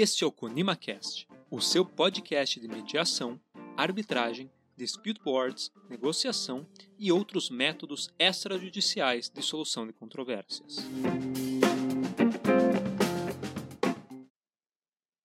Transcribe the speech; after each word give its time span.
Este 0.00 0.22
é 0.22 0.26
o 0.28 0.30
ConimaCast, 0.30 1.26
o 1.50 1.60
seu 1.60 1.84
podcast 1.84 2.60
de 2.60 2.68
mediação, 2.68 3.36
arbitragem, 3.76 4.48
dispute 4.76 5.20
boards, 5.24 5.72
negociação 5.90 6.64
e 6.96 7.10
outros 7.10 7.50
métodos 7.50 8.08
extrajudiciais 8.16 9.28
de 9.28 9.42
solução 9.42 9.88
de 9.88 9.92
controvérsias. 9.92 10.76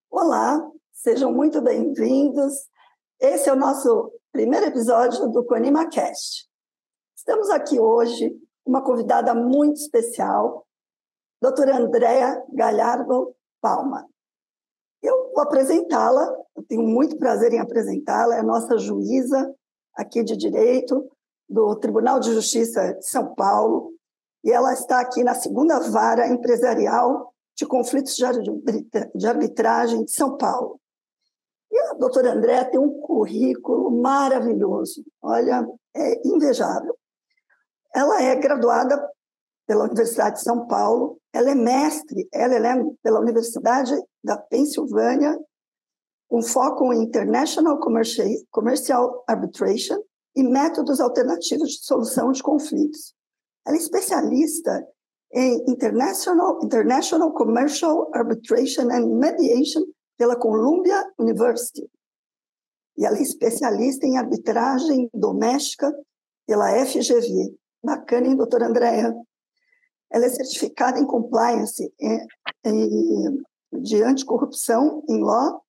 Olá, 0.09 0.59
sejam 0.91 1.31
muito 1.31 1.61
bem-vindos. 1.61 2.55
Esse 3.21 3.49
é 3.49 3.53
o 3.53 3.55
nosso 3.55 4.11
primeiro 4.31 4.65
episódio 4.65 5.29
do 5.29 5.45
ConimaCast. 5.45 6.49
Estamos 7.15 7.51
aqui 7.51 7.79
hoje 7.79 8.31
com 8.63 8.71
uma 8.71 8.83
convidada 8.83 9.35
muito 9.35 9.75
especial, 9.75 10.65
doutora 11.39 11.77
Andréa 11.77 12.43
Galhardo 12.51 13.35
Palma. 13.61 14.11
Vou 15.33 15.41
apresentá-la, 15.41 16.31
tenho 16.67 16.83
muito 16.83 17.17
prazer 17.17 17.51
em 17.53 17.59
apresentá-la, 17.59 18.35
é 18.35 18.39
a 18.39 18.43
nossa 18.43 18.77
juíza 18.77 19.53
aqui 19.95 20.23
de 20.23 20.37
direito 20.37 21.09
do 21.49 21.75
Tribunal 21.75 22.19
de 22.19 22.33
Justiça 22.33 22.93
de 22.93 23.07
São 23.07 23.33
Paulo, 23.33 23.93
e 24.43 24.51
ela 24.51 24.73
está 24.73 24.99
aqui 24.99 25.23
na 25.23 25.33
segunda 25.33 25.79
vara 25.79 26.27
empresarial 26.27 27.33
de 27.55 27.65
conflitos 27.65 28.15
de 28.15 29.27
arbitragem 29.27 30.03
de 30.05 30.11
São 30.11 30.37
Paulo. 30.37 30.79
E 31.71 31.79
a 31.79 31.93
doutora 31.93 32.33
André 32.33 32.63
tem 32.65 32.79
um 32.79 32.99
currículo 32.99 33.89
maravilhoso, 33.89 35.03
olha, 35.21 35.67
é 35.95 36.27
invejável. 36.27 36.95
Ela 37.95 38.21
é 38.21 38.35
graduada 38.35 39.03
pela 39.65 39.85
Universidade 39.85 40.37
de 40.37 40.43
São 40.43 40.67
Paulo, 40.67 41.19
ela 41.33 41.49
é 41.49 41.55
mestre, 41.55 42.29
ela 42.31 42.53
é 42.53 42.83
pela 43.01 43.19
Universidade 43.19 43.91
da 44.23 44.37
Pensilvânia, 44.37 45.37
com 46.29 46.41
foco 46.43 46.93
em 46.93 47.03
International 47.03 47.79
Commercial 48.51 49.23
Arbitration 49.27 49.97
e 50.35 50.43
métodos 50.43 50.99
alternativos 50.99 51.69
de 51.69 51.85
solução 51.85 52.31
de 52.31 52.41
conflitos. 52.41 53.15
Ela 53.65 53.75
é 53.75 53.79
especialista 53.79 54.87
em 55.33 55.63
International, 55.67 56.59
International 56.63 57.33
Commercial 57.33 58.11
Arbitration 58.13 58.89
and 58.91 59.07
Mediation 59.07 59.83
pela 60.17 60.35
Columbia 60.35 61.03
University. 61.17 61.89
E 62.95 63.05
ela 63.05 63.17
é 63.17 63.21
especialista 63.21 64.05
em 64.05 64.17
arbitragem 64.17 65.09
doméstica 65.13 65.91
pela 66.45 66.85
FGV. 66.85 67.55
Bacana, 67.83 68.27
hein, 68.27 68.35
doutora 68.35 68.67
Andréa? 68.67 69.13
Ela 70.13 70.25
é 70.25 70.29
certificada 70.29 70.99
em 70.99 71.07
compliance 71.07 71.91
em, 71.99 72.27
em, 72.63 73.43
de 73.81 74.03
anticorrupção 74.03 75.03
em 75.09 75.19
law 75.23 75.63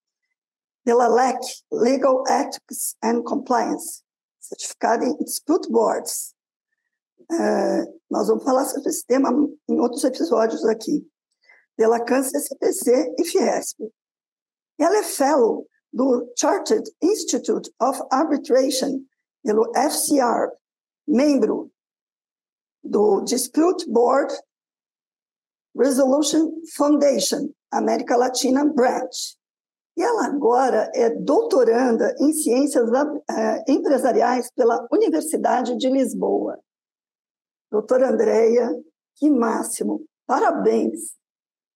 pela 0.84 1.09
LEC, 1.09 1.41
Legal 1.73 2.23
Ethics 2.28 2.95
and 3.03 3.22
Compliance, 3.22 4.03
certificada 4.39 5.05
em 5.06 5.17
dispute 5.17 5.70
boards. 5.70 6.34
Uh, 7.33 8.00
nós 8.11 8.28
vamos 8.28 8.45
falar 8.45 8.67
sobre 8.67 8.91
esse 8.91 9.06
tema 9.06 9.31
em 9.67 9.81
outros 9.81 10.05
episódios 10.05 10.62
aqui. 10.67 11.09
Pela 11.75 12.05
Câncer 12.05 12.39
CPC 12.39 13.15
e 13.19 13.25
Fiesp. 13.25 13.81
Ela 14.78 14.98
é 14.98 15.03
fellow 15.03 15.67
do 15.92 16.31
Chartered 16.39 16.89
Institute 17.03 17.72
of 17.81 18.00
Arbitration, 18.11 19.00
pelo 19.42 19.72
FCR, 19.75 20.53
membro 21.06 21.72
do 22.85 23.23
Dispute 23.23 23.89
Board 23.91 24.33
Resolution 25.77 26.53
Foundation, 26.77 27.53
América 27.73 28.17
Latina 28.17 28.65
Branch. 28.65 29.37
E 29.97 30.03
ela 30.03 30.27
agora 30.27 30.91
é 30.95 31.11
doutoranda 31.11 32.15
em 32.21 32.33
Ciências 32.33 32.89
uh, 32.89 33.65
Empresariais 33.69 34.50
pela 34.53 34.87
Universidade 34.93 35.77
de 35.77 35.89
Lisboa. 35.89 36.59
Doutora 37.71 38.11
Andréia, 38.11 38.71
que 39.17 39.31
máximo, 39.31 40.05
parabéns, 40.27 41.17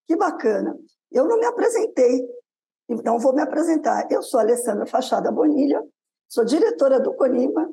que 0.07 0.17
bacana. 0.17 0.77
Eu 1.11 1.27
não 1.27 1.39
me 1.39 1.47
apresentei, 1.47 2.29
então 2.89 3.19
vou 3.19 3.33
me 3.33 3.43
apresentar. 3.43 4.11
Eu 4.11 4.23
sou 4.23 4.39
Alessandra 4.39 4.87
Fachada 4.87 5.31
Bonilha, 5.31 5.83
sou 6.29 6.45
diretora 6.45 7.01
do 7.01 7.15
CONIMA 7.15 7.69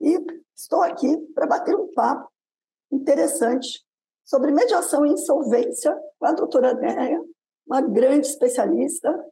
e 0.00 0.24
estou 0.56 0.82
aqui 0.82 1.16
para 1.34 1.46
bater 1.46 1.74
um 1.74 1.92
papo 1.92 2.30
interessante 2.90 3.84
sobre 4.24 4.52
mediação 4.52 5.06
e 5.06 5.12
insolvência 5.12 5.98
com 6.18 6.26
a 6.26 6.32
doutora 6.32 6.74
Néia, 6.74 7.22
uma 7.66 7.80
grande 7.80 8.26
especialista, 8.26 9.26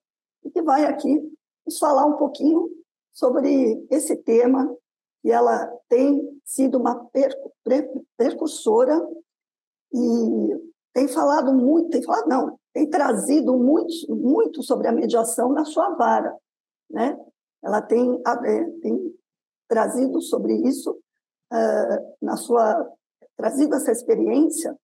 e 0.45 0.51
que 0.51 0.63
vai 0.63 0.85
aqui 0.85 1.21
nos 1.67 1.79
falar 1.79 2.07
um 2.07 2.17
pouquinho 2.17 2.71
sobre 3.13 3.87
esse 3.91 4.17
tema, 4.17 4.75
e 5.25 5.31
ela 5.31 5.67
tem 5.89 6.41
sido 6.45 6.79
uma 6.79 7.09
percursora 8.17 9.05
e 9.93 10.73
tem 10.93 11.09
falado 11.09 11.53
muito, 11.53 11.91
tem 11.91 12.03
falado, 12.03 12.29
não, 12.29 12.59
tem 12.73 12.89
trazido 12.89 13.57
muito, 13.59 13.93
muito 14.15 14.63
sobre 14.63 14.87
a 14.87 14.93
mediação 14.93 15.53
na 15.53 15.65
sua 15.65 15.91
vara, 15.91 16.35
né? 16.91 17.19
Ela 17.63 17.83
tem, 17.83 18.23
é, 18.25 18.65
tem 18.81 19.15
trazido 19.69 20.21
sobre 20.21 20.55
isso 20.55 20.93
uh, 21.53 22.17
na 22.23 22.37
sua 22.37 22.89
trazido 23.37 23.75
essa 23.75 23.93
experiência 23.93 24.77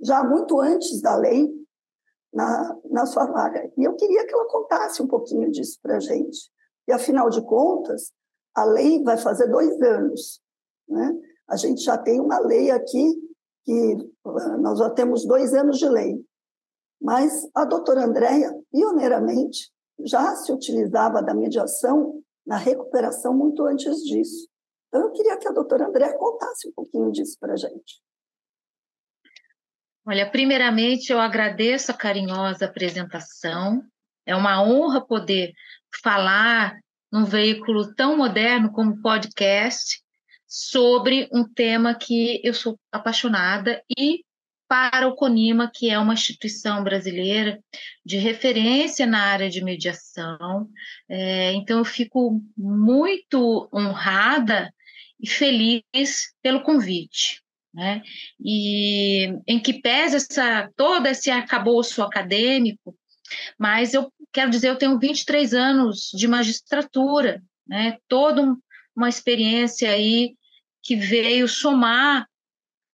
já 0.00 0.22
muito 0.22 0.60
antes 0.60 1.00
da 1.00 1.16
lei 1.16 1.50
na, 2.32 2.78
na 2.90 3.06
sua 3.06 3.26
vaga. 3.26 3.70
E 3.76 3.84
eu 3.84 3.94
queria 3.96 4.26
que 4.26 4.34
ela 4.34 4.46
contasse 4.46 5.02
um 5.02 5.06
pouquinho 5.06 5.50
disso 5.50 5.78
para 5.82 5.96
a 5.96 6.00
gente. 6.00 6.50
E, 6.86 6.92
afinal 6.92 7.30
de 7.30 7.42
contas, 7.42 8.12
a 8.54 8.64
lei 8.64 9.02
vai 9.02 9.16
fazer 9.16 9.48
dois 9.48 9.80
anos. 9.80 10.40
Né? 10.88 11.18
A 11.48 11.56
gente 11.56 11.82
já 11.82 11.96
tem 11.96 12.20
uma 12.20 12.38
lei 12.38 12.70
aqui 12.70 13.14
que 13.64 13.96
ah, 14.24 14.58
nós 14.58 14.78
já 14.78 14.90
temos 14.90 15.26
dois 15.26 15.54
anos 15.54 15.78
de 15.78 15.88
lei. 15.88 16.24
Mas 17.00 17.48
a 17.54 17.64
doutora 17.64 18.04
Andréia, 18.04 18.54
pioneiramente, 18.70 19.72
já 20.00 20.34
se 20.36 20.52
utilizava 20.52 21.22
da 21.22 21.34
mediação 21.34 22.22
na 22.46 22.56
recuperação 22.56 23.34
muito 23.34 23.64
antes 23.64 24.02
disso. 24.02 24.48
Então, 24.96 25.08
eu 25.08 25.12
queria 25.12 25.36
que 25.36 25.46
a 25.46 25.52
doutora 25.52 25.88
André 25.88 26.10
contasse 26.14 26.66
um 26.66 26.72
pouquinho 26.72 27.12
disso 27.12 27.36
para 27.38 27.52
a 27.52 27.56
gente. 27.56 28.00
Olha, 30.06 30.30
primeiramente, 30.30 31.12
eu 31.12 31.20
agradeço 31.20 31.90
a 31.90 31.94
carinhosa 31.94 32.64
apresentação. 32.64 33.82
É 34.24 34.34
uma 34.34 34.62
honra 34.62 35.06
poder 35.06 35.52
falar 36.02 36.78
num 37.12 37.26
veículo 37.26 37.94
tão 37.94 38.16
moderno 38.16 38.72
como 38.72 39.02
podcast 39.02 40.00
sobre 40.46 41.28
um 41.30 41.44
tema 41.44 41.94
que 41.94 42.40
eu 42.42 42.54
sou 42.54 42.80
apaixonada 42.90 43.82
e 43.98 44.24
para 44.66 45.06
o 45.06 45.14
CONIMA, 45.14 45.70
que 45.72 45.90
é 45.90 45.98
uma 45.98 46.14
instituição 46.14 46.82
brasileira 46.82 47.62
de 48.02 48.16
referência 48.16 49.06
na 49.06 49.24
área 49.24 49.50
de 49.50 49.62
mediação. 49.62 50.70
É, 51.06 51.52
então, 51.52 51.78
eu 51.80 51.84
fico 51.84 52.40
muito 52.56 53.68
honrada 53.74 54.72
e 55.20 55.28
feliz 55.28 55.82
pelo 56.42 56.62
convite. 56.62 57.42
Né? 57.72 58.02
E 58.40 59.26
em 59.46 59.60
que 59.60 59.80
pese 59.80 60.16
essa, 60.16 60.70
todo 60.76 61.06
esse 61.06 61.30
arcabouço 61.30 62.02
acadêmico, 62.02 62.96
mas 63.58 63.92
eu 63.92 64.10
quero 64.32 64.50
dizer, 64.50 64.68
eu 64.68 64.78
tenho 64.78 64.98
23 64.98 65.52
anos 65.52 66.10
de 66.14 66.26
magistratura, 66.26 67.42
né? 67.66 67.98
toda 68.08 68.56
uma 68.94 69.08
experiência 69.08 69.90
aí 69.90 70.34
que 70.82 70.96
veio 70.96 71.46
somar 71.48 72.26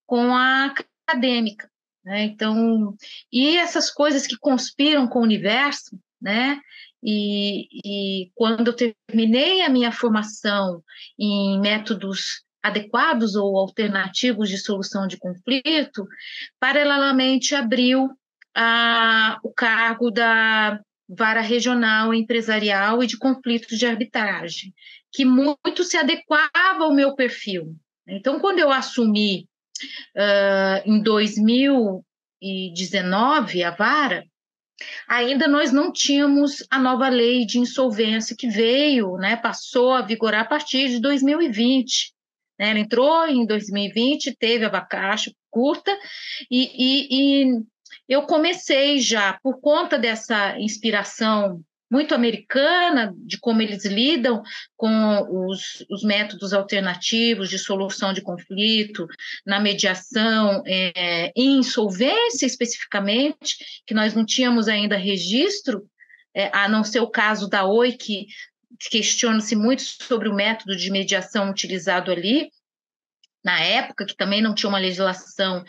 com 0.06 0.34
a 0.34 0.75
acadêmica. 1.06 1.71
Né? 2.05 2.25
Então, 2.25 2.97
e 3.31 3.56
essas 3.56 3.91
coisas 3.91 4.26
que 4.26 4.37
conspiram 4.37 5.06
com 5.06 5.20
o 5.20 5.23
universo, 5.23 5.99
né? 6.20 6.61
E, 7.02 7.66
e 7.84 8.31
quando 8.34 8.69
eu 8.69 8.94
terminei 9.08 9.62
a 9.62 9.69
minha 9.69 9.90
formação 9.90 10.82
em 11.19 11.60
métodos 11.60 12.44
adequados 12.62 13.34
ou 13.34 13.58
alternativos 13.58 14.49
de 14.49 14.56
solução 14.56 15.08
de 15.08 15.19
conflito, 15.19 16.06
paralelamente 16.60 17.56
abriu 17.56 18.08
a, 18.54 19.40
o 19.43 19.52
cargo 19.52 20.10
da 20.10 20.81
vara 21.08 21.40
regional 21.40 22.14
empresarial 22.14 23.02
e 23.02 23.06
de 23.06 23.19
conflitos 23.19 23.78
de 23.78 23.84
arbitragem, 23.84 24.72
que 25.12 25.25
muito 25.25 25.82
se 25.84 25.96
adequava 25.96 26.84
ao 26.84 26.94
meu 26.94 27.14
perfil. 27.14 27.75
Então, 28.06 28.38
quando 28.40 28.60
eu 28.60 28.70
assumi 28.70 29.49
uh, 30.16 30.81
em 30.87 31.02
2019 31.02 33.64
a 33.64 33.72
vara, 33.72 34.25
ainda 35.08 35.49
nós 35.49 35.73
não 35.73 35.93
tínhamos 35.93 36.67
a 36.70 36.79
nova 36.79 37.08
lei 37.08 37.44
de 37.44 37.58
insolvência 37.58 38.37
que 38.38 38.49
veio, 38.49 39.17
né, 39.17 39.37
passou 39.37 39.93
a 39.93 40.02
vigorar 40.02 40.43
a 40.43 40.49
partir 40.49 40.88
de 40.88 41.00
2020. 41.00 42.12
Né? 42.58 42.70
Ela 42.70 42.79
entrou 42.79 43.26
em 43.26 43.46
2020, 43.46 44.37
teve 44.37 44.64
a 44.64 44.70
vacaixa 44.70 45.32
curta, 45.50 45.96
e, 46.50 46.70
e, 46.75 47.46
e, 47.50 47.62
eu 48.08 48.23
comecei 48.23 48.99
já, 48.99 49.38
por 49.43 49.61
conta 49.61 49.99
dessa 49.99 50.58
inspiração 50.58 51.62
muito 51.93 52.15
americana, 52.15 53.15
de 53.19 53.39
como 53.39 53.61
eles 53.61 53.85
lidam 53.85 54.43
com 54.79 55.47
os, 55.47 55.85
os 55.91 56.03
métodos 56.03 56.55
alternativos 56.55 57.50
de 57.50 57.59
solução 57.59 58.15
de 58.15 58.23
conflito, 58.23 59.06
na 59.44 59.61
mediação, 59.61 60.62
é, 60.67 61.31
em 61.37 61.59
insolvência 61.59 62.47
especificamente, 62.47 63.59
que 63.87 63.93
nós 63.93 64.15
não 64.15 64.25
tínhamos 64.25 64.69
ainda 64.69 64.97
registro, 64.97 65.87
é, 66.35 66.50
a 66.56 66.67
não 66.67 66.83
ser 66.83 67.00
o 67.00 67.11
caso 67.11 67.47
da 67.47 67.67
OI, 67.67 67.93
que 67.93 68.27
questiona-se 68.91 69.55
muito 69.55 69.83
sobre 69.83 70.31
o 70.31 70.35
método 70.35 70.75
de 70.75 70.91
mediação 70.91 71.50
utilizado 71.50 72.11
ali, 72.11 72.49
na 73.45 73.61
época, 73.61 74.06
que 74.06 74.17
também 74.17 74.41
não 74.41 74.55
tinha 74.55 74.71
uma 74.71 74.79
legislação 74.79 75.62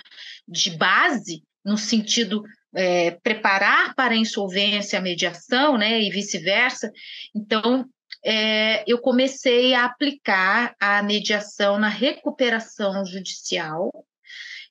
de 0.47 0.69
base, 0.77 1.43
no 1.65 1.77
sentido 1.77 2.45
é, 2.75 3.11
preparar 3.11 3.93
para 3.95 4.13
a 4.13 4.17
insolvência 4.17 4.99
a 4.99 5.01
mediação, 5.01 5.77
né, 5.77 6.01
e 6.01 6.09
vice-versa. 6.09 6.91
Então, 7.35 7.85
é, 8.23 8.83
eu 8.87 8.99
comecei 8.99 9.73
a 9.73 9.85
aplicar 9.85 10.75
a 10.79 11.03
mediação 11.03 11.77
na 11.77 11.89
recuperação 11.89 13.05
judicial 13.05 13.91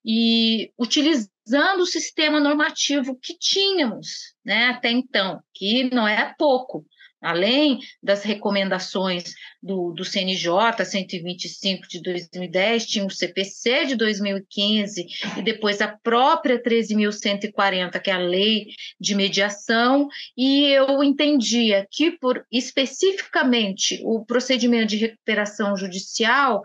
e 0.04 0.72
utilizando 0.78 1.80
o 1.80 1.86
sistema 1.86 2.40
normativo 2.40 3.18
que 3.20 3.36
tínhamos, 3.38 4.34
né, 4.44 4.66
até 4.66 4.90
então, 4.90 5.40
que 5.54 5.92
não 5.94 6.08
é 6.08 6.34
pouco 6.38 6.84
além 7.22 7.78
das 8.02 8.24
recomendações 8.24 9.34
do, 9.62 9.92
do 9.92 10.04
CNJ 10.04 10.84
125 10.84 11.86
de 11.88 12.02
2010, 12.02 12.86
tinha 12.86 13.06
o 13.06 13.10
CPC 13.10 13.86
de 13.86 13.96
2015 13.96 15.06
e 15.38 15.42
depois 15.42 15.80
a 15.80 15.88
própria 15.88 16.60
13.140, 16.60 18.00
que 18.00 18.10
é 18.10 18.14
a 18.14 18.18
lei 18.18 18.66
de 19.00 19.14
mediação, 19.14 20.08
e 20.36 20.66
eu 20.66 21.02
entendia 21.04 21.86
que, 21.90 22.10
por 22.10 22.44
especificamente 22.50 24.00
o 24.04 24.24
procedimento 24.24 24.88
de 24.88 24.96
recuperação 24.96 25.76
judicial, 25.76 26.62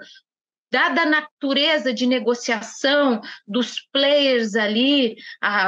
dada 0.71 1.03
a 1.03 1.05
natureza 1.05 1.93
de 1.93 2.05
negociação 2.05 3.21
dos 3.47 3.79
players 3.91 4.55
ali, 4.55 5.15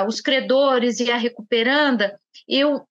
os 0.08 0.20
credores 0.20 1.00
e 1.00 1.12
a 1.12 1.18
recuperanda, 1.18 2.20
eu 2.48 2.86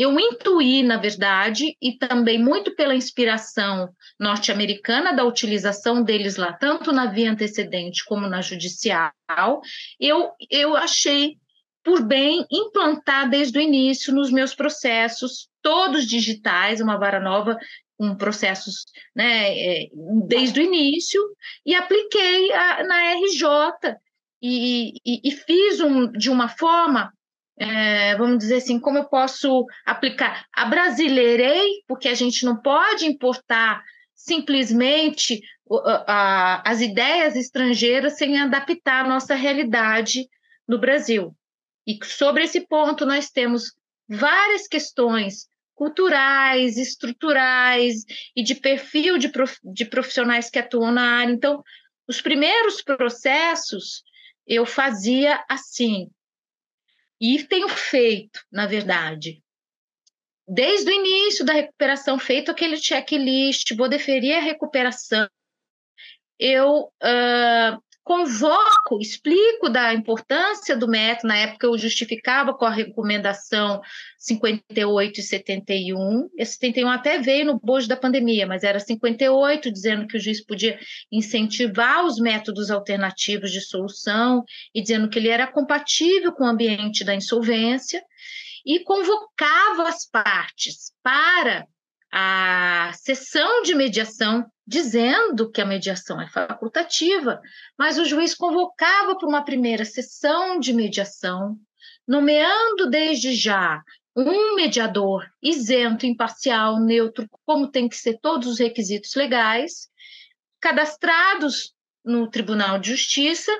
eu 0.00 0.18
intuí, 0.18 0.82
na 0.82 0.96
verdade, 0.96 1.76
e 1.78 1.92
também 1.98 2.42
muito 2.42 2.74
pela 2.74 2.94
inspiração 2.94 3.90
norte-americana 4.18 5.12
da 5.12 5.24
utilização 5.24 6.02
deles 6.02 6.36
lá, 6.36 6.54
tanto 6.54 6.90
na 6.90 7.04
via 7.04 7.30
antecedente 7.30 8.02
como 8.06 8.26
na 8.26 8.40
judicial, 8.40 9.12
eu, 10.00 10.30
eu 10.50 10.74
achei 10.74 11.36
por 11.84 12.02
bem 12.02 12.46
implantar 12.50 13.28
desde 13.28 13.58
o 13.58 13.60
início 13.60 14.14
nos 14.14 14.32
meus 14.32 14.54
processos, 14.54 15.50
todos 15.60 16.06
digitais, 16.06 16.80
uma 16.80 16.96
vara 16.96 17.20
nova 17.20 17.58
com 17.98 18.16
processos 18.16 18.86
né, 19.14 19.52
é, 19.54 19.88
desde 20.26 20.60
o 20.60 20.62
início, 20.62 21.20
e 21.66 21.74
apliquei 21.74 22.50
a, 22.54 22.84
na 22.84 23.12
RJ, 23.16 23.98
e, 24.40 24.94
e, 25.04 25.20
e 25.28 25.30
fiz 25.30 25.78
um, 25.82 26.10
de 26.10 26.30
uma 26.30 26.48
forma 26.48 27.12
é, 27.60 28.16
vamos 28.16 28.38
dizer 28.38 28.56
assim, 28.56 28.80
como 28.80 28.96
eu 28.96 29.04
posso 29.04 29.66
aplicar? 29.84 30.46
A 30.50 30.64
brasileirei, 30.64 31.82
porque 31.86 32.08
a 32.08 32.14
gente 32.14 32.42
não 32.46 32.56
pode 32.56 33.04
importar 33.04 33.84
simplesmente 34.14 35.42
as 36.06 36.80
ideias 36.80 37.36
estrangeiras 37.36 38.16
sem 38.16 38.40
adaptar 38.40 39.04
a 39.04 39.08
nossa 39.08 39.34
realidade 39.34 40.26
no 40.66 40.78
Brasil. 40.78 41.36
E 41.86 41.98
sobre 42.02 42.44
esse 42.44 42.66
ponto 42.66 43.04
nós 43.04 43.28
temos 43.30 43.74
várias 44.08 44.66
questões 44.66 45.46
culturais, 45.74 46.78
estruturais 46.78 48.04
e 48.34 48.42
de 48.42 48.54
perfil 48.54 49.18
de, 49.18 49.28
prof, 49.28 49.58
de 49.62 49.84
profissionais 49.84 50.48
que 50.48 50.58
atuam 50.58 50.90
na 50.92 51.18
área. 51.18 51.32
Então, 51.32 51.62
os 52.08 52.22
primeiros 52.22 52.80
processos 52.80 54.02
eu 54.46 54.64
fazia 54.64 55.44
assim, 55.48 56.10
e 57.20 57.42
tenho 57.44 57.68
feito, 57.68 58.40
na 58.50 58.66
verdade, 58.66 59.42
desde 60.48 60.90
o 60.90 60.94
início 60.94 61.44
da 61.44 61.52
recuperação, 61.52 62.18
feito 62.18 62.50
aquele 62.50 62.76
checklist, 62.76 63.74
vou 63.76 63.88
deferir 63.88 64.36
a 64.36 64.40
recuperação, 64.40 65.28
eu 66.38 66.90
uh, 67.02 67.82
convoco, 68.10 68.98
explico 69.00 69.68
da 69.68 69.94
importância 69.94 70.76
do 70.76 70.88
método, 70.88 71.28
na 71.28 71.36
época 71.36 71.68
eu 71.68 71.78
justificava 71.78 72.52
com 72.52 72.64
a 72.64 72.70
recomendação 72.70 73.80
58 74.18 75.20
e 75.20 75.22
71, 75.22 76.28
esse 76.36 76.54
71 76.54 76.88
até 76.88 77.20
veio 77.20 77.46
no 77.46 77.60
bojo 77.60 77.86
da 77.86 77.96
pandemia, 77.96 78.48
mas 78.48 78.64
era 78.64 78.80
58, 78.80 79.70
dizendo 79.70 80.08
que 80.08 80.16
o 80.16 80.20
juiz 80.20 80.44
podia 80.44 80.76
incentivar 81.12 82.04
os 82.04 82.18
métodos 82.18 82.68
alternativos 82.68 83.52
de 83.52 83.60
solução 83.60 84.42
e 84.74 84.82
dizendo 84.82 85.08
que 85.08 85.16
ele 85.16 85.28
era 85.28 85.46
compatível 85.46 86.32
com 86.32 86.42
o 86.42 86.48
ambiente 86.48 87.04
da 87.04 87.14
insolvência, 87.14 88.02
e 88.66 88.80
convocava 88.80 89.88
as 89.88 90.04
partes 90.10 90.92
para 91.00 91.64
a 92.12 92.92
sessão 92.94 93.62
de 93.62 93.74
mediação 93.74 94.44
dizendo 94.66 95.50
que 95.50 95.60
a 95.60 95.66
mediação 95.66 96.20
é 96.20 96.28
facultativa, 96.28 97.40
mas 97.78 97.98
o 97.98 98.04
juiz 98.04 98.34
convocava 98.34 99.16
para 99.16 99.28
uma 99.28 99.44
primeira 99.44 99.84
sessão 99.84 100.58
de 100.58 100.72
mediação, 100.72 101.56
nomeando 102.06 102.88
desde 102.88 103.34
já 103.34 103.82
um 104.16 104.54
mediador 104.54 105.24
isento, 105.42 106.04
imparcial, 106.04 106.80
neutro, 106.80 107.28
como 107.44 107.70
tem 107.70 107.88
que 107.88 107.96
ser 107.96 108.18
todos 108.20 108.48
os 108.48 108.58
requisitos 108.58 109.14
legais, 109.14 109.88
cadastrados 110.60 111.72
no 112.04 112.28
Tribunal 112.28 112.78
de 112.78 112.90
Justiça 112.90 113.52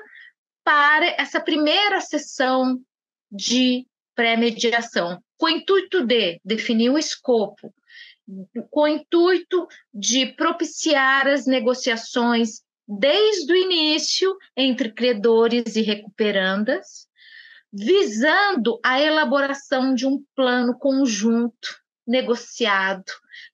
para 0.63 1.05
essa 1.17 1.39
primeira 1.39 2.01
sessão 2.01 2.79
de 3.31 3.85
pré-mediação, 4.13 5.21
com 5.37 5.45
o 5.45 5.49
intuito 5.49 6.05
de 6.05 6.39
definir 6.43 6.89
o 6.89 6.97
escopo, 6.97 7.73
com 8.69 8.81
o 8.81 8.87
intuito 8.87 9.67
de 9.93 10.27
propiciar 10.27 11.27
as 11.27 11.45
negociações 11.45 12.61
desde 12.87 13.51
o 13.51 13.55
início 13.55 14.37
entre 14.55 14.91
credores 14.91 15.75
e 15.75 15.81
recuperandas, 15.81 17.07
visando 17.71 18.79
a 18.83 19.01
elaboração 19.01 19.93
de 19.93 20.05
um 20.05 20.23
plano 20.35 20.77
conjunto 20.77 21.81
negociado 22.05 23.05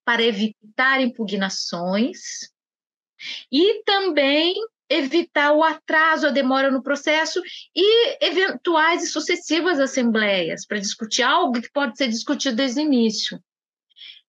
para 0.04 0.24
evitar 0.24 1.02
impugnações 1.02 2.50
e 3.52 3.84
também 3.84 4.56
evitar 4.90 5.52
o 5.52 5.64
atraso, 5.64 6.28
a 6.28 6.32
demora 6.32 6.72
no 6.72 6.82
processo 6.82 7.42
e 7.76 8.26
eventuais 8.26 9.04
e 9.04 9.08
sucessivas 9.08 9.80
assembleias 9.80 10.66
para 10.66 10.80
discutir 10.80 11.24
algo 11.24 11.62
que 11.62 11.72
pode 11.72 11.98
ser 11.98 12.08
discutido 12.08 12.56
desde 12.56 12.80
o 12.80 12.84
início 12.84 13.40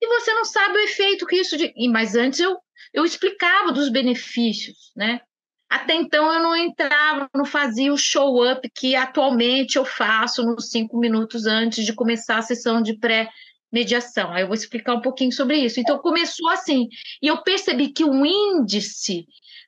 e 0.00 0.06
você 0.06 0.32
não 0.32 0.44
sabe 0.44 0.76
o 0.76 0.84
efeito 0.84 1.26
que 1.26 1.36
isso. 1.36 1.56
De... 1.56 1.72
Mas 1.90 2.14
antes 2.14 2.40
eu, 2.40 2.56
eu 2.92 3.04
explicava 3.04 3.72
dos 3.72 3.88
benefícios, 3.88 4.92
né? 4.96 5.20
Até 5.68 5.94
então 5.94 6.32
eu 6.32 6.42
não 6.42 6.56
entrava, 6.56 7.28
não 7.34 7.44
fazia 7.44 7.92
o 7.92 7.98
show-up 7.98 8.68
que 8.74 8.96
atualmente 8.96 9.76
eu 9.76 9.84
faço 9.84 10.42
nos 10.42 10.70
cinco 10.70 10.98
minutos 10.98 11.46
antes 11.46 11.84
de 11.84 11.92
começar 11.92 12.38
a 12.38 12.42
sessão 12.42 12.80
de 12.80 12.96
pré-mediação. 12.98 14.32
Aí 14.32 14.42
eu 14.42 14.46
vou 14.46 14.54
explicar 14.54 14.94
um 14.94 15.02
pouquinho 15.02 15.30
sobre 15.30 15.58
isso. 15.58 15.78
Então 15.78 15.98
começou 15.98 16.48
assim, 16.48 16.88
e 17.20 17.26
eu 17.26 17.42
percebi 17.42 17.92
que 17.92 18.02
o 18.02 18.24
índice 18.24 19.26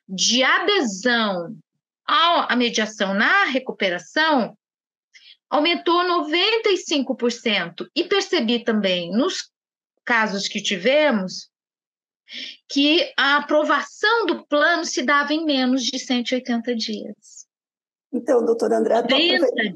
de 0.09 0.43
adesão 0.43 1.55
à 2.07 2.55
mediação 2.55 3.13
na 3.13 3.45
recuperação 3.45 4.57
aumentou 5.51 6.03
95%. 6.03 7.85
E 7.95 8.05
percebi 8.05 8.63
também 8.63 9.11
nos 9.11 9.51
casos 10.05 10.47
que 10.47 10.61
tivemos, 10.61 11.49
que 12.69 13.11
a 13.17 13.37
aprovação 13.37 14.25
do 14.25 14.45
plano 14.47 14.85
se 14.85 15.03
dava 15.03 15.33
em 15.33 15.45
menos 15.45 15.83
de 15.83 15.99
180 15.99 16.75
dias. 16.75 17.47
Então, 18.11 18.43
doutora 18.43 18.77
André, 18.77 18.95
aproveitar... 18.95 19.73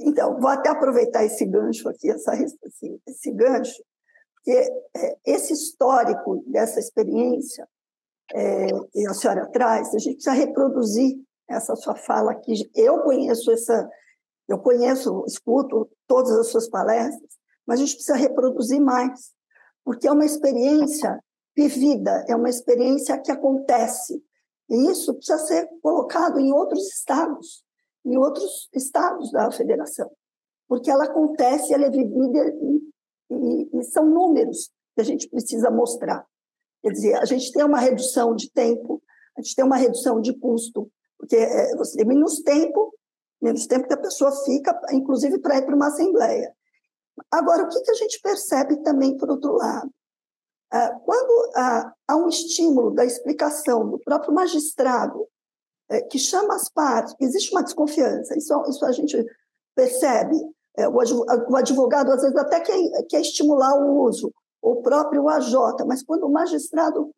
então, 0.00 0.40
vou 0.40 0.50
até 0.50 0.68
aproveitar 0.68 1.24
esse 1.24 1.44
gancho 1.44 1.88
aqui, 1.88 2.10
essa, 2.10 2.34
esse, 2.34 3.00
esse 3.06 3.32
gancho, 3.32 3.82
porque 4.34 4.58
é, 4.96 5.16
esse 5.26 5.52
histórico 5.52 6.42
dessa 6.46 6.80
experiência 6.80 7.68
é, 8.32 8.66
que 8.92 9.06
a 9.06 9.14
senhora 9.14 9.46
traz, 9.50 9.94
a 9.94 9.98
gente 9.98 10.14
precisa 10.14 10.32
reproduzir 10.32 11.16
essa 11.48 11.74
sua 11.76 11.96
fala 11.96 12.32
aqui. 12.32 12.54
Eu 12.74 13.02
conheço 13.02 13.50
essa, 13.50 13.88
eu 14.48 14.58
conheço, 14.58 15.24
escuto 15.26 15.90
todas 16.06 16.30
as 16.32 16.48
suas 16.48 16.68
palestras, 16.68 17.30
mas 17.66 17.80
a 17.80 17.84
gente 17.84 17.96
precisa 17.96 18.16
reproduzir 18.16 18.80
mais 18.80 19.32
porque 19.90 20.06
é 20.06 20.12
uma 20.12 20.24
experiência 20.24 21.20
vivida, 21.56 22.24
é 22.28 22.36
uma 22.36 22.48
experiência 22.48 23.18
que 23.18 23.32
acontece. 23.32 24.22
E 24.68 24.88
isso 24.88 25.12
precisa 25.14 25.38
ser 25.38 25.68
colocado 25.82 26.38
em 26.38 26.52
outros 26.52 26.86
estados. 26.94 27.64
em 28.04 28.16
outros 28.16 28.68
estados 28.72 29.32
da 29.32 29.50
federação, 29.50 30.08
porque 30.68 30.88
ela 30.88 31.06
acontece, 31.06 31.74
ela 31.74 31.86
é 31.86 31.90
vivida 31.90 32.54
e, 32.62 32.82
e, 33.32 33.80
e 33.80 33.82
são 33.82 34.06
números 34.06 34.70
que 34.94 35.00
a 35.00 35.04
gente 35.04 35.28
precisa 35.28 35.72
mostrar. 35.72 36.24
Quer 36.84 36.92
dizer, 36.92 37.14
a 37.16 37.24
gente 37.24 37.50
tem 37.50 37.64
uma 37.64 37.80
redução 37.80 38.36
de 38.36 38.48
tempo, 38.52 39.02
a 39.36 39.42
gente 39.42 39.56
tem 39.56 39.64
uma 39.64 39.76
redução 39.76 40.20
de 40.20 40.32
custo, 40.38 40.88
porque 41.18 41.34
é, 41.34 41.74
você 41.76 41.96
tem 41.96 42.06
menos 42.06 42.40
tempo, 42.42 42.94
menos 43.42 43.66
tempo 43.66 43.88
que 43.88 43.94
a 43.94 44.00
pessoa 44.00 44.30
fica, 44.44 44.80
inclusive 44.92 45.40
para 45.40 45.58
ir 45.58 45.66
para 45.66 45.74
uma 45.74 45.88
assembleia. 45.88 46.54
Agora, 47.30 47.64
o 47.64 47.68
que, 47.68 47.80
que 47.80 47.90
a 47.90 47.94
gente 47.94 48.20
percebe 48.20 48.76
também, 48.82 49.16
por 49.16 49.30
outro 49.30 49.52
lado? 49.54 49.90
É, 50.72 50.88
quando 51.04 51.50
há 51.56 52.16
um 52.16 52.28
estímulo 52.28 52.92
da 52.92 53.04
explicação 53.04 53.88
do 53.90 53.98
próprio 53.98 54.32
magistrado, 54.32 55.26
é, 55.88 56.00
que 56.02 56.18
chama 56.18 56.54
as 56.54 56.68
partes, 56.68 57.14
existe 57.20 57.50
uma 57.52 57.64
desconfiança, 57.64 58.36
isso, 58.38 58.54
isso 58.68 58.84
a 58.84 58.92
gente 58.92 59.24
percebe. 59.74 60.36
O 61.50 61.56
advogado, 61.56 62.12
às 62.12 62.22
vezes, 62.22 62.36
até 62.36 62.60
quer, 62.60 62.78
quer 63.08 63.20
estimular 63.20 63.74
o 63.74 64.02
uso, 64.04 64.32
o 64.62 64.76
próprio 64.76 65.28
AJ, 65.28 65.54
mas 65.86 66.02
quando 66.02 66.24
o 66.24 66.32
magistrado 66.32 67.10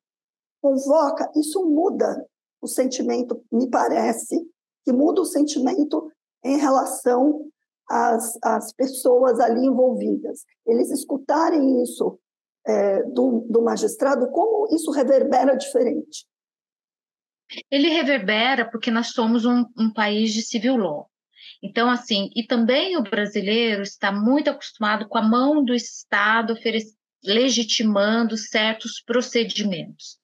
convoca, 0.61 1.31
isso 1.37 1.65
muda 1.67 2.27
o 2.61 2.67
sentimento, 2.67 3.45
me 3.53 3.69
parece, 3.69 4.41
que 4.85 4.93
muda 4.93 5.21
o 5.21 5.27
sentimento 5.27 6.11
em 6.43 6.57
relação 6.57 7.47
às, 7.93 8.39
às 8.43 8.73
pessoas 8.73 9.39
ali 9.39 9.67
envolvidas. 9.67 10.45
Eles 10.67 10.91
escutarem 10.91 11.83
isso 11.83 12.19
é, 12.67 13.03
do, 13.03 13.47
do 13.51 13.63
magistrado, 13.63 14.31
como 14.31 14.75
isso 14.75 14.91
reverbera 14.91 15.55
diferente? 15.55 16.27
Ele 17.71 17.91
reverbera 17.91 18.71
porque 18.71 18.91
nós 18.91 19.09
somos 19.09 19.45
um, 19.45 19.67
um 19.77 19.93
país 19.93 20.33
de 20.33 20.41
civil 20.41 20.77
law. 20.77 21.11
Então, 21.63 21.91
assim, 21.91 22.31
e 22.35 22.45
também 22.47 22.97
o 22.97 23.03
brasileiro 23.03 23.83
está 23.83 24.11
muito 24.11 24.49
acostumado 24.49 25.07
com 25.07 25.19
a 25.19 25.23
mão 25.23 25.63
do 25.63 25.75
Estado 25.75 26.55
legitimando 27.23 28.37
certos 28.37 29.03
procedimentos. 29.05 30.19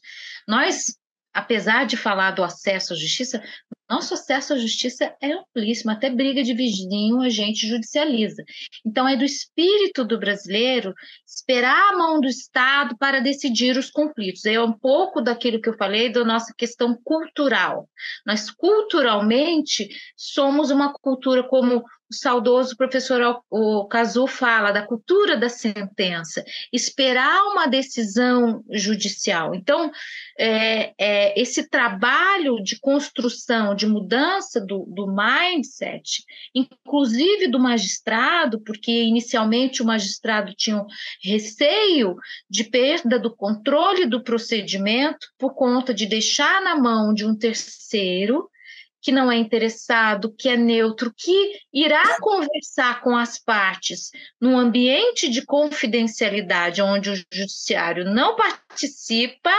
Nós, 0.49 0.97
apesar 1.33 1.85
de 1.85 1.97
falar 1.97 2.33
do 2.33 2.43
acesso 2.43 2.95
à 2.95 2.97
justiça, 2.97 3.43
nosso 3.89 4.15
acesso 4.15 4.53
à 4.53 4.59
justiça 4.59 5.15
é 5.21 5.33
amplíssimo, 5.33 5.91
até 5.91 6.11
briga 6.11 6.43
de 6.43 6.53
vizinho 6.53 7.21
a 7.21 7.29
gente 7.29 7.67
judicializa. 7.67 8.45
Então, 8.85 9.09
é 9.09 9.17
do 9.17 9.25
espírito 9.25 10.05
do 10.05 10.19
brasileiro 10.19 10.93
esperar 11.27 11.93
a 11.93 11.97
mão 11.97 12.21
do 12.21 12.29
Estado 12.29 12.97
para 12.99 13.21
decidir 13.21 13.77
os 13.77 13.91
conflitos. 13.91 14.45
É 14.45 14.61
um 14.61 14.73
pouco 14.73 15.21
daquilo 15.21 15.61
que 15.61 15.69
eu 15.69 15.77
falei 15.77 16.11
da 16.11 16.25
nossa 16.25 16.53
questão 16.57 16.99
cultural. 17.03 17.89
Nós, 18.27 18.51
culturalmente, 18.51 19.89
somos 20.17 20.71
uma 20.71 20.93
cultura 20.93 21.43
como 21.43 21.83
o 22.11 22.15
saudoso 22.15 22.77
professor 22.77 23.43
o 23.51 23.87
Cazu 23.87 24.27
fala 24.27 24.73
da 24.73 24.87
cultura 24.87 25.37
da 25.37 25.49
sentença, 25.49 26.43
esperar 26.73 27.43
uma 27.49 27.67
decisão 27.67 28.65
judicial. 28.71 29.55
Então, 29.55 29.91
é, 30.39 30.95
é, 30.99 31.41
esse 31.41 31.69
trabalho 31.69 32.63
de 32.63 32.81
construção, 32.81 33.75
de 33.75 33.87
mudança 33.87 34.61
do, 34.61 34.87
do 34.89 35.07
mindset, 35.07 36.25
inclusive 36.55 37.49
do 37.49 37.59
magistrado, 37.59 38.61
porque 38.61 39.03
inicialmente 39.03 39.83
o 39.83 39.87
magistrado 39.87 40.55
tinha 40.55 40.79
um 40.79 40.87
receio 41.23 42.17
de 42.49 42.65
perda 42.65 43.19
do 43.19 43.35
controle 43.35 44.07
do 44.07 44.23
procedimento 44.23 45.29
por 45.37 45.55
conta 45.55 45.93
de 45.93 46.07
deixar 46.07 46.63
na 46.63 46.75
mão 46.75 47.13
de 47.13 47.27
um 47.27 47.37
terceiro 47.37 48.49
que 49.01 49.13
não 49.13 49.31
é 49.31 49.37
interessado, 49.37 50.35
que 50.37 50.49
é 50.49 50.57
neutro, 50.57 51.13
que 51.17 51.61
irá 51.73 52.19
conversar 52.21 53.01
com 53.01 53.17
as 53.17 53.39
partes 53.39 54.11
num 54.41 54.59
ambiente 54.59 55.29
de 55.29 55.45
confidencialidade 55.45 56.83
onde 56.83 57.11
o 57.11 57.17
judiciário 57.33 58.05
não 58.05 58.37
participa, 58.37 59.53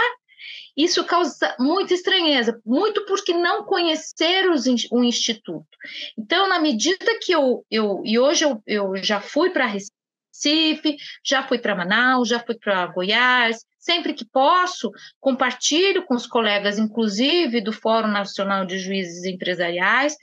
isso 0.75 1.03
causa 1.03 1.55
muita 1.59 1.93
estranheza, 1.93 2.61
muito 2.65 3.05
porque 3.05 3.33
não 3.33 3.65
conhecer 3.65 4.45
o 4.91 5.03
instituto. 5.03 5.77
Então, 6.17 6.47
na 6.47 6.59
medida 6.59 7.19
que 7.21 7.33
eu, 7.33 7.65
eu 7.69 8.01
e 8.05 8.17
hoje 8.17 8.45
eu, 8.45 8.63
eu 8.65 8.95
já 8.97 9.19
fui 9.19 9.49
para 9.49 9.65
Recife, 9.65 10.95
já 11.23 11.43
fui 11.43 11.59
para 11.59 11.75
Manaus, 11.75 12.29
já 12.29 12.39
fui 12.39 12.55
para 12.57 12.87
Goiás, 12.87 13.65
sempre 13.89 14.13
que 14.13 14.23
posso, 14.23 14.91
compartilho 15.19 16.05
com 16.05 16.13
os 16.13 16.27
colegas, 16.27 16.77
inclusive 16.77 17.59
do 17.59 17.73
Fórum 17.73 18.09
Nacional 18.09 18.63
de 18.63 18.77
Juízes 18.77 19.25
Empresariais, 19.25 20.15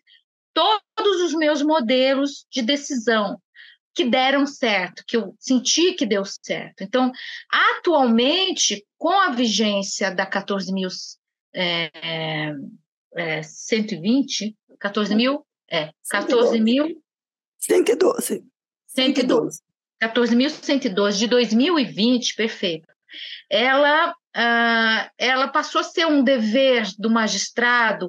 todos 0.55 1.21
os 1.23 1.35
meus 1.35 1.63
modelos 1.63 2.47
de 2.49 2.63
decisão 2.63 3.37
que 3.93 4.05
deram 4.05 4.47
certo, 4.47 5.03
que 5.05 5.17
eu 5.17 5.35
senti 5.41 5.95
que 5.95 6.07
deu 6.07 6.25
certo. 6.25 6.83
Então, 6.83 7.11
atualmente, 7.51 8.87
com 8.97 9.19
a 9.21 9.31
vigência 9.31 10.15
da 10.15 10.31
14.120, 10.31 11.19
é, 11.53 11.91
é, 13.17 13.41
14 14.79 15.15
mil, 15.17 15.45
é, 15.69 15.91
14 16.09 16.61
mil... 16.61 17.03
112. 17.59 18.45
112. 18.87 19.61
14.112 20.01 21.13
de 21.19 21.27
2020, 21.27 22.37
perfeito 22.37 22.96
ela, 23.51 24.15
ah, 24.35 25.11
ela 25.19 25.49
passou 25.49 25.81
a 25.81 25.85
ser 25.85 26.07
um 26.07 26.23
dever 26.23 26.87
do 26.99 27.11
magistrado 27.11 28.09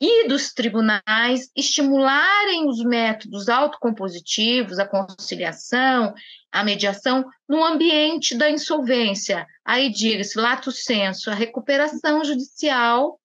e 0.00 0.28
dos 0.28 0.52
tribunais 0.52 1.50
estimularem 1.56 2.68
os 2.68 2.82
métodos 2.84 3.48
autocompositivos, 3.48 4.78
a 4.78 4.86
conciliação, 4.86 6.14
a 6.52 6.62
mediação, 6.62 7.24
no 7.48 7.64
ambiente 7.64 8.36
da 8.36 8.48
insolvência. 8.50 9.46
Aí 9.64 9.90
diga-se, 9.90 10.38
lato 10.38 10.70
senso, 10.70 11.30
a 11.30 11.34
recuperação 11.34 12.24
judicial 12.24 13.20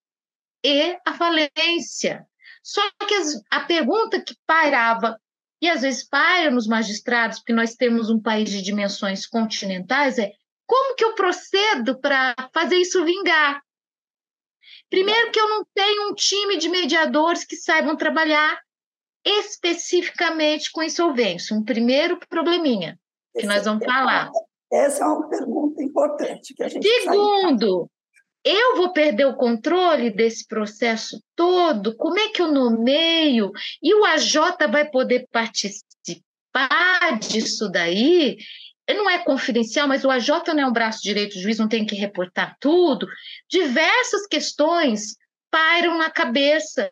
e 0.63 0.98
a 1.05 1.13
falência. 1.13 2.25
Só 2.63 2.81
que 3.07 3.13
as, 3.13 3.41
a 3.51 3.60
pergunta 3.62 4.22
que 4.22 4.36
pairava, 4.48 5.19
e 5.62 5.69
às 5.69 5.81
vezes 5.81 6.07
paira 6.07 6.50
nos 6.50 6.67
magistrados, 6.67 7.39
porque 7.39 7.53
nós 7.53 7.75
temos 7.75 8.10
um 8.10 8.19
país 8.19 8.50
de 8.50 8.62
dimensões 8.62 9.25
continentais, 9.25 10.17
é 10.17 10.31
como 10.65 10.96
que 10.96 11.03
eu 11.03 11.13
procedo 11.13 12.00
para 12.00 12.36
fazer 12.53 12.77
isso 12.77 13.03
vingar? 13.03 13.62
Primeiro 14.89 15.32
que 15.32 15.39
eu 15.39 15.50
não 15.50 15.65
tenho 15.74 16.10
um 16.10 16.13
time 16.13 16.58
de 16.58 16.70
mediadores 16.70 17.43
que 17.43 17.55
saibam 17.55 17.96
trabalhar 17.96 18.60
especificamente 19.25 20.72
com 20.72 20.84
insolvência. 20.84 21.55
Um 21.55 21.63
primeiro 21.63 22.20
probleminha 22.29 23.00
que 23.34 23.39
Esse 23.39 23.48
nós 23.48 23.65
vamos 23.65 23.82
é 23.84 23.86
falar. 23.86 24.32
Essa 24.72 25.03
é 25.03 25.08
uma 25.08 25.29
pergunta 25.29 25.82
importante 25.82 26.53
que 26.53 26.63
a 26.63 26.67
gente 26.67 26.88
Segundo, 26.88 27.89
eu 28.43 28.75
vou 28.75 28.91
perder 28.91 29.25
o 29.25 29.36
controle 29.36 30.12
desse 30.12 30.46
processo 30.48 31.22
todo? 31.36 31.96
Como 31.96 32.20
é 32.20 32.29
que 32.29 32.41
eu 32.41 32.51
nomeio? 32.51 33.51
E 33.82 33.96
o 33.96 34.03
AJ 34.03 34.36
vai 34.70 34.89
poder 34.89 35.27
participar 35.32 37.20
disso 37.20 37.70
daí? 37.70 38.38
Não 38.90 39.10
é 39.10 39.20
confidencial, 39.20 39.88
mas 39.88 40.04
o 40.04 40.10
AJ 40.10 40.30
não 40.48 40.60
é 40.60 40.68
um 40.68 40.74
braço 40.74 41.02
direito, 41.02 41.36
o 41.36 41.42
juiz 41.42 41.58
não 41.58 41.68
tem 41.68 41.86
que 41.86 41.96
reportar 41.96 42.58
tudo. 42.60 43.08
Diversas 43.50 44.28
questões 44.28 45.16
pairam 45.50 45.98
na 45.98 46.10
cabeça 46.10 46.90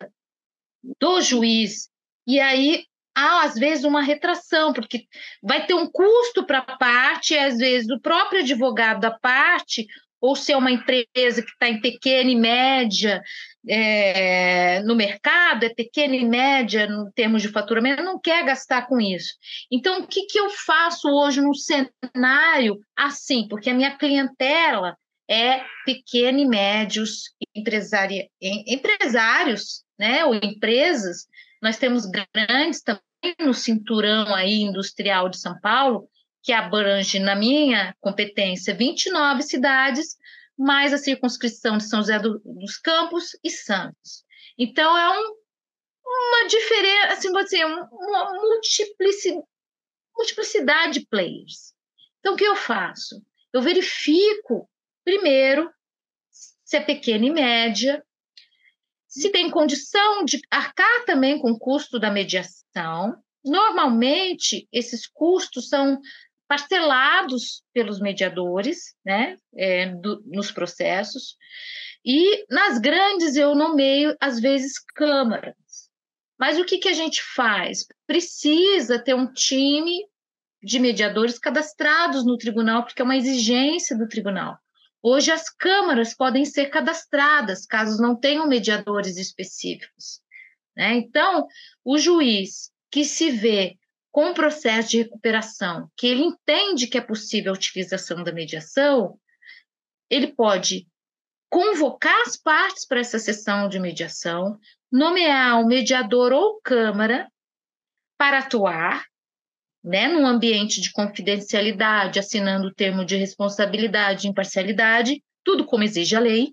do 0.98 1.20
juiz. 1.20 1.90
E 2.26 2.40
aí 2.40 2.86
há, 3.14 3.42
às 3.42 3.54
vezes, 3.54 3.84
uma 3.84 4.02
retração, 4.02 4.72
porque 4.72 5.06
vai 5.42 5.66
ter 5.66 5.74
um 5.74 5.90
custo 5.90 6.44
para 6.44 6.58
a 6.58 6.76
parte, 6.76 7.34
e 7.34 7.38
às 7.38 7.58
vezes 7.58 7.90
o 7.90 8.00
próprio 8.00 8.40
advogado 8.40 9.00
da 9.00 9.10
parte 9.10 9.86
ou 10.22 10.36
se 10.36 10.52
é 10.52 10.56
uma 10.56 10.70
empresa 10.70 11.42
que 11.42 11.50
está 11.50 11.68
em 11.68 11.80
pequena 11.80 12.30
e 12.30 12.36
média 12.36 13.20
é, 13.68 14.80
no 14.84 14.94
mercado, 14.94 15.64
é 15.64 15.68
pequena 15.68 16.14
e 16.14 16.24
média 16.24 16.86
no 16.86 17.10
termos 17.10 17.42
de 17.42 17.48
faturamento, 17.48 18.04
não 18.04 18.20
quer 18.20 18.44
gastar 18.44 18.86
com 18.86 19.00
isso. 19.00 19.34
Então, 19.70 20.00
o 20.00 20.06
que, 20.06 20.26
que 20.26 20.38
eu 20.38 20.48
faço 20.48 21.08
hoje 21.08 21.40
num 21.40 21.52
cenário 21.52 22.78
assim? 22.96 23.48
Porque 23.48 23.68
a 23.68 23.74
minha 23.74 23.96
clientela 23.98 24.96
é 25.28 25.64
pequena 25.84 26.38
e 26.38 26.46
médios 26.46 27.34
empresari, 27.52 28.30
empresários, 28.40 29.82
né, 29.98 30.24
ou 30.24 30.36
empresas. 30.36 31.26
Nós 31.60 31.78
temos 31.78 32.06
grandes 32.06 32.80
também 32.80 33.34
no 33.40 33.54
cinturão 33.54 34.32
aí 34.34 34.60
industrial 34.60 35.28
de 35.28 35.38
São 35.38 35.58
Paulo, 35.60 36.08
que 36.42 36.52
abrange, 36.52 37.18
na 37.18 37.34
minha 37.34 37.94
competência, 38.00 38.74
29 38.74 39.42
cidades, 39.42 40.16
mais 40.58 40.92
a 40.92 40.98
circunscrição 40.98 41.78
de 41.78 41.84
São 41.88 42.00
José 42.00 42.18
do, 42.18 42.40
dos 42.44 42.76
Campos 42.78 43.36
e 43.42 43.50
Santos. 43.50 44.24
Então, 44.58 44.96
é 44.96 45.10
um, 45.10 45.36
uma 46.04 46.48
diferença, 46.48 47.12
assim, 47.14 47.30
vou 47.30 47.44
dizer, 47.44 47.64
uma 47.64 48.32
multiplicidade, 48.32 49.46
multiplicidade 50.16 51.00
de 51.00 51.06
players. 51.06 51.72
Então, 52.18 52.34
o 52.34 52.36
que 52.36 52.44
eu 52.44 52.56
faço? 52.56 53.22
Eu 53.52 53.62
verifico, 53.62 54.68
primeiro, 55.04 55.70
se 56.30 56.76
é 56.76 56.80
pequena 56.80 57.26
e 57.26 57.30
média, 57.30 58.04
se 59.06 59.30
tem 59.30 59.50
condição 59.50 60.24
de 60.24 60.40
arcar 60.50 61.04
também 61.04 61.38
com 61.38 61.50
o 61.50 61.58
custo 61.58 61.98
da 61.98 62.10
mediação. 62.10 63.14
Normalmente, 63.44 64.66
esses 64.72 65.06
custos 65.06 65.68
são 65.68 66.00
parcelados 66.52 67.62
pelos 67.72 67.98
mediadores, 67.98 68.94
né, 69.02 69.38
é, 69.56 69.86
do, 69.86 70.22
nos 70.26 70.52
processos, 70.52 71.38
e 72.04 72.44
nas 72.50 72.78
grandes 72.78 73.36
eu 73.36 73.54
nomeio, 73.54 74.14
às 74.20 74.38
vezes, 74.38 74.78
câmaras. 74.78 75.54
Mas 76.38 76.58
o 76.58 76.64
que, 76.66 76.76
que 76.76 76.90
a 76.90 76.92
gente 76.92 77.22
faz? 77.34 77.86
Precisa 78.06 78.98
ter 78.98 79.14
um 79.14 79.32
time 79.32 80.04
de 80.62 80.78
mediadores 80.78 81.38
cadastrados 81.38 82.22
no 82.22 82.36
tribunal, 82.36 82.84
porque 82.84 83.00
é 83.00 83.04
uma 83.04 83.16
exigência 83.16 83.96
do 83.96 84.06
tribunal. 84.06 84.58
Hoje, 85.02 85.32
as 85.32 85.48
câmaras 85.48 86.14
podem 86.14 86.44
ser 86.44 86.66
cadastradas, 86.66 87.64
caso 87.64 88.02
não 88.02 88.14
tenham 88.14 88.46
mediadores 88.46 89.16
específicos. 89.16 90.20
Né? 90.76 90.96
Então, 90.96 91.46
o 91.82 91.96
juiz 91.96 92.70
que 92.90 93.06
se 93.06 93.30
vê 93.30 93.78
com 94.12 94.30
o 94.30 94.34
processo 94.34 94.90
de 94.90 94.98
recuperação, 94.98 95.90
que 95.96 96.06
ele 96.06 96.22
entende 96.22 96.86
que 96.86 96.98
é 96.98 97.00
possível 97.00 97.50
a 97.50 97.56
utilização 97.56 98.22
da 98.22 98.30
mediação, 98.30 99.18
ele 100.10 100.28
pode 100.28 100.86
convocar 101.50 102.20
as 102.26 102.36
partes 102.36 102.86
para 102.86 103.00
essa 103.00 103.18
sessão 103.18 103.68
de 103.68 103.80
mediação, 103.80 104.58
nomear 104.90 105.58
um 105.58 105.66
mediador 105.66 106.30
ou 106.30 106.60
câmara 106.62 107.26
para 108.18 108.40
atuar, 108.40 109.06
né, 109.82 110.06
num 110.06 110.26
ambiente 110.26 110.80
de 110.80 110.92
confidencialidade, 110.92 112.18
assinando 112.18 112.68
o 112.68 112.74
termo 112.74 113.04
de 113.04 113.16
responsabilidade 113.16 114.26
e 114.26 114.30
imparcialidade, 114.30 115.22
tudo 115.42 115.64
como 115.64 115.82
exige 115.82 116.14
a 116.14 116.20
lei, 116.20 116.52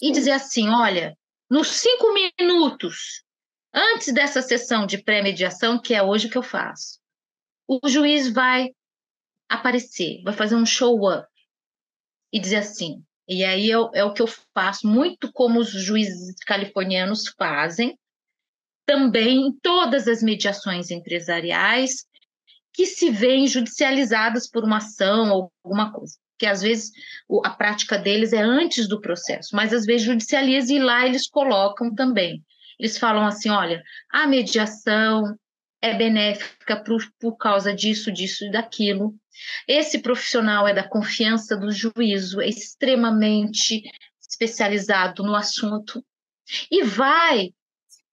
e 0.00 0.12
dizer 0.12 0.30
assim: 0.30 0.68
olha, 0.68 1.16
nos 1.50 1.68
cinco 1.68 2.14
minutos 2.14 3.23
antes 3.74 4.12
dessa 4.12 4.40
sessão 4.40 4.86
de 4.86 5.02
pré-mediação, 5.02 5.80
que 5.80 5.94
é 5.94 6.02
hoje 6.02 6.28
que 6.28 6.38
eu 6.38 6.42
faço, 6.42 6.98
o 7.66 7.88
juiz 7.88 8.32
vai 8.32 8.70
aparecer, 9.48 10.22
vai 10.22 10.32
fazer 10.32 10.54
um 10.54 10.66
show-up 10.66 11.26
e 12.32 12.38
dizer 12.38 12.56
assim. 12.56 13.02
E 13.26 13.44
aí 13.44 13.70
é, 13.70 13.74
é 13.94 14.04
o 14.04 14.12
que 14.12 14.22
eu 14.22 14.28
faço, 14.54 14.86
muito 14.86 15.32
como 15.32 15.60
os 15.60 15.70
juízes 15.70 16.34
californianos 16.46 17.28
fazem, 17.28 17.98
também 18.86 19.46
em 19.46 19.52
todas 19.60 20.06
as 20.06 20.22
mediações 20.22 20.90
empresariais 20.90 22.06
que 22.72 22.86
se 22.86 23.10
veem 23.10 23.46
judicializadas 23.46 24.50
por 24.50 24.64
uma 24.64 24.78
ação 24.78 25.30
ou 25.30 25.52
alguma 25.64 25.92
coisa. 25.92 26.18
Que 26.36 26.44
às 26.44 26.60
vezes 26.60 26.90
a 27.44 27.50
prática 27.50 27.96
deles 27.96 28.32
é 28.32 28.42
antes 28.42 28.88
do 28.88 29.00
processo, 29.00 29.54
mas 29.54 29.72
às 29.72 29.86
vezes 29.86 30.02
judicializa 30.02 30.74
e 30.74 30.80
lá 30.80 31.06
eles 31.06 31.28
colocam 31.28 31.94
também. 31.94 32.44
Eles 32.78 32.98
falam 32.98 33.26
assim: 33.26 33.50
olha, 33.50 33.82
a 34.10 34.26
mediação 34.26 35.36
é 35.80 35.94
benéfica 35.94 36.82
por, 36.82 37.02
por 37.20 37.36
causa 37.36 37.74
disso, 37.74 38.10
disso 38.10 38.44
e 38.46 38.50
daquilo. 38.50 39.14
Esse 39.68 39.98
profissional 39.98 40.66
é 40.66 40.72
da 40.72 40.88
confiança 40.88 41.56
do 41.56 41.70
juízo, 41.70 42.40
é 42.40 42.48
extremamente 42.48 43.82
especializado 44.20 45.22
no 45.22 45.34
assunto 45.34 46.02
e 46.70 46.82
vai 46.82 47.50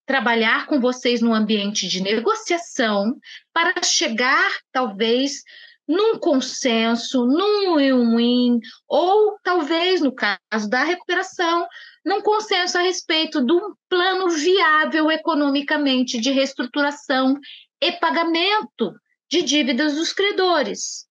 trabalhar 0.06 0.66
com 0.66 0.82
vocês 0.82 1.22
no 1.22 1.34
ambiente 1.34 1.88
de 1.88 2.02
negociação 2.02 3.18
para 3.54 3.82
chegar, 3.82 4.52
talvez, 4.72 5.42
num 5.88 6.20
consenso, 6.20 7.26
num 7.26 7.76
win-win, 7.76 8.60
ou 8.88 9.38
talvez, 9.44 10.02
no 10.02 10.14
caso 10.14 10.70
da 10.70 10.84
recuperação, 10.84 11.68
num 12.04 12.22
consenso 12.22 12.78
a 12.78 12.82
respeito 12.82 13.46
de 13.46 13.54
um 13.54 13.74
plano 13.90 14.30
viável 14.30 15.12
economicamente 15.12 16.20
de 16.20 16.32
reestruturação 16.32 17.40
e 17.82 17.92
pagamento 17.94 18.94
de 19.30 19.42
dívidas 19.42 19.96
dos 19.96 20.12
credores. 20.12 21.08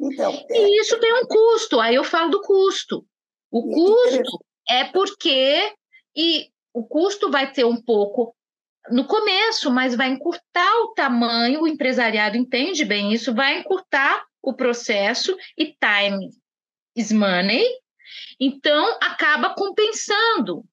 Então, 0.00 0.32
é... 0.50 0.58
E 0.58 0.80
isso 0.80 0.98
tem 1.00 1.12
um 1.14 1.26
custo, 1.26 1.80
aí 1.80 1.94
eu 1.94 2.04
falo 2.04 2.30
do 2.30 2.40
custo. 2.42 3.06
O 3.50 3.62
custo 3.62 4.44
é 4.68 4.84
porque 4.84 5.72
e 6.16 6.48
o 6.72 6.84
custo 6.84 7.30
vai 7.30 7.52
ter 7.52 7.64
um 7.64 7.80
pouco 7.80 8.34
no 8.90 9.06
começo, 9.06 9.70
mas 9.70 9.94
vai 9.94 10.08
encurtar 10.08 10.82
o 10.82 10.92
tamanho, 10.94 11.62
o 11.62 11.68
empresariado 11.68 12.36
entende 12.36 12.84
bem 12.84 13.12
isso, 13.12 13.34
vai 13.34 13.60
encurtar 13.60 14.24
o 14.42 14.52
processo 14.52 15.36
e 15.56 15.66
time 15.66 16.28
is 16.94 17.10
money, 17.10 17.64
então 18.38 18.98
acaba 19.02 19.54
compensando. 19.54 20.64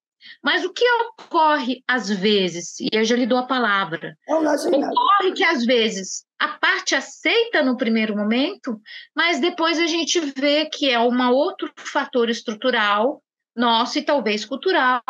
Mas 0.43 0.63
o 0.63 0.71
que 0.71 0.85
ocorre 1.03 1.83
às 1.87 2.09
vezes, 2.09 2.79
e 2.79 2.89
eu 2.91 3.03
já 3.03 3.15
lhe 3.15 3.25
dou 3.25 3.39
a 3.39 3.47
palavra, 3.47 4.15
ocorre 4.27 5.31
que 5.35 5.43
às 5.43 5.65
vezes 5.65 6.25
a 6.39 6.47
parte 6.47 6.93
aceita 6.93 7.63
no 7.63 7.75
primeiro 7.77 8.15
momento, 8.15 8.79
mas 9.15 9.39
depois 9.39 9.79
a 9.79 9.87
gente 9.87 10.19
vê 10.19 10.67
que 10.67 10.89
é 10.89 10.99
um 10.99 11.31
outro 11.31 11.71
fator 11.75 12.29
estrutural 12.29 13.21
nosso 13.55 13.99
e 13.99 14.03
talvez 14.03 14.45
cultural 14.45 15.01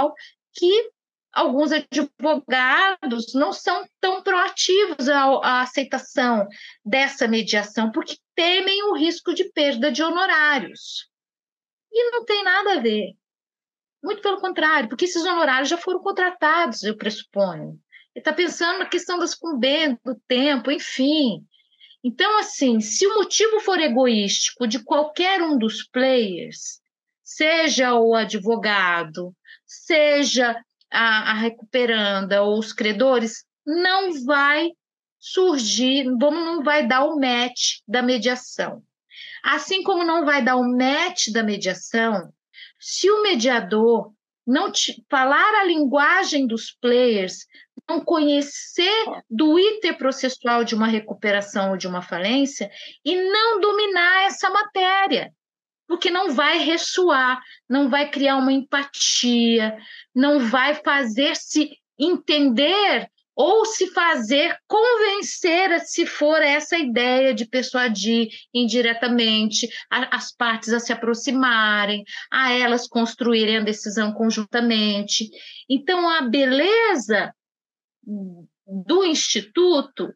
que 0.53 0.89
alguns 1.31 1.71
advogados 1.71 3.33
não 3.33 3.53
são 3.53 3.85
tão 3.99 4.21
proativos 4.21 5.07
à, 5.07 5.61
aceitação 5.61 6.47
dessa 6.83 7.27
mediação, 7.27 7.91
porque 7.91 8.17
temem 8.35 8.83
o 8.89 8.95
risco 8.95 9.33
de 9.33 9.45
perda 9.51 9.91
de 9.91 10.03
honorários. 10.03 11.09
E 11.91 12.11
não 12.11 12.25
tem 12.25 12.43
nada 12.43 12.75
a 12.75 12.79
ver. 12.79 13.13
Muito 14.03 14.21
pelo 14.21 14.39
contrário, 14.39 14.89
porque 14.89 15.05
esses 15.05 15.23
honorários 15.23 15.69
já 15.69 15.77
foram 15.77 16.01
contratados, 16.01 16.83
eu 16.83 16.97
pressuponho. 16.97 17.79
Ele 18.13 18.21
está 18.21 18.33
pensando 18.33 18.79
na 18.79 18.85
questão 18.85 19.19
das 19.19 19.35
cumbentes, 19.35 19.99
do 20.03 20.15
tempo, 20.27 20.71
enfim. 20.71 21.45
Então, 22.03 22.39
assim, 22.39 22.79
se 22.79 23.05
o 23.05 23.15
motivo 23.15 23.59
for 23.59 23.79
egoístico 23.79 24.67
de 24.67 24.83
qualquer 24.83 25.41
um 25.41 25.57
dos 25.57 25.83
players, 25.83 26.81
seja 27.23 27.93
o 27.93 28.15
advogado, 28.15 29.35
seja 29.65 30.59
a, 30.91 31.31
a 31.31 31.33
recuperanda 31.33 32.41
ou 32.41 32.57
os 32.57 32.73
credores, 32.73 33.45
não 33.65 34.25
vai 34.25 34.71
surgir, 35.19 36.05
vamos, 36.19 36.43
não 36.43 36.63
vai 36.63 36.87
dar 36.87 37.05
o 37.05 37.19
match 37.19 37.79
da 37.87 38.01
mediação. 38.01 38.83
Assim 39.43 39.83
como 39.83 40.03
não 40.03 40.25
vai 40.25 40.43
dar 40.43 40.55
o 40.55 40.77
match 40.77 41.29
da 41.31 41.43
mediação, 41.43 42.31
se 42.79 43.09
o 43.09 43.21
mediador 43.23 44.13
não 44.45 44.71
te, 44.71 45.03
falar 45.09 45.61
a 45.61 45.63
linguagem 45.63 46.47
dos 46.47 46.71
players, 46.71 47.45
não 47.87 48.03
conhecer 48.03 49.05
do 49.29 49.59
iter 49.59 49.97
processual 49.97 50.63
de 50.63 50.75
uma 50.75 50.87
recuperação 50.87 51.71
ou 51.71 51.77
de 51.77 51.87
uma 51.87 52.01
falência 52.01 52.69
e 53.03 53.15
não 53.15 53.59
dominar 53.59 54.25
essa 54.25 54.49
matéria. 54.49 55.33
Porque 55.87 56.09
não 56.09 56.33
vai 56.33 56.59
ressoar, 56.59 57.41
não 57.69 57.89
vai 57.89 58.09
criar 58.09 58.37
uma 58.37 58.53
empatia, 58.53 59.77
não 60.15 60.39
vai 60.39 60.75
fazer 60.75 61.35
se 61.35 61.69
entender 61.99 63.09
ou 63.35 63.65
se 63.65 63.87
fazer 63.87 64.57
convencer, 64.67 65.79
se 65.81 66.05
for 66.05 66.41
essa 66.41 66.77
ideia 66.77 67.33
de 67.33 67.45
persuadir 67.45 68.29
indiretamente 68.53 69.69
as 69.89 70.35
partes 70.35 70.73
a 70.73 70.79
se 70.79 70.91
aproximarem, 70.91 72.03
a 72.31 72.51
elas 72.51 72.87
construírem 72.87 73.57
a 73.57 73.63
decisão 73.63 74.13
conjuntamente. 74.13 75.29
Então, 75.69 76.09
a 76.09 76.21
beleza 76.21 77.33
do 78.67 79.05
instituto, 79.05 80.13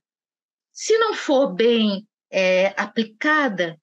se 0.71 0.97
não 0.97 1.13
for 1.13 1.53
bem 1.53 2.05
é, 2.31 2.73
aplicada, 2.77 3.79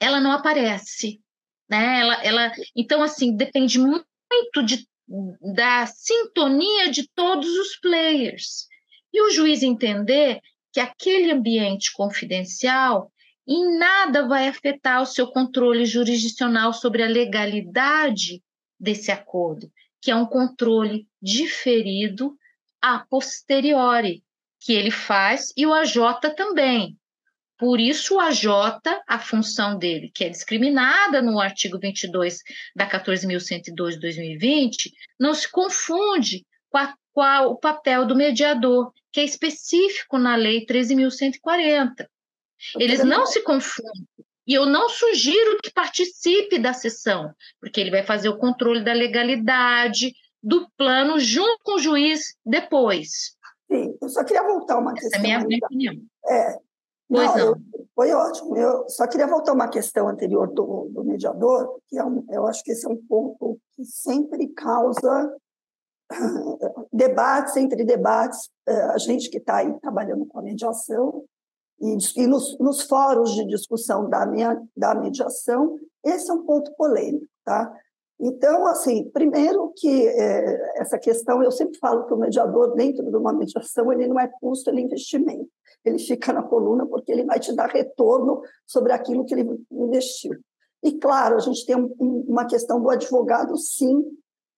ela 0.00 0.20
não 0.20 0.32
aparece 0.32 1.20
né? 1.68 2.00
Ela, 2.00 2.14
ela, 2.24 2.52
então, 2.74 3.02
assim, 3.02 3.36
depende 3.36 3.78
muito 3.78 4.06
de, 4.64 4.88
da 5.54 5.86
sintonia 5.86 6.90
de 6.90 7.08
todos 7.14 7.48
os 7.48 7.76
players. 7.76 8.66
E 9.12 9.22
o 9.22 9.30
juiz 9.30 9.62
entender 9.62 10.40
que 10.72 10.80
aquele 10.80 11.32
ambiente 11.32 11.92
confidencial 11.92 13.10
em 13.46 13.78
nada 13.78 14.28
vai 14.28 14.46
afetar 14.46 15.00
o 15.00 15.06
seu 15.06 15.28
controle 15.28 15.86
jurisdicional 15.86 16.72
sobre 16.74 17.02
a 17.02 17.08
legalidade 17.08 18.42
desse 18.78 19.10
acordo, 19.10 19.72
que 20.00 20.10
é 20.10 20.14
um 20.14 20.26
controle 20.26 21.08
diferido 21.20 22.36
a 22.80 22.98
posteriori, 22.98 24.22
que 24.60 24.72
ele 24.72 24.90
faz 24.90 25.52
e 25.56 25.66
o 25.66 25.72
AJ 25.72 26.34
também. 26.36 26.98
Por 27.58 27.80
isso, 27.80 28.14
o 28.14 28.20
AJ, 28.20 28.46
a 29.06 29.18
função 29.18 29.76
dele, 29.76 30.10
que 30.14 30.24
é 30.24 30.28
discriminada 30.28 31.20
no 31.20 31.40
artigo 31.40 31.78
22 31.78 32.38
da 32.74 32.88
14.102 32.88 33.90
de 33.90 33.98
2020, 33.98 34.92
não 35.18 35.34
se 35.34 35.50
confunde 35.50 36.46
com, 36.70 36.78
a, 36.78 36.94
com 37.12 37.20
a, 37.20 37.46
o 37.48 37.56
papel 37.56 38.06
do 38.06 38.14
mediador, 38.14 38.92
que 39.12 39.18
é 39.18 39.24
específico 39.24 40.18
na 40.18 40.36
Lei 40.36 40.64
13.140. 40.64 42.06
Eles 42.78 43.02
não 43.02 43.26
se 43.26 43.42
confundem. 43.42 44.06
E 44.46 44.54
eu 44.54 44.64
não 44.64 44.88
sugiro 44.88 45.58
que 45.62 45.70
participe 45.70 46.58
da 46.58 46.72
sessão, 46.72 47.34
porque 47.60 47.80
ele 47.80 47.90
vai 47.90 48.04
fazer 48.04 48.28
o 48.28 48.38
controle 48.38 48.82
da 48.82 48.92
legalidade 48.92 50.14
do 50.42 50.66
plano 50.76 51.18
junto 51.18 51.58
com 51.62 51.74
o 51.74 51.78
juiz 51.78 52.34
depois. 52.46 53.36
Sim, 53.70 53.98
eu 54.00 54.08
só 54.08 54.24
queria 54.24 54.42
voltar 54.44 54.78
uma 54.78 54.94
questão. 54.94 55.20
Essa 55.20 55.28
é 55.28 55.34
a 55.34 55.44
minha 55.44 55.58
opinião. 55.62 55.94
É, 56.26 56.58
Pois 57.08 57.26
não, 57.28 57.36
não. 57.36 57.46
eu- 57.46 57.56
foi 57.94 58.12
ótimo. 58.12 58.56
Eu 58.56 58.88
só 58.88 59.06
queria 59.06 59.26
voltar 59.26 59.52
uma 59.52 59.68
questão 59.68 60.08
anterior 60.08 60.46
do, 60.52 60.88
do 60.92 61.02
mediador, 61.04 61.80
que 61.88 61.98
é 61.98 62.04
um, 62.04 62.24
eu 62.30 62.46
acho 62.46 62.62
que 62.62 62.70
esse 62.72 62.86
é 62.86 62.88
um 62.88 62.96
ponto 62.96 63.58
que 63.74 63.84
sempre 63.84 64.46
causa 64.48 65.34
debates 66.92 67.56
entre 67.56 67.84
debates. 67.84 68.48
Eh, 68.66 68.82
A 68.92 68.98
gente 68.98 69.28
que 69.30 69.38
está 69.38 69.56
aí 69.56 69.78
trabalhando 69.80 70.26
com 70.26 70.38
a 70.38 70.42
mediação 70.42 71.24
e, 71.80 71.96
e 72.16 72.26
nos, 72.26 72.58
nos 72.58 72.82
fóruns 72.82 73.32
de 73.34 73.44
discussão 73.46 74.08
da, 74.08 74.26
minha, 74.26 74.60
da 74.76 74.94
mediação, 74.94 75.78
esse 76.04 76.30
é 76.30 76.34
um 76.34 76.44
ponto 76.44 76.72
polêmico, 76.76 77.26
tá? 77.44 77.72
Então, 78.20 78.66
assim, 78.66 79.08
primeiro 79.10 79.72
que 79.76 80.08
eh, 80.08 80.72
essa 80.80 80.98
questão, 80.98 81.42
eu 81.42 81.52
sempre 81.52 81.78
falo 81.78 82.04
que 82.06 82.12
o 82.14 82.16
mediador, 82.16 82.74
dentro 82.74 83.08
de 83.08 83.16
uma 83.16 83.32
mediação, 83.32 83.92
ele 83.92 84.08
não 84.08 84.18
é 84.18 84.28
custo, 84.40 84.70
ele 84.70 84.80
é 84.80 84.84
investimento 84.84 85.48
ele 85.84 85.98
fica 85.98 86.32
na 86.32 86.42
coluna 86.42 86.86
porque 86.86 87.10
ele 87.12 87.24
vai 87.24 87.38
te 87.38 87.54
dar 87.54 87.68
retorno 87.68 88.42
sobre 88.66 88.92
aquilo 88.92 89.24
que 89.24 89.34
ele 89.34 89.64
investiu. 89.70 90.32
E, 90.82 90.92
claro, 90.92 91.36
a 91.36 91.40
gente 91.40 91.64
tem 91.66 91.76
um- 91.76 91.94
um- 91.98 92.24
uma 92.28 92.46
questão 92.46 92.80
do 92.80 92.90
advogado, 92.90 93.56
sim, 93.56 94.04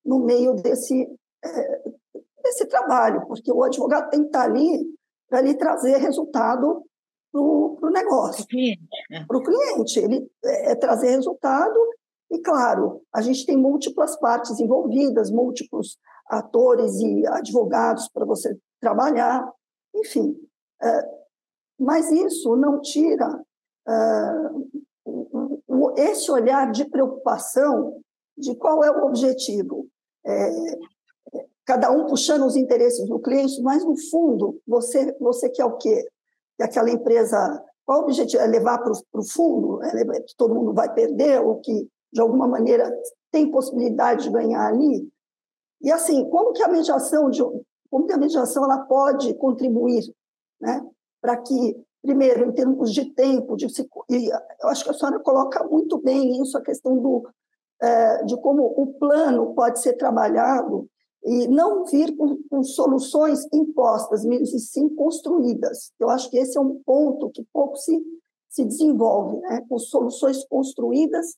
no 0.04 0.20
meio 0.20 0.54
desse, 0.54 1.08
eh, 1.44 1.82
desse 2.42 2.66
trabalho, 2.66 3.26
porque 3.26 3.50
o 3.50 3.62
advogado 3.62 4.10
tem 4.10 4.20
que 4.20 4.26
estar 4.26 4.44
ali 4.44 4.84
para 5.28 5.40
lhe 5.40 5.54
trazer 5.54 5.96
resultado 5.98 6.84
para 7.32 7.40
o 7.40 7.90
negócio 7.92 8.44
para 9.28 9.38
o 9.38 9.42
cliente, 9.42 10.00
ele 10.00 10.28
é, 10.44 10.74
trazer 10.74 11.10
resultado. 11.10 11.78
E, 12.30 12.38
claro, 12.38 13.02
a 13.12 13.20
gente 13.20 13.44
tem 13.44 13.56
múltiplas 13.56 14.16
partes 14.18 14.58
envolvidas, 14.60 15.30
múltiplos 15.30 15.98
atores 16.26 17.00
e 17.00 17.26
advogados 17.26 18.08
para 18.08 18.24
você 18.24 18.56
trabalhar, 18.80 19.50
enfim. 19.94 20.36
é, 20.80 21.20
mas 21.78 22.10
isso 22.12 22.54
não 22.56 22.80
tira 22.80 23.42
é, 23.88 24.32
esse 25.96 26.30
olhar 26.30 26.70
de 26.70 26.84
preocupação 26.84 28.00
de 28.36 28.54
qual 28.54 28.84
é 28.84 28.90
o 28.90 29.06
objetivo. 29.06 29.88
É, 30.24 30.50
cada 31.64 31.90
um 31.90 32.06
puxando 32.06 32.44
os 32.44 32.56
interesses 32.56 33.08
do 33.08 33.18
cliente, 33.18 33.60
mas, 33.62 33.84
no 33.84 33.96
fundo, 34.10 34.60
você, 34.66 35.16
você 35.18 35.48
quer 35.48 35.64
o 35.64 35.76
quê? 35.78 36.06
Que 36.56 36.62
aquela 36.62 36.90
empresa 36.90 37.64
qual 37.90 38.02
o 38.02 38.04
objetivo? 38.04 38.40
É 38.40 38.46
levar 38.46 38.78
para 38.78 38.92
o 38.92 39.24
fundo? 39.24 39.82
É 39.82 39.92
levar, 39.92 40.20
que 40.20 40.36
todo 40.36 40.54
mundo 40.54 40.72
vai 40.72 40.94
perder? 40.94 41.40
Ou 41.40 41.60
que, 41.60 41.88
de 42.12 42.20
alguma 42.20 42.46
maneira, 42.46 42.90
tem 43.30 43.50
possibilidade 43.50 44.24
de 44.24 44.30
ganhar 44.30 44.66
ali? 44.66 45.08
E, 45.82 45.90
assim, 45.90 46.28
como 46.28 46.52
que 46.52 46.62
a 46.62 46.68
mediação, 46.68 47.30
de, 47.30 47.42
como 47.90 48.06
que 48.06 48.12
a 48.12 48.18
mediação 48.18 48.64
ela 48.64 48.78
pode 48.78 49.32
contribuir 49.34 50.04
né, 50.60 50.84
para 51.20 51.36
que, 51.38 51.76
primeiro, 52.02 52.48
em 52.48 52.52
termos 52.52 52.92
de 52.92 53.06
tempo, 53.14 53.56
de, 53.56 53.66
eu 53.66 54.68
acho 54.68 54.84
que 54.84 54.90
a 54.90 54.94
senhora 54.94 55.18
coloca 55.20 55.64
muito 55.64 55.98
bem 55.98 56.40
isso, 56.42 56.56
a 56.58 56.62
questão 56.62 56.98
do, 56.98 57.28
eh, 57.80 58.24
de 58.24 58.36
como 58.38 58.62
o 58.64 58.94
plano 58.98 59.54
pode 59.54 59.80
ser 59.80 59.94
trabalhado 59.94 60.86
e 61.24 61.48
não 61.48 61.84
vir 61.84 62.16
com, 62.16 62.38
com 62.48 62.62
soluções 62.62 63.46
impostas, 63.52 64.24
mas 64.24 64.50
sim 64.70 64.88
construídas. 64.94 65.92
Eu 65.98 66.10
acho 66.10 66.30
que 66.30 66.38
esse 66.38 66.56
é 66.56 66.60
um 66.60 66.82
ponto 66.84 67.30
que 67.30 67.44
pouco 67.52 67.76
se, 67.76 68.02
se 68.48 68.64
desenvolve, 68.64 69.38
né? 69.40 69.64
com 69.68 69.78
soluções 69.78 70.44
construídas 70.44 71.36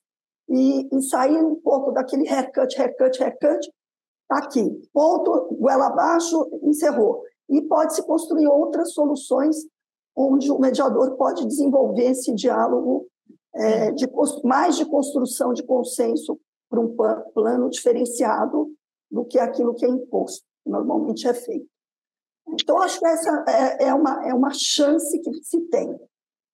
e, 0.52 0.88
e 0.96 1.02
sair 1.02 1.42
um 1.42 1.56
pouco 1.56 1.90
daquele 1.92 2.28
haircut, 2.28 2.78
haircut, 2.78 3.22
haircut, 3.22 3.72
tá 4.28 4.38
aqui, 4.38 4.62
ponto, 4.92 5.56
goela 5.56 5.86
abaixo, 5.86 6.48
encerrou. 6.62 7.22
E 7.48 7.62
pode-se 7.62 8.02
construir 8.02 8.46
outras 8.46 8.92
soluções 8.92 9.56
onde 10.14 10.50
o 10.50 10.58
mediador 10.58 11.16
pode 11.16 11.46
desenvolver 11.46 12.10
esse 12.10 12.34
diálogo 12.34 13.06
é, 13.54 13.90
de, 13.92 14.06
mais 14.44 14.76
de 14.76 14.84
construção 14.84 15.52
de 15.52 15.62
consenso 15.62 16.38
para 16.68 16.80
um 16.80 16.94
plano 17.34 17.68
diferenciado 17.70 18.70
do 19.10 19.24
que 19.24 19.38
aquilo 19.38 19.74
que 19.74 19.84
é 19.84 19.88
imposto, 19.88 20.44
que 20.62 20.70
normalmente 20.70 21.26
é 21.26 21.34
feito. 21.34 21.66
Então, 22.48 22.80
acho 22.80 22.98
que 22.98 23.06
essa 23.06 23.44
é, 23.48 23.84
é 23.88 23.94
uma, 23.94 24.28
é 24.28 24.34
uma 24.34 24.50
chance 24.52 25.18
que 25.18 25.32
se 25.42 25.60
tem, 25.68 25.98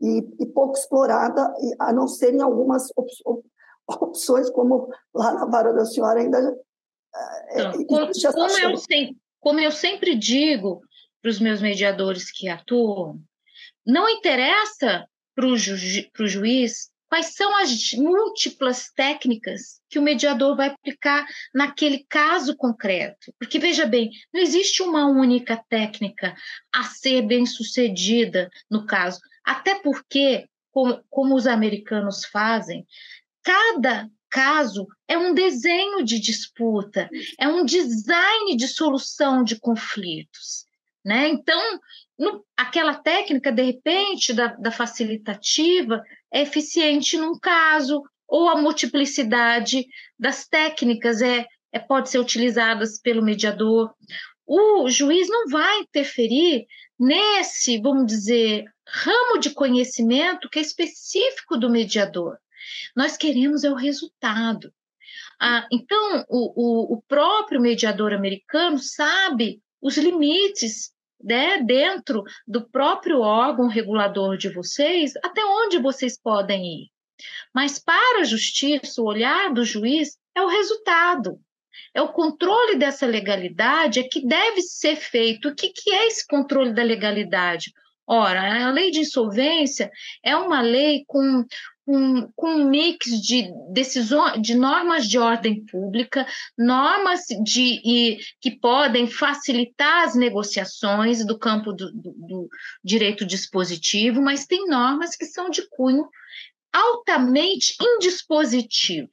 e, 0.00 0.18
e 0.40 0.46
pouco 0.46 0.76
explorada, 0.76 1.52
a 1.78 1.92
não 1.92 2.06
ser 2.06 2.34
em 2.34 2.42
algumas 2.42 2.90
op- 2.96 3.08
op- 3.24 3.46
opções, 4.00 4.50
como 4.50 4.88
lá 5.14 5.32
na 5.34 5.46
vara 5.46 5.72
da 5.72 5.84
senhora 5.84 6.20
ainda. 6.20 6.38
é, 7.50 7.60
Então, 7.60 7.72
como, 7.86 8.12
como 8.34 8.58
eu 8.58 8.70
chance. 8.70 8.84
sem- 8.88 9.16
como 9.40 9.60
eu 9.60 9.72
sempre 9.72 10.14
digo 10.14 10.80
para 11.22 11.30
os 11.30 11.40
meus 11.40 11.60
mediadores 11.60 12.30
que 12.30 12.48
atuam, 12.48 13.20
não 13.86 14.08
interessa 14.08 15.06
para 15.34 15.46
o 15.46 15.56
juiz 16.26 16.90
quais 17.08 17.34
são 17.34 17.56
as 17.56 17.92
múltiplas 17.94 18.90
técnicas 18.94 19.80
que 19.88 19.98
o 19.98 20.02
mediador 20.02 20.54
vai 20.56 20.68
aplicar 20.68 21.24
naquele 21.54 22.04
caso 22.08 22.54
concreto. 22.56 23.32
Porque, 23.38 23.58
veja 23.58 23.86
bem, 23.86 24.10
não 24.32 24.40
existe 24.42 24.82
uma 24.82 25.06
única 25.06 25.56
técnica 25.70 26.34
a 26.74 26.84
ser 26.84 27.22
bem 27.22 27.46
sucedida 27.46 28.50
no 28.70 28.84
caso. 28.84 29.20
Até 29.44 29.76
porque, 29.76 30.46
como, 30.70 31.02
como 31.08 31.34
os 31.34 31.46
americanos 31.46 32.26
fazem, 32.26 32.86
cada 33.48 34.10
caso 34.28 34.86
é 35.08 35.16
um 35.16 35.32
desenho 35.32 36.04
de 36.04 36.20
disputa, 36.20 37.08
é 37.40 37.48
um 37.48 37.64
design 37.64 38.54
de 38.54 38.68
solução 38.68 39.42
de 39.42 39.58
conflitos. 39.58 40.66
Né? 41.02 41.28
Então, 41.28 41.80
no, 42.18 42.44
aquela 42.54 42.92
técnica, 42.92 43.50
de 43.50 43.62
repente, 43.62 44.34
da, 44.34 44.48
da 44.48 44.70
facilitativa, 44.70 46.02
é 46.30 46.42
eficiente 46.42 47.16
num 47.16 47.38
caso, 47.38 48.02
ou 48.26 48.50
a 48.50 48.60
multiplicidade 48.60 49.86
das 50.18 50.46
técnicas 50.46 51.22
é, 51.22 51.46
é, 51.72 51.78
pode 51.78 52.10
ser 52.10 52.18
utilizadas 52.18 53.00
pelo 53.00 53.24
mediador. 53.24 53.94
O 54.46 54.90
juiz 54.90 55.26
não 55.26 55.48
vai 55.48 55.78
interferir 55.78 56.66
nesse, 57.00 57.80
vamos 57.80 58.06
dizer, 58.08 58.64
ramo 58.86 59.40
de 59.40 59.50
conhecimento 59.50 60.50
que 60.50 60.58
é 60.58 60.62
específico 60.62 61.56
do 61.56 61.70
mediador. 61.70 62.36
Nós 62.94 63.16
queremos 63.16 63.64
é 63.64 63.70
o 63.70 63.74
resultado. 63.74 64.72
Ah, 65.40 65.66
então, 65.70 66.24
o, 66.28 66.92
o, 66.92 66.94
o 66.94 67.02
próprio 67.02 67.60
mediador 67.60 68.12
americano 68.12 68.78
sabe 68.78 69.62
os 69.80 69.96
limites 69.96 70.92
né, 71.22 71.62
dentro 71.62 72.24
do 72.46 72.68
próprio 72.68 73.20
órgão 73.20 73.68
regulador 73.68 74.36
de 74.36 74.48
vocês, 74.48 75.12
até 75.22 75.44
onde 75.44 75.78
vocês 75.78 76.20
podem 76.20 76.82
ir. 76.82 76.90
Mas 77.54 77.78
para 77.78 78.20
a 78.20 78.24
justiça, 78.24 79.00
o 79.00 79.06
olhar 79.06 79.52
do 79.52 79.64
juiz 79.64 80.16
é 80.34 80.42
o 80.42 80.48
resultado, 80.48 81.40
é 81.94 82.00
o 82.00 82.12
controle 82.12 82.76
dessa 82.76 83.06
legalidade, 83.06 84.00
é 84.00 84.04
que 84.04 84.24
deve 84.24 84.62
ser 84.62 84.96
feito. 84.96 85.48
O 85.48 85.54
que, 85.54 85.70
que 85.70 85.90
é 85.90 86.06
esse 86.06 86.26
controle 86.26 86.72
da 86.72 86.82
legalidade? 86.82 87.72
Ora, 88.06 88.66
a 88.66 88.70
lei 88.70 88.90
de 88.90 89.00
insolvência 89.00 89.90
é 90.24 90.34
uma 90.34 90.62
lei 90.62 91.04
com 91.06 91.44
um, 91.88 92.30
com 92.36 92.50
um 92.50 92.68
mix 92.68 93.06
de 93.22 93.50
decisões, 93.72 94.42
de 94.42 94.54
normas 94.54 95.08
de 95.08 95.18
ordem 95.18 95.64
pública, 95.64 96.26
normas 96.56 97.24
de, 97.42 97.80
e, 97.82 98.18
que 98.42 98.50
podem 98.50 99.06
facilitar 99.06 100.04
as 100.04 100.14
negociações 100.14 101.24
do 101.24 101.38
campo 101.38 101.72
do, 101.72 101.90
do, 101.90 102.12
do 102.12 102.48
direito 102.84 103.24
dispositivo, 103.24 104.20
mas 104.20 104.46
tem 104.46 104.66
normas 104.66 105.16
que 105.16 105.24
são 105.24 105.48
de 105.48 105.66
cunho 105.70 106.06
altamente 106.70 107.74
indispositivo. 107.80 109.08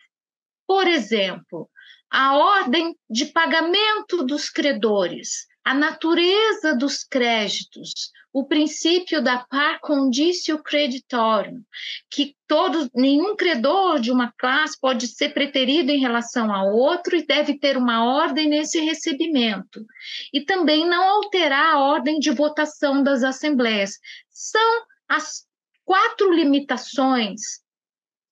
Por 0.68 0.86
exemplo, 0.86 1.70
a 2.12 2.38
ordem 2.38 2.94
de 3.10 3.28
pagamento 3.28 4.26
dos 4.26 4.50
credores, 4.50 5.48
a 5.66 5.74
natureza 5.74 6.76
dos 6.76 7.04
créditos, 7.04 8.12
o 8.32 8.46
princípio 8.46 9.20
da 9.20 9.40
par 9.40 9.80
condicio 9.80 10.62
creditorium, 10.62 11.64
que 12.08 12.36
todo, 12.48 12.88
nenhum 12.94 13.36
credor 13.36 14.00
de 14.00 14.12
uma 14.12 14.32
classe 14.38 14.80
pode 14.80 15.08
ser 15.08 15.34
preterido 15.34 15.90
em 15.90 16.00
relação 16.00 16.54
a 16.54 16.64
outro 16.64 17.16
e 17.16 17.26
deve 17.26 17.58
ter 17.58 17.78
uma 17.78 18.06
ordem 18.06 18.48
nesse 18.48 18.80
recebimento. 18.80 19.84
E 20.32 20.42
também 20.42 20.88
não 20.88 21.04
alterar 21.04 21.74
a 21.74 21.80
ordem 21.80 22.20
de 22.20 22.30
votação 22.30 23.02
das 23.02 23.24
assembleias. 23.24 23.98
São 24.30 24.84
as 25.10 25.48
quatro 25.84 26.32
limitações 26.32 27.42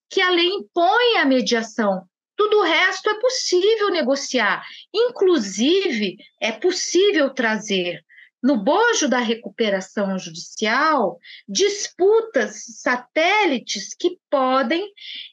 que 0.08 0.20
a 0.20 0.30
lei 0.30 0.50
impõe 0.50 1.16
à 1.18 1.24
mediação. 1.24 2.06
Tudo 2.36 2.58
o 2.58 2.62
resto 2.62 3.08
é 3.10 3.20
possível 3.20 3.90
negociar. 3.90 4.64
Inclusive, 4.92 6.16
é 6.40 6.52
possível 6.52 7.30
trazer 7.30 8.04
no 8.44 8.58
bojo 8.58 9.08
da 9.08 9.20
recuperação 9.20 10.18
judicial 10.18 11.18
disputas 11.48 12.62
satélites 12.82 13.94
que 13.98 14.18
podem 14.28 14.86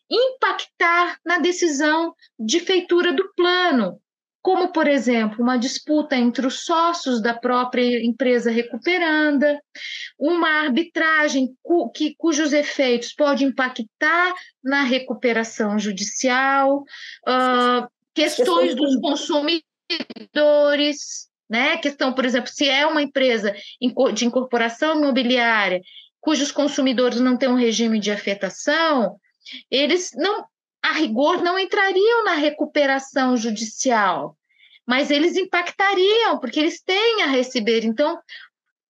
impactar 0.09 1.19
na 1.25 1.37
decisão 1.37 2.15
de 2.39 2.61
feitura 2.61 3.11
do 3.11 3.33
plano. 3.33 4.01
Como, 4.41 4.71
por 4.71 4.88
exemplo, 4.88 5.43
uma 5.43 5.58
disputa 5.58 6.15
entre 6.15 6.47
os 6.47 6.65
sócios 6.65 7.21
da 7.21 7.34
própria 7.34 8.04
empresa 8.04 8.49
recuperanda, 8.49 9.62
uma 10.17 10.63
arbitragem 10.63 11.56
cu, 11.62 11.91
que, 11.91 12.15
cujos 12.17 12.51
efeitos 12.51 13.13
podem 13.13 13.49
impactar 13.49 14.34
na 14.63 14.84
recuperação 14.84 15.77
judicial, 15.77 16.84
uh, 17.27 17.88
questões 18.13 18.75
dos 18.75 18.99
consumidores, 18.99 21.30
né? 21.49 21.77
Questão, 21.77 22.13
por 22.13 22.25
exemplo, 22.25 22.49
se 22.49 22.67
é 22.67 22.88
uma 22.88 23.01
empresa 23.01 23.54
de 24.13 24.25
incorporação 24.25 24.97
imobiliária 24.97 25.82
cujos 26.21 26.51
consumidores 26.51 27.19
não 27.19 27.36
têm 27.36 27.49
um 27.49 27.56
regime 27.56 27.99
de 27.99 28.12
afetação, 28.12 29.17
eles 29.69 30.12
não 30.15 30.45
a 30.84 30.94
rigor, 30.94 31.41
não 31.41 31.60
entrariam 31.60 32.24
na 32.24 32.34
recuperação 32.34 33.38
judicial, 33.38 34.36
mas 34.86 35.12
eles 35.12 35.38
impactariam, 35.38 36.39
porque 36.39 36.60
eles 36.60 36.82
têm 36.82 37.24
a 37.24 37.28
receber. 37.28 37.86
Então, 37.86 38.20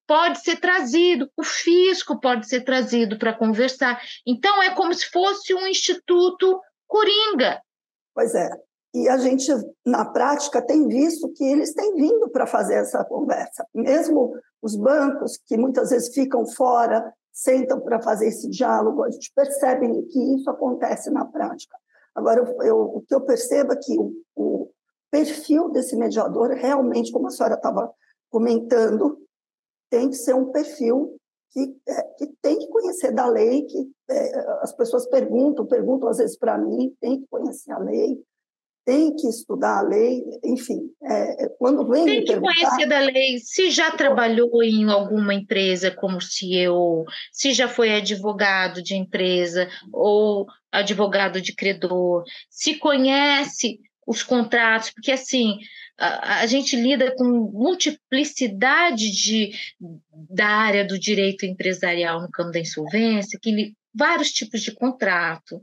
pode 0.06 0.42
ser 0.42 0.56
trazido, 0.56 1.30
o 1.36 1.42
fisco 1.42 2.18
pode 2.20 2.48
ser 2.48 2.62
trazido 2.62 3.18
para 3.18 3.32
conversar. 3.32 4.00
Então, 4.26 4.62
é 4.62 4.74
como 4.74 4.92
se 4.94 5.08
fosse 5.10 5.54
um 5.54 5.66
instituto 5.66 6.60
coringa. 6.86 7.60
Pois 8.14 8.34
é. 8.34 8.48
E 8.94 9.08
a 9.08 9.16
gente, 9.16 9.50
na 9.86 10.04
prática, 10.04 10.60
tem 10.60 10.86
visto 10.86 11.32
que 11.32 11.44
eles 11.44 11.72
têm 11.72 11.94
vindo 11.94 12.28
para 12.28 12.46
fazer 12.46 12.74
essa 12.74 13.02
conversa. 13.04 13.66
Mesmo 13.74 14.34
os 14.60 14.76
bancos, 14.76 15.38
que 15.46 15.56
muitas 15.56 15.90
vezes 15.90 16.12
ficam 16.12 16.46
fora, 16.46 17.12
sentam 17.32 17.80
para 17.80 18.00
fazer 18.02 18.26
esse 18.26 18.48
diálogo, 18.48 19.02
a 19.02 19.10
gente 19.10 19.32
percebe 19.34 20.02
que 20.04 20.34
isso 20.34 20.50
acontece 20.50 21.10
na 21.10 21.24
prática. 21.24 21.76
Agora, 22.14 22.40
eu, 22.40 22.62
eu, 22.62 22.80
o 22.96 23.00
que 23.00 23.14
eu 23.14 23.22
percebo 23.22 23.72
é 23.72 23.76
que 23.76 23.98
o, 23.98 24.12
o 24.36 24.70
perfil 25.10 25.70
desse 25.70 25.96
mediador, 25.96 26.50
realmente, 26.50 27.10
como 27.10 27.26
a 27.26 27.30
senhora 27.30 27.54
estava 27.54 27.90
comentando, 28.30 29.18
tem 29.90 30.10
que 30.10 30.16
ser 30.16 30.34
um 30.34 30.52
perfil 30.52 31.16
que, 31.50 31.76
é, 31.86 32.02
que 32.18 32.26
tem 32.40 32.58
que 32.58 32.68
conhecer 32.68 33.12
da 33.12 33.26
lei, 33.26 33.62
que 33.62 33.90
é, 34.10 34.38
as 34.62 34.72
pessoas 34.74 35.06
perguntam, 35.06 35.66
perguntam 35.66 36.08
às 36.08 36.18
vezes 36.18 36.36
para 36.36 36.58
mim, 36.58 36.94
tem 37.00 37.20
que 37.20 37.26
conhecer 37.28 37.72
a 37.72 37.78
lei, 37.78 38.22
tem 38.84 39.14
que 39.14 39.28
estudar 39.28 39.78
a 39.78 39.82
lei, 39.82 40.22
enfim, 40.44 40.90
é, 41.02 41.44
é 41.44 41.48
quando 41.58 41.88
vem 41.88 42.04
Tem 42.04 42.24
que 42.24 42.40
conhecer 42.40 42.86
da 42.86 43.00
lei, 43.00 43.38
se 43.38 43.70
já 43.70 43.90
trabalhou 43.92 44.62
em 44.62 44.90
alguma 44.90 45.34
empresa 45.34 45.90
como 45.90 46.20
CEO, 46.20 47.04
se 47.32 47.52
já 47.52 47.68
foi 47.68 47.94
advogado 47.94 48.82
de 48.82 48.96
empresa 48.96 49.68
ou 49.92 50.46
advogado 50.70 51.40
de 51.40 51.54
credor, 51.54 52.24
se 52.50 52.74
conhece 52.74 53.78
os 54.06 54.22
contratos, 54.22 54.90
porque 54.90 55.12
assim, 55.12 55.58
a, 55.96 56.40
a 56.40 56.46
gente 56.46 56.74
lida 56.74 57.14
com 57.14 57.24
multiplicidade 57.24 59.10
de, 59.12 59.52
da 60.28 60.48
área 60.48 60.84
do 60.84 60.98
direito 60.98 61.46
empresarial 61.46 62.20
no 62.20 62.30
campo 62.30 62.50
da 62.50 62.58
insolvência, 62.58 63.38
que 63.40 63.74
vários 63.94 64.30
tipos 64.30 64.62
de 64.62 64.72
contrato, 64.72 65.60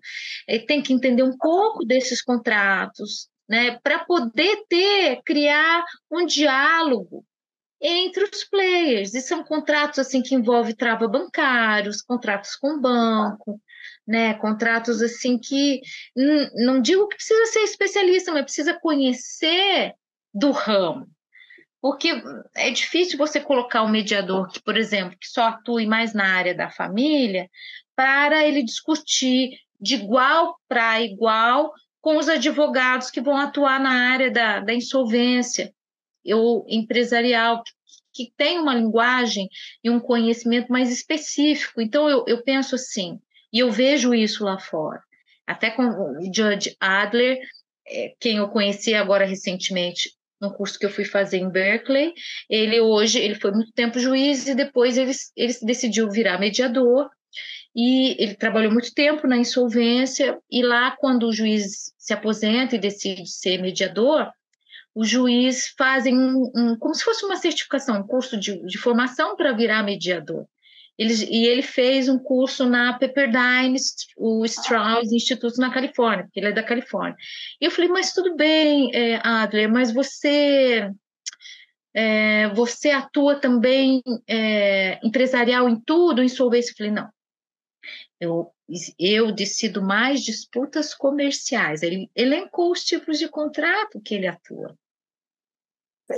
é, 0.48 0.60
tem 0.60 0.82
que 0.82 0.94
entender 0.94 1.24
um 1.24 1.38
pouco 1.38 1.86
desses 1.86 2.22
contratos, 2.22 3.30
né, 3.48 3.80
para 3.82 4.00
poder 4.06 4.64
ter, 4.70 5.22
criar 5.26 5.84
um 6.12 6.26
diálogo 6.26 7.26
entre 7.82 8.24
os 8.24 8.44
players. 8.44 9.14
E 9.14 9.22
são 9.22 9.44
contratos 9.44 10.00
assim 10.00 10.22
que 10.22 10.36
envolvem 10.36 10.76
trava 10.76 11.08
bancários, 11.08 12.02
contratos 12.02 12.56
com 12.56 12.80
banco, 12.80 13.60
né, 14.08 14.34
contratos 14.36 15.02
assim 15.02 15.38
que 15.38 15.82
não 16.54 16.82
digo 16.82 17.08
que 17.08 17.16
precisa 17.16 17.46
ser 17.48 17.60
especialista, 17.60 18.32
mas 18.32 18.44
precisa 18.44 18.80
conhecer 18.80 19.94
do 20.34 20.52
ramo. 20.52 21.08
Porque 21.82 22.22
é 22.56 22.70
difícil 22.72 23.18
você 23.18 23.40
colocar 23.40 23.84
um 23.84 23.90
mediador 23.90 24.50
que, 24.50 24.62
por 24.62 24.76
exemplo, 24.76 25.18
que 25.18 25.28
só 25.28 25.44
atue 25.44 25.86
mais 25.88 26.14
na 26.14 26.26
área 26.26 26.54
da 26.54 26.70
família, 26.70 27.50
para 28.00 28.48
ele 28.48 28.64
discutir 28.64 29.60
de 29.78 29.96
igual 29.96 30.58
para 30.70 31.02
igual 31.02 31.74
com 32.00 32.16
os 32.16 32.30
advogados 32.30 33.12
que 33.12 33.20
vão 33.20 33.36
atuar 33.36 33.78
na 33.78 33.92
área 34.14 34.32
da, 34.32 34.62
da 34.62 34.74
insolvência 34.74 35.74
ou 36.26 36.66
empresarial, 36.70 37.62
que, 38.14 38.32
tem 38.38 38.58
uma 38.58 38.74
linguagem 38.74 39.50
e 39.84 39.90
um 39.90 40.00
conhecimento 40.00 40.72
mais 40.72 40.90
específico. 40.90 41.82
Então, 41.82 42.08
eu, 42.08 42.24
eu 42.26 42.42
penso 42.42 42.76
assim, 42.76 43.20
e 43.52 43.60
eu 43.60 43.70
vejo 43.70 44.14
isso 44.14 44.46
lá 44.46 44.58
fora. 44.58 45.02
Até 45.46 45.70
com 45.70 45.84
o 45.84 46.34
Judge 46.34 46.78
Adler, 46.80 47.38
é, 47.86 48.14
quem 48.18 48.38
eu 48.38 48.48
conheci 48.48 48.94
agora 48.94 49.26
recentemente 49.26 50.12
no 50.40 50.54
curso 50.54 50.80
que 50.80 50.86
eu 50.86 50.90
fui 50.90 51.04
fazer 51.04 51.40
em 51.40 51.50
Berkeley, 51.50 52.14
ele 52.50 52.80
hoje, 52.80 53.20
ele 53.20 53.36
foi 53.36 53.52
muito 53.52 53.74
tempo 53.74 54.00
juiz 54.00 54.48
e 54.48 54.56
depois 54.56 54.98
ele, 54.98 55.12
ele 55.36 55.54
decidiu 55.64 56.10
virar 56.10 56.40
mediador 56.40 57.10
e 57.76 58.16
ele 58.22 58.36
trabalhou 58.36 58.72
muito 58.72 58.94
tempo 58.94 59.28
na 59.28 59.38
insolvência, 59.38 60.38
e 60.50 60.64
lá, 60.64 60.92
quando 61.00 61.28
o 61.28 61.34
juiz 61.34 61.94
se 61.98 62.14
aposenta 62.14 62.76
e 62.76 62.80
decide 62.80 63.28
ser 63.28 63.62
mediador, 63.62 64.32
o 64.94 65.06
juiz 65.06 65.74
fazem 65.78 66.18
um, 66.18 66.52
um, 66.56 66.76
como 66.78 66.94
se 66.96 67.04
fosse 67.04 67.26
uma 67.26 67.38
certificação, 67.38 68.00
um 68.00 68.08
curso 68.08 68.38
de, 68.38 68.62
de 68.66 68.78
formação 68.78 69.36
para 69.36 69.54
virar 69.54 69.84
mediador. 69.84 70.46
Ele, 70.98 71.14
e 71.30 71.48
ele 71.48 71.62
fez 71.62 72.10
um 72.10 72.20
curso 72.20 72.66
na 72.68 72.92
Pepperdine, 72.94 73.78
o 74.18 74.44
Strauss 74.44 75.14
Instituto 75.14 75.58
na 75.62 75.72
Califórnia, 75.72 76.26
porque 76.26 76.42
ele 76.42 76.50
é 76.50 76.52
da 76.52 76.64
Califórnia. 76.64 77.16
E 77.62 77.66
eu 77.66 77.72
falei, 77.72 77.90
mas 77.90 78.12
tudo 78.12 78.36
bem, 78.36 78.94
é, 78.94 79.22
Adler, 79.24 79.72
mas 79.72 79.94
você 79.94 80.92
é, 81.94 82.50
você 82.50 82.92
atua 82.92 83.36
também 83.36 84.02
é, 84.28 85.00
empresarial 85.02 85.70
em 85.70 85.80
tudo, 85.80 86.22
insolvência? 86.22 86.72
Eu 86.72 86.76
falei, 86.76 86.92
não, 86.92 87.10
eu, 88.20 88.52
eu 89.00 89.32
decido 89.32 89.82
mais 89.82 90.22
disputas 90.22 90.94
comerciais. 90.94 91.82
Ele 91.82 92.10
elencou 92.16 92.72
os 92.72 92.84
tipos 92.84 93.18
de 93.18 93.30
contrato 93.30 94.02
que 94.04 94.16
ele 94.16 94.28
atua. 94.28 94.76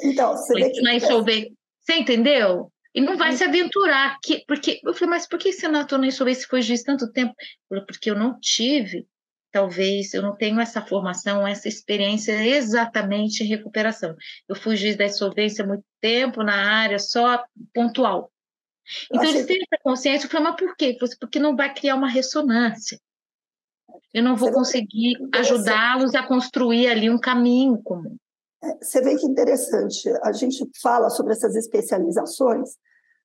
Então, 0.03 0.31
você, 0.31 0.71
que... 0.71 0.89
insolvência, 0.95 1.51
você 1.81 1.93
entendeu? 1.95 2.71
E 2.93 3.01
não 3.01 3.17
vai 3.17 3.33
se 3.33 3.43
aventurar. 3.43 4.17
Que, 4.21 4.43
porque, 4.45 4.79
eu 4.83 4.93
falei, 4.93 5.09
mas 5.09 5.27
por 5.27 5.39
que 5.39 5.51
você 5.51 5.67
não 5.67 5.81
atuou 5.81 5.99
na 5.99 6.07
insolvência 6.07 6.43
se 6.43 6.49
foi 6.49 6.61
juiz 6.61 6.83
tanto 6.83 7.11
tempo? 7.11 7.33
Porque 7.69 8.09
eu 8.09 8.15
não 8.15 8.37
tive, 8.39 9.07
talvez, 9.51 10.13
eu 10.13 10.21
não 10.21 10.35
tenho 10.35 10.59
essa 10.59 10.81
formação, 10.81 11.47
essa 11.47 11.67
experiência 11.67 12.31
exatamente 12.45 13.43
em 13.43 13.47
recuperação. 13.47 14.15
Eu 14.47 14.55
fui 14.55 14.75
juiz 14.75 14.95
da 14.95 15.05
insolvência 15.05 15.63
há 15.63 15.67
muito 15.67 15.85
tempo, 16.01 16.43
na 16.43 16.55
área 16.55 16.99
só 16.99 17.43
pontual. 17.73 18.31
Então, 19.11 19.29
eles 19.29 19.45
têm 19.45 19.57
essa 19.57 19.81
consciência. 19.83 20.25
Eu 20.25 20.29
falei, 20.29 20.47
mas 20.47 20.55
por 20.55 20.75
quê? 20.75 20.97
Porque 21.19 21.39
não 21.39 21.55
vai 21.55 21.73
criar 21.73 21.95
uma 21.95 22.09
ressonância. 22.09 22.99
Eu 24.13 24.23
não 24.23 24.35
vou 24.35 24.51
conseguir 24.51 25.15
ajudá-los 25.33 26.15
a 26.15 26.23
construir 26.23 26.87
ali 26.87 27.09
um 27.09 27.19
caminho 27.19 27.81
comum. 27.81 28.15
É, 28.63 28.77
você 28.81 29.01
vê 29.01 29.15
que 29.15 29.25
interessante. 29.25 30.09
A 30.23 30.31
gente 30.31 30.69
fala 30.81 31.09
sobre 31.09 31.33
essas 31.33 31.55
especializações. 31.55 32.69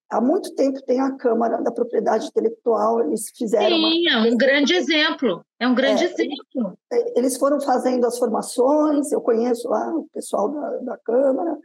Há 0.09 0.20
muito 0.20 0.55
tempo 0.55 0.81
tem 0.83 1.00
a 1.00 1.16
Câmara 1.16 1.61
da 1.61 1.72
Propriedade 1.72 2.26
Intelectual, 2.26 3.00
eles 3.05 3.31
fizeram. 3.37 3.76
Sim, 3.76 4.09
uma... 4.09 4.29
é 4.29 4.33
um 4.33 4.37
grande 4.37 4.72
exemplo. 4.74 5.44
É 5.59 5.66
um 5.66 5.74
grande 5.74 6.05
é, 6.05 6.07
exemplo. 6.07 6.79
É, 6.92 7.18
eles 7.18 7.37
foram 7.37 7.61
fazendo 7.61 8.07
as 8.07 8.16
formações, 8.16 9.11
eu 9.11 9.20
conheço 9.20 9.68
lá 9.68 9.90
o 9.96 10.07
pessoal 10.14 10.48
da, 10.48 10.70
da 10.79 10.98
Câmara, 10.98 11.59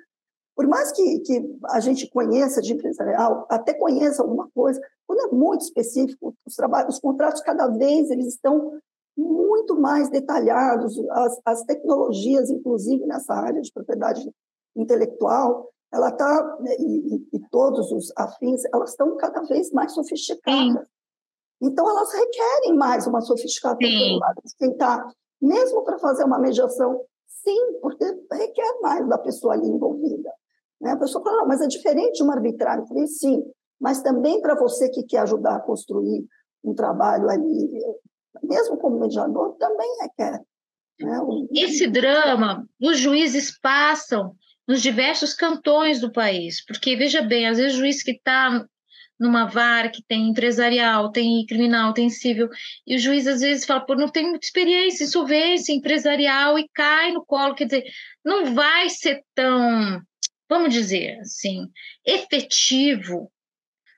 por 0.56 0.68
mais 0.68 0.92
que, 0.92 1.20
que 1.20 1.60
a 1.70 1.80
gente 1.80 2.10
conheça 2.10 2.62
de 2.62 2.74
empresarial, 2.74 3.46
até 3.50 3.74
conheça 3.74 4.22
alguma 4.22 4.50
coisa, 4.54 4.82
quando 5.08 5.22
é 5.22 5.36
muito 5.36 5.62
específico, 5.62 6.36
os 6.46 6.56
trabalhos, 6.56 6.96
os 6.96 7.02
contratos 7.02 7.42
cada 7.42 7.68
vez 7.68 8.10
eles 8.10 8.28
estão 8.28 8.80
muito 9.18 9.80
mais 9.80 10.10
detalhados, 10.10 10.98
as, 11.10 11.42
as 11.46 11.64
tecnologias, 11.64 12.50
inclusive 12.50 13.06
nessa 13.06 13.34
área 13.34 13.62
de 13.62 13.72
propriedade 13.72 14.30
intelectual, 14.76 15.70
ela 15.92 16.10
está 16.10 16.58
e, 16.80 17.28
e, 17.34 17.40
todos 17.50 17.92
os 17.92 18.14
afins, 18.18 18.64
elas 18.74 18.92
estão 18.92 19.18
cada 19.18 19.42
vez 19.42 19.72
mais 19.72 19.94
sofisticadas. 19.94 20.56
Sim. 20.58 20.78
Então 21.62 21.88
elas 21.90 22.12
requerem 22.14 22.76
mais 22.76 23.06
uma 23.06 23.22
sofisticação 23.22 23.78
quem 23.78 24.72
está, 24.72 25.14
mesmo 25.42 25.84
para 25.84 26.00
fazer 26.00 26.24
uma 26.24 26.40
mediação, 26.40 27.04
sim, 27.28 27.80
porque 27.82 28.06
requer 28.32 28.80
mais 28.82 29.08
da 29.08 29.18
pessoa 29.18 29.54
ali 29.54 29.68
envolvida. 29.68 30.32
Né? 30.82 30.92
A 30.92 30.98
pessoa 30.98 31.24
fala, 31.24 31.38
não, 31.38 31.48
mas 31.48 31.62
é 31.62 31.68
diferente 31.68 32.18
de 32.18 32.24
uma 32.24 32.34
arbitragem. 32.34 32.82
Eu 32.82 32.88
falei, 32.88 33.08
sim, 33.08 33.44
mas 33.80 34.02
também 34.02 34.42
para 34.42 34.56
você 34.56 34.90
que 34.90 35.04
quer 35.04 35.20
ajudar 35.20 35.56
a 35.56 35.60
construir 35.60 36.26
um 36.64 36.74
trabalho 36.74 37.30
ali, 37.30 37.70
mesmo 38.44 38.78
como 38.78 39.00
mediador, 39.00 39.56
também 39.58 39.90
requer. 40.02 40.42
Né? 41.00 41.20
Esse 41.56 41.88
drama, 41.88 42.68
os 42.80 42.98
juízes 42.98 43.58
passam 43.60 44.36
nos 44.68 44.82
diversos 44.82 45.34
cantões 45.34 46.00
do 46.00 46.12
país, 46.12 46.64
porque, 46.66 46.96
veja 46.96 47.22
bem, 47.22 47.48
às 47.48 47.58
vezes 47.58 47.74
o 47.76 47.80
juiz 47.80 48.04
que 48.04 48.12
está 48.12 48.66
numa 49.20 49.46
vara 49.46 49.90
que 49.90 50.04
tem 50.04 50.30
empresarial, 50.30 51.12
tem 51.12 51.46
criminal, 51.46 51.94
tem 51.94 52.10
civil, 52.10 52.48
e 52.88 52.96
o 52.96 53.00
juiz 53.00 53.28
às 53.28 53.42
vezes 53.42 53.66
fala, 53.66 53.86
pô, 53.86 53.96
não 53.96 54.08
tem 54.08 54.30
muita 54.30 54.46
experiência 54.46 55.04
em 55.04 55.08
solvência 55.08 55.74
empresarial 55.74 56.58
e 56.58 56.68
cai 56.74 57.12
no 57.12 57.24
colo, 57.24 57.54
quer 57.54 57.66
dizer, 57.66 57.84
não 58.24 58.54
vai 58.56 58.90
ser 58.90 59.24
tão, 59.36 60.02
vamos 60.52 60.74
dizer 60.74 61.18
assim, 61.22 61.72
efetivo 62.06 63.32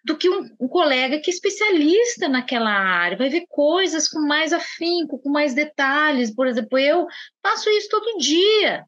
do 0.06 0.16
que 0.16 0.30
um, 0.30 0.56
um, 0.60 0.68
colega 0.68 1.20
que 1.20 1.32
é 1.32 1.34
especialista 1.34 2.30
naquela 2.30 2.70
área, 2.70 3.18
vai 3.18 3.28
ver 3.28 3.48
coisas 3.50 4.08
com 4.08 4.20
mais 4.20 4.54
afinco, 4.54 5.18
com 5.18 5.32
mais 5.32 5.56
detalhes. 5.56 6.32
Por 6.36 6.46
exemplo, 6.46 6.78
eu 6.78 7.08
faço 7.42 7.72
isso 7.72 7.90
todo 7.90 8.20
dia. 8.20 8.86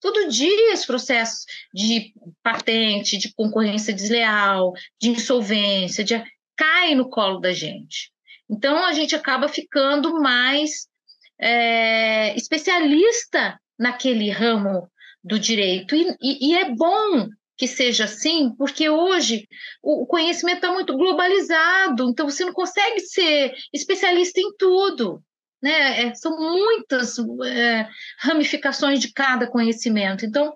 Todo 0.00 0.28
dia 0.28 0.72
esse 0.72 0.84
processo 0.84 1.44
de 1.72 2.12
patente, 2.42 3.16
de 3.16 3.32
concorrência 3.32 3.94
desleal, 3.94 4.72
de 5.00 5.10
insolvência, 5.10 6.02
de 6.02 6.20
cai 6.56 6.96
no 6.96 7.08
colo 7.08 7.38
da 7.38 7.52
gente. 7.52 8.10
Então 8.50 8.84
a 8.84 8.92
gente 8.92 9.14
acaba 9.14 9.48
ficando 9.48 10.20
mais 10.20 10.88
é, 11.38 12.34
especialista 12.34 13.56
naquele 13.78 14.30
ramo 14.30 14.90
do 15.22 15.38
direito 15.38 15.94
e, 15.94 16.16
e, 16.20 16.50
e 16.50 16.54
é 16.54 16.70
bom 16.74 17.28
que 17.56 17.66
seja 17.68 18.04
assim, 18.04 18.54
porque 18.56 18.88
hoje 18.88 19.46
o 19.82 20.06
conhecimento 20.06 20.56
está 20.56 20.72
muito 20.72 20.96
globalizado, 20.96 22.08
então 22.10 22.28
você 22.28 22.44
não 22.44 22.52
consegue 22.52 22.98
ser 23.00 23.54
especialista 23.72 24.40
em 24.40 24.52
tudo. 24.56 25.22
Né? 25.62 26.06
É, 26.06 26.14
são 26.14 26.36
muitas 26.36 27.16
é, 27.46 27.88
ramificações 28.18 28.98
de 28.98 29.12
cada 29.12 29.46
conhecimento. 29.46 30.26
Então, 30.26 30.52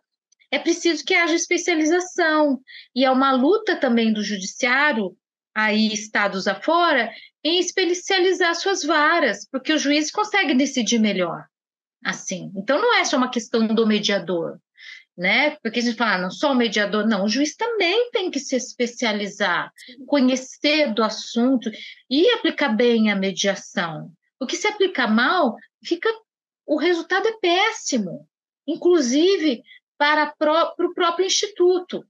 é 0.51 0.59
preciso 0.59 1.05
que 1.05 1.15
haja 1.15 1.35
especialização. 1.35 2.61
E 2.95 3.05
é 3.05 3.11
uma 3.11 3.33
luta 3.33 3.77
também 3.77 4.13
do 4.13 4.23
judiciário, 4.23 5.17
aí 5.55 5.87
estados 5.93 6.49
afora, 6.49 7.13
em 7.45 7.61
especializar 7.61 8.55
suas 8.57 8.83
varas, 8.83 9.47
porque 9.49 9.73
o 9.73 9.79
juiz 9.79 10.11
consegue 10.11 10.55
decidir 10.55 10.99
melhor. 10.99 11.47
Assim. 12.07 12.53
Então, 12.57 12.81
não 12.81 12.95
é 12.95 13.05
só 13.05 13.17
uma 13.17 13.31
questão 13.31 13.67
do 13.67 13.87
mediador 13.87 14.59
né? 15.17 15.57
Porque 15.63 15.79
a 15.79 15.83
gente 15.83 15.97
fala, 15.97 16.19
não 16.19 16.31
só 16.31 16.53
o 16.53 16.55
mediador, 16.55 17.07
não, 17.07 17.25
o 17.25 17.29
juiz 17.29 17.57
também 17.57 18.11
tem 18.11 18.31
que 18.31 18.39
se 18.39 18.55
especializar, 18.55 19.73
conhecer 20.07 20.93
do 20.93 21.03
assunto 21.03 21.71
e 22.11 22.31
aplicar 22.33 22.69
bem 22.69 23.11
a 23.11 23.17
mediação. 23.17 24.13
Porque 24.39 24.57
se 24.57 24.67
aplicar 24.67 25.09
mal, 25.09 25.57
fica 25.83 26.09
o 26.67 26.77
resultado 26.77 27.27
é 27.29 27.33
péssimo, 27.41 28.29
inclusive 28.67 29.63
para, 29.97 30.27
para 30.27 30.69
o 30.79 30.95
próprio 30.95 31.25
instituto. 31.25 32.05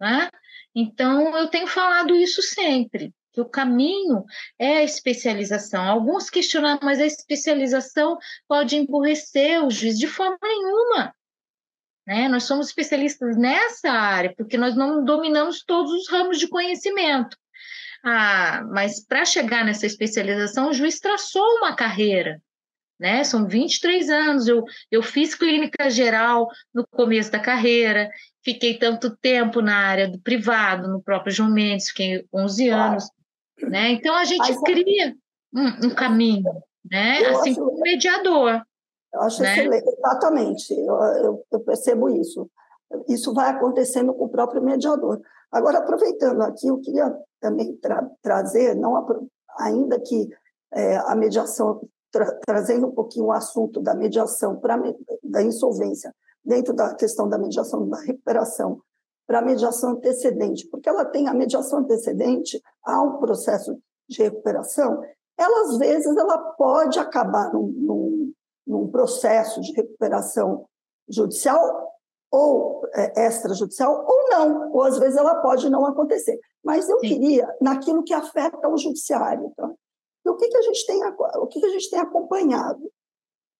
Né? 0.00 0.30
Então, 0.74 1.36
eu 1.36 1.48
tenho 1.48 1.66
falado 1.66 2.14
isso 2.14 2.40
sempre, 2.40 3.12
que 3.38 3.40
o 3.40 3.48
caminho 3.48 4.24
é 4.58 4.78
a 4.78 4.84
especialização. 4.84 5.84
Alguns 5.84 6.28
questionam, 6.28 6.78
mas 6.82 6.98
a 6.98 7.06
especialização 7.06 8.18
pode 8.48 8.76
emburrecer 8.76 9.64
o 9.64 9.70
juiz 9.70 9.96
de 9.96 10.08
forma 10.08 10.38
nenhuma. 10.42 11.14
Né? 12.04 12.28
Nós 12.28 12.44
somos 12.44 12.68
especialistas 12.68 13.36
nessa 13.36 13.90
área, 13.90 14.34
porque 14.36 14.58
nós 14.58 14.74
não 14.74 15.04
dominamos 15.04 15.62
todos 15.64 15.92
os 15.92 16.10
ramos 16.10 16.38
de 16.38 16.48
conhecimento. 16.48 17.36
Ah, 18.04 18.64
mas 18.72 19.04
para 19.04 19.24
chegar 19.24 19.64
nessa 19.64 19.86
especialização, 19.86 20.70
o 20.70 20.72
juiz 20.72 20.98
traçou 20.98 21.46
uma 21.58 21.76
carreira. 21.76 22.42
Né? 22.98 23.22
São 23.22 23.46
23 23.46 24.10
anos. 24.10 24.48
Eu, 24.48 24.64
eu 24.90 25.02
fiz 25.02 25.34
clínica 25.34 25.88
geral 25.88 26.48
no 26.74 26.84
começo 26.88 27.30
da 27.30 27.38
carreira, 27.38 28.10
fiquei 28.42 28.76
tanto 28.76 29.16
tempo 29.16 29.60
na 29.60 29.76
área 29.76 30.08
do 30.08 30.18
privado, 30.18 30.88
no 30.88 31.00
próprio 31.00 31.32
João 31.32 31.50
Mendes, 31.50 31.90
fiquei 31.90 32.24
11 32.34 32.68
anos. 32.70 33.17
Né? 33.62 33.92
Então, 33.92 34.14
a 34.14 34.24
gente 34.24 34.38
mas, 34.38 34.60
cria 34.60 35.14
um, 35.54 35.86
um, 35.86 35.94
caminho, 35.94 36.44
né? 36.90 37.26
assim 37.26 37.54
como 37.54 37.70
o 37.72 37.80
mediador. 37.80 38.62
Eu 39.12 39.22
acho 39.22 39.42
né? 39.42 39.52
excelente, 39.52 39.88
exatamente, 39.88 40.72
eu, 40.74 40.94
eu, 40.94 41.46
eu, 41.50 41.60
percebo 41.60 42.10
isso. 42.10 42.48
Isso 43.08 43.32
vai 43.32 43.50
acontecendo 43.50 44.14
com 44.14 44.24
o 44.24 44.28
próprio 44.28 44.62
mediador. 44.62 45.20
Agora, 45.50 45.78
aproveitando 45.78 46.42
aqui, 46.42 46.68
eu 46.68 46.78
queria 46.80 47.14
também 47.40 47.74
tra 47.76 48.06
trazer, 48.22 48.74
não 48.74 49.06
ainda 49.58 49.98
que 50.00 50.28
é, 50.72 50.96
a 50.96 51.14
mediação, 51.14 51.80
tra 52.10 52.38
trazendo 52.46 52.86
um 52.86 52.92
pouquinho 52.92 53.26
o 53.26 53.32
assunto 53.32 53.80
da 53.80 53.94
mediação, 53.94 54.56
pra, 54.56 54.78
da 55.22 55.42
insolvência, 55.42 56.14
dentro 56.44 56.74
da 56.74 56.94
questão 56.94 57.28
da 57.28 57.38
mediação 57.38 57.88
da 57.88 58.00
recuperação, 58.00 58.80
para 59.28 59.38
a 59.38 59.42
mediação 59.42 59.90
antecedente, 59.90 60.66
porque 60.68 60.88
ela 60.88 61.04
tem 61.04 61.28
a 61.28 61.34
mediação 61.34 61.80
antecedente 61.80 62.60
a 62.82 63.00
um 63.02 63.18
processo 63.18 63.78
de 64.08 64.22
recuperação, 64.22 65.00
ela 65.38 65.60
às 65.68 65.78
vezes 65.78 66.16
ela 66.16 66.38
pode 66.54 66.98
acabar 66.98 67.52
num, 67.52 67.68
num 67.68 68.18
num 68.68 68.86
processo 68.86 69.62
de 69.62 69.72
recuperação 69.72 70.66
judicial 71.08 71.88
ou 72.30 72.82
é, 72.92 73.26
extrajudicial 73.26 74.04
ou 74.06 74.28
não, 74.28 74.70
ou 74.72 74.82
às 74.82 74.98
vezes 74.98 75.16
ela 75.16 75.36
pode 75.36 75.70
não 75.70 75.86
acontecer. 75.86 76.38
Mas 76.62 76.86
eu 76.86 77.00
Sim. 77.00 77.08
queria 77.08 77.48
naquilo 77.62 78.04
que 78.04 78.12
afeta 78.12 78.68
o 78.68 78.76
judiciário. 78.76 79.50
Tá? 79.56 79.72
E 80.26 80.28
o 80.28 80.36
que, 80.36 80.46
que 80.48 80.56
a 80.58 80.62
gente 80.62 80.86
tem 80.86 81.02
o 81.02 81.46
que, 81.46 81.58
que 81.58 81.66
a 81.66 81.70
gente 81.70 81.88
tem 81.88 81.98
acompanhado? 81.98 82.92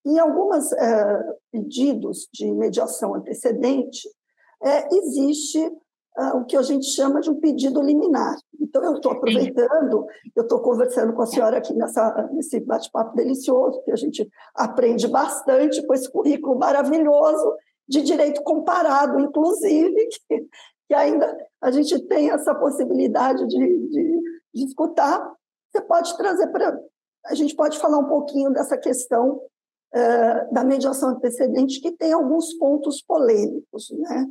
Em 0.05 0.19
alguns 0.19 0.71
é, 0.73 1.37
pedidos 1.51 2.29
de 2.31 2.51
mediação 2.53 3.15
antecedente, 3.15 4.07
é, 4.63 4.95
existe 4.95 5.59
uh, 6.17 6.37
o 6.37 6.45
que 6.45 6.57
a 6.57 6.61
gente 6.61 6.85
chama 6.87 7.21
de 7.21 7.29
um 7.29 7.39
pedido 7.39 7.81
liminar. 7.81 8.35
Então, 8.59 8.83
eu 8.83 8.95
estou 8.95 9.13
aproveitando, 9.13 10.05
eu 10.35 10.43
estou 10.43 10.61
conversando 10.61 11.13
com 11.13 11.21
a 11.21 11.25
senhora 11.25 11.57
aqui 11.57 11.73
nessa, 11.73 12.29
nesse 12.33 12.59
bate-papo 12.59 13.15
delicioso, 13.15 13.81
que 13.83 13.91
a 13.91 13.95
gente 13.95 14.29
aprende 14.53 15.07
bastante 15.07 15.85
com 15.85 15.93
esse 15.93 16.11
currículo 16.11 16.57
maravilhoso 16.57 17.55
de 17.87 18.01
direito 18.01 18.43
comparado, 18.43 19.19
inclusive, 19.19 20.07
que, 20.27 20.47
que 20.87 20.93
ainda 20.93 21.35
a 21.61 21.71
gente 21.71 21.99
tem 22.07 22.29
essa 22.29 22.53
possibilidade 22.53 23.47
de, 23.47 23.87
de, 23.89 24.21
de 24.53 24.65
escutar. 24.65 25.33
Você 25.71 25.81
pode 25.81 26.15
trazer 26.17 26.47
para. 26.47 26.79
A 27.25 27.35
gente 27.35 27.55
pode 27.55 27.77
falar 27.79 27.97
um 27.97 28.07
pouquinho 28.07 28.51
dessa 28.51 28.77
questão 28.77 29.41
uh, 29.93 30.53
da 30.53 30.63
mediação 30.63 31.09
antecedente, 31.09 31.81
que 31.81 31.91
tem 31.91 32.13
alguns 32.13 32.53
pontos 32.53 33.01
polêmicos, 33.01 33.89
né? 33.97 34.27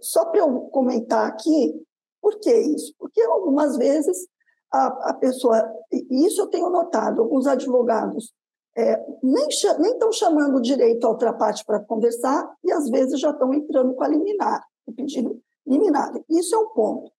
Só 0.00 0.24
para 0.26 0.40
eu 0.40 0.60
comentar 0.72 1.26
aqui, 1.26 1.74
por 2.20 2.38
que 2.38 2.52
isso? 2.52 2.94
Porque 2.98 3.20
algumas 3.22 3.76
vezes 3.76 4.28
a, 4.72 5.10
a 5.10 5.14
pessoa, 5.14 5.62
e 5.92 6.26
isso 6.26 6.40
eu 6.42 6.46
tenho 6.46 6.70
notado, 6.70 7.22
alguns 7.22 7.46
advogados 7.46 8.32
é, 8.76 9.04
nem 9.22 9.48
estão 9.48 10.12
chamando 10.12 10.60
direito 10.60 11.04
à 11.04 11.10
outra 11.10 11.32
parte 11.32 11.64
para 11.64 11.80
conversar 11.80 12.48
e 12.62 12.70
às 12.72 12.88
vezes 12.88 13.18
já 13.18 13.30
estão 13.30 13.52
entrando 13.52 13.94
com 13.94 14.04
a 14.04 14.08
liminar, 14.08 14.64
o 14.86 14.92
pedido 14.92 15.40
liminar. 15.66 16.12
Isso 16.28 16.54
é 16.54 16.58
um 16.58 16.68
ponto. 16.68 17.10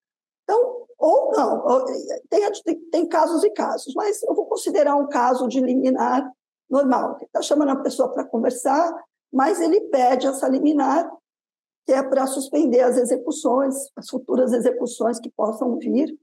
Então, 0.43 0.86
ou 0.97 1.31
não, 1.31 1.86
tem, 2.29 2.79
tem 2.91 3.07
casos 3.07 3.43
e 3.43 3.49
casos, 3.51 3.93
mas 3.95 4.21
eu 4.23 4.36
vou 4.36 4.45
considerar 4.45 4.95
um 4.95 5.07
caso 5.07 5.47
de 5.47 5.60
liminar 5.60 6.31
normal. 6.69 7.17
Está 7.21 7.41
chamando 7.41 7.71
a 7.71 7.81
pessoa 7.81 8.10
para 8.10 8.23
conversar, 8.23 8.93
mas 9.31 9.60
ele 9.60 9.81
pede 9.81 10.27
essa 10.27 10.47
liminar 10.47 11.12
é 11.93 12.04
para 12.04 12.27
suspender 12.27 12.82
as 12.82 12.97
execuções, 12.97 13.75
as 13.95 14.10
futuras 14.10 14.54
execuções 14.54 15.19
que 15.19 15.30
possam 15.30 15.77
vir 15.77 16.17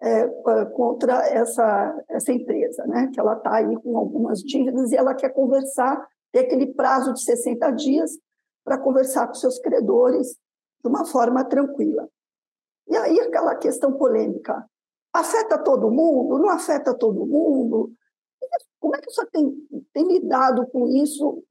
é, 0.00 0.26
contra 0.72 1.26
essa, 1.28 2.04
essa 2.08 2.32
empresa, 2.32 2.86
né? 2.86 3.10
que 3.12 3.20
ela 3.20 3.34
está 3.34 3.56
aí 3.56 3.76
com 3.82 3.96
algumas 3.98 4.40
dívidas 4.40 4.92
e 4.92 4.96
ela 4.96 5.14
quer 5.14 5.30
conversar, 5.30 6.06
ter 6.32 6.40
aquele 6.40 6.68
prazo 6.74 7.12
de 7.12 7.22
60 7.22 7.70
dias 7.72 8.18
para 8.64 8.78
conversar 8.78 9.26
com 9.26 9.34
seus 9.34 9.58
credores 9.58 10.36
de 10.82 10.88
uma 10.88 11.04
forma 11.04 11.44
tranquila. 11.44 12.08
E 12.88 12.96
aí 12.96 13.20
aquela 13.20 13.54
questão 13.56 13.92
polêmica, 13.92 14.64
afeta 15.12 15.58
todo 15.58 15.90
mundo? 15.90 16.38
Não 16.38 16.48
afeta 16.48 16.94
todo 16.94 17.26
mundo? 17.26 17.92
Como 18.78 18.96
é 18.96 19.00
que 19.00 19.10
você 19.10 19.26
tem, 19.26 19.54
tem 19.92 20.06
lidado 20.06 20.66
com 20.68 20.88
isso 20.88 21.44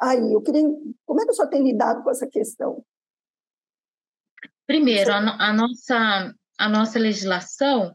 aí? 0.00 0.32
Eu 0.32 0.42
queria, 0.42 0.62
como 1.06 1.20
é 1.20 1.26
que 1.26 1.32
você 1.32 1.46
tem 1.48 1.62
lidado 1.62 2.02
com 2.02 2.10
essa 2.10 2.26
questão? 2.26 2.84
Primeiro, 4.66 5.12
a, 5.12 5.18
a 5.18 5.52
nossa, 5.52 6.34
a 6.58 6.68
nossa 6.68 6.98
legislação 6.98 7.92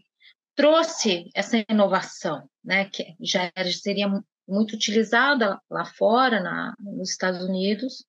trouxe 0.56 1.30
essa 1.36 1.64
inovação, 1.70 2.50
né, 2.64 2.90
que 2.90 3.16
já 3.20 3.52
seria 3.82 4.08
muito 4.48 4.74
utilizada 4.76 5.60
lá 5.70 5.86
fora, 5.86 6.42
na, 6.42 6.76
nos 6.80 7.12
Estados 7.12 7.44
Unidos, 7.44 8.06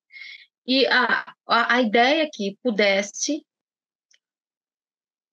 e 0.65 0.85
a, 0.87 1.33
a, 1.47 1.75
a 1.75 1.81
ideia 1.81 2.23
é 2.23 2.29
que 2.31 2.57
pudesse 2.63 3.45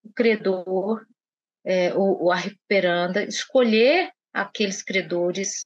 o 0.03 0.13
credor, 0.13 1.07
é, 1.65 1.95
o, 1.95 2.25
o 2.25 2.33
a 2.33 2.37
recuperanda, 2.37 3.23
escolher 3.23 4.11
aqueles 4.33 4.83
credores 4.83 5.65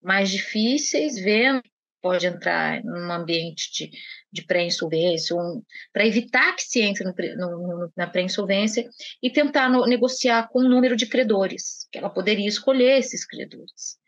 mais 0.00 0.30
difíceis, 0.30 1.18
vendo 1.18 1.62
pode 2.00 2.26
entrar 2.26 2.82
num 2.84 3.12
ambiente 3.12 3.70
de, 3.72 3.90
de 4.32 4.42
pré-insolvência, 4.44 5.36
um, 5.36 5.62
para 5.92 6.06
evitar 6.06 6.54
que 6.54 6.62
se 6.62 6.80
entre 6.80 7.04
no, 7.04 7.14
no, 7.14 7.92
na 7.96 8.06
pré-insolvência 8.06 8.88
e 9.22 9.30
tentar 9.30 9.68
no, 9.68 9.86
negociar 9.86 10.48
com 10.48 10.60
o 10.60 10.68
número 10.68 10.96
de 10.96 11.06
credores, 11.06 11.88
que 11.90 11.98
ela 11.98 12.10
poderia 12.10 12.48
escolher 12.48 12.98
esses 12.98 13.26
credores. 13.26 13.98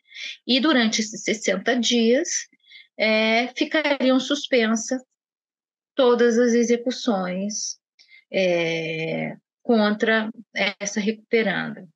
E 0.46 0.60
durante 0.60 1.00
esses 1.00 1.22
60 1.22 1.78
dias, 1.78 2.28
é, 2.98 3.48
ficariam 3.56 4.20
suspensas 4.20 5.02
todas 5.94 6.38
as 6.38 6.52
execuções 6.52 7.78
é, 8.32 9.36
contra 9.62 10.30
essa 10.54 11.00
recuperanda. 11.00 11.88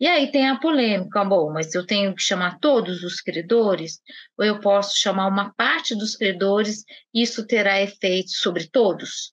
E 0.00 0.06
aí 0.06 0.30
tem 0.30 0.48
a 0.48 0.58
polêmica, 0.58 1.24
bom, 1.24 1.52
mas 1.52 1.74
eu 1.74 1.86
tenho 1.86 2.14
que 2.14 2.22
chamar 2.22 2.58
todos 2.58 3.02
os 3.02 3.20
credores, 3.20 4.00
ou 4.36 4.44
eu 4.44 4.60
posso 4.60 4.96
chamar 4.96 5.28
uma 5.28 5.52
parte 5.54 5.94
dos 5.94 6.16
credores, 6.16 6.84
e 7.14 7.22
isso 7.22 7.46
terá 7.46 7.80
efeito 7.80 8.30
sobre 8.30 8.68
todos? 8.68 9.32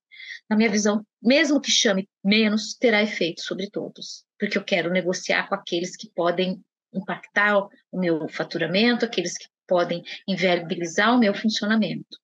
Na 0.49 0.55
minha 0.55 0.69
visão, 0.69 1.05
mesmo 1.21 1.61
que 1.61 1.71
chame 1.71 2.07
menos, 2.23 2.73
terá 2.75 3.01
efeito 3.01 3.41
sobre 3.41 3.69
todos, 3.69 4.23
porque 4.39 4.57
eu 4.57 4.63
quero 4.63 4.91
negociar 4.91 5.47
com 5.47 5.55
aqueles 5.55 5.95
que 5.95 6.09
podem 6.15 6.59
impactar 6.93 7.57
o 7.91 7.99
meu 7.99 8.27
faturamento, 8.29 9.05
aqueles 9.05 9.37
que 9.37 9.47
podem 9.67 10.03
inviabilizar 10.27 11.15
o 11.15 11.19
meu 11.19 11.33
funcionamento. 11.33 12.17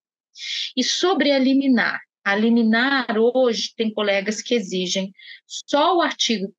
E 0.76 0.82
sobre 0.82 1.30
a 1.30 1.38
liminar, 1.38 2.00
a 2.24 2.34
liminar 2.34 3.06
hoje 3.16 3.72
tem 3.76 3.92
colegas 3.92 4.42
que 4.42 4.54
exigem 4.54 5.12
só 5.46 5.96
o 5.96 6.02
artigo 6.02 6.52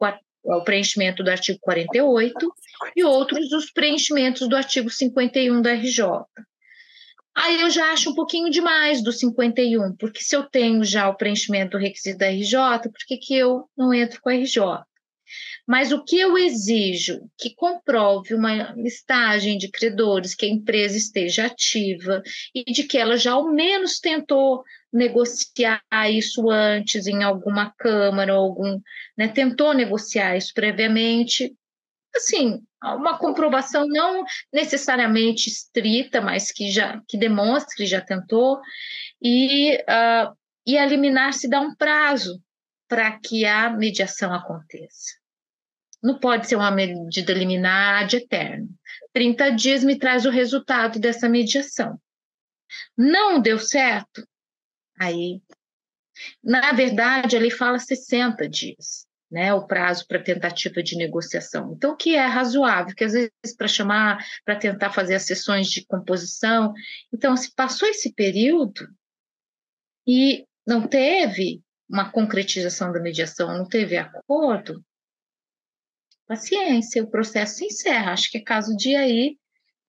o 0.55 0.63
preenchimento 0.63 1.23
do 1.23 1.29
artigo 1.29 1.59
48 1.61 2.53
e 2.95 3.03
outros 3.03 3.51
os 3.51 3.71
preenchimentos 3.71 4.47
do 4.47 4.55
artigo 4.55 4.89
51 4.89 5.61
da 5.61 5.73
RJ. 5.73 6.03
Aí 7.35 7.61
eu 7.61 7.69
já 7.69 7.91
acho 7.91 8.09
um 8.09 8.15
pouquinho 8.15 8.49
demais 8.49 9.03
do 9.03 9.11
51, 9.11 9.95
porque 9.97 10.23
se 10.23 10.35
eu 10.35 10.43
tenho 10.43 10.83
já 10.83 11.07
o 11.07 11.15
preenchimento 11.15 11.77
do 11.77 11.81
requisito 11.81 12.17
da 12.17 12.29
RJ, 12.29 12.89
por 12.89 13.05
que, 13.07 13.17
que 13.17 13.35
eu 13.35 13.69
não 13.77 13.93
entro 13.93 14.19
com 14.21 14.29
a 14.29 14.33
RJ? 14.33 14.59
Mas 15.67 15.91
o 15.91 16.03
que 16.03 16.17
eu 16.17 16.37
exijo? 16.37 17.19
Que 17.37 17.53
comprove 17.53 18.33
uma 18.33 18.73
listagem 18.73 19.57
de 19.57 19.69
credores, 19.69 20.33
que 20.33 20.45
a 20.45 20.49
empresa 20.49 20.97
esteja 20.97 21.45
ativa 21.45 22.23
e 22.55 22.63
de 22.71 22.83
que 22.83 22.97
ela 22.97 23.17
já 23.17 23.33
ao 23.33 23.51
menos 23.51 23.99
tentou 23.99 24.63
negociar 24.97 25.81
isso 26.09 26.49
antes 26.49 27.05
em 27.05 27.23
alguma 27.23 27.71
câmara, 27.77 28.33
algum, 28.33 28.81
né, 29.15 29.27
tentou 29.27 29.73
negociar 29.73 30.35
isso 30.35 30.51
previamente. 30.53 31.55
Assim, 32.15 32.63
uma 32.83 33.17
comprovação 33.17 33.87
não 33.87 34.23
necessariamente 34.51 35.49
estrita, 35.49 36.19
mas 36.19 36.51
que 36.51 36.71
já 36.71 37.01
que 37.07 37.17
demonstre 37.17 37.75
que 37.75 37.85
já 37.85 38.01
tentou 38.01 38.59
e 39.21 39.75
uh, 39.75 40.35
e 40.65 40.77
a 40.77 40.85
liminar 40.85 41.33
se 41.33 41.47
dá 41.47 41.61
um 41.61 41.75
prazo 41.75 42.41
para 42.87 43.17
que 43.19 43.45
a 43.45 43.69
mediação 43.69 44.33
aconteça. 44.33 45.15
Não 46.01 46.19
pode 46.19 46.47
ser 46.47 46.55
uma 46.55 46.71
medida 46.71 47.33
liminar 47.33 48.07
de 48.07 48.17
eterno. 48.17 48.67
30 49.13 49.51
dias 49.51 49.83
me 49.83 49.97
traz 49.97 50.25
o 50.25 50.29
resultado 50.29 50.99
dessa 50.99 51.29
mediação. 51.29 51.99
Não 52.97 53.39
deu 53.41 53.59
certo? 53.59 54.27
Aí, 54.99 55.41
na 56.43 56.71
verdade, 56.71 57.35
a 57.35 57.39
lei 57.39 57.51
fala 57.51 57.79
60 57.79 58.47
dias, 58.49 59.05
né? 59.29 59.53
O 59.53 59.67
prazo 59.67 60.07
para 60.07 60.23
tentativa 60.23 60.81
de 60.81 60.97
negociação. 60.97 61.73
Então, 61.73 61.91
o 61.91 61.95
que 61.97 62.15
é 62.15 62.25
razoável? 62.25 62.95
Que 62.95 63.03
às 63.03 63.13
vezes, 63.13 63.55
para 63.57 63.67
chamar, 63.67 64.25
para 64.43 64.55
tentar 64.55 64.91
fazer 64.91 65.15
as 65.15 65.23
sessões 65.23 65.67
de 65.67 65.85
composição. 65.85 66.73
Então, 67.13 67.35
se 67.37 67.53
passou 67.53 67.87
esse 67.87 68.13
período 68.13 68.87
e 70.07 70.45
não 70.65 70.87
teve 70.87 71.61
uma 71.89 72.11
concretização 72.11 72.91
da 72.91 72.99
mediação, 72.99 73.57
não 73.57 73.67
teve 73.67 73.97
acordo, 73.97 74.83
paciência, 76.27 77.03
o 77.03 77.09
processo 77.09 77.55
se 77.55 77.65
encerra. 77.65 78.11
Acho 78.11 78.29
que 78.29 78.37
é 78.37 78.43
caso 78.43 78.75
de 78.75 78.95
aí 78.95 79.37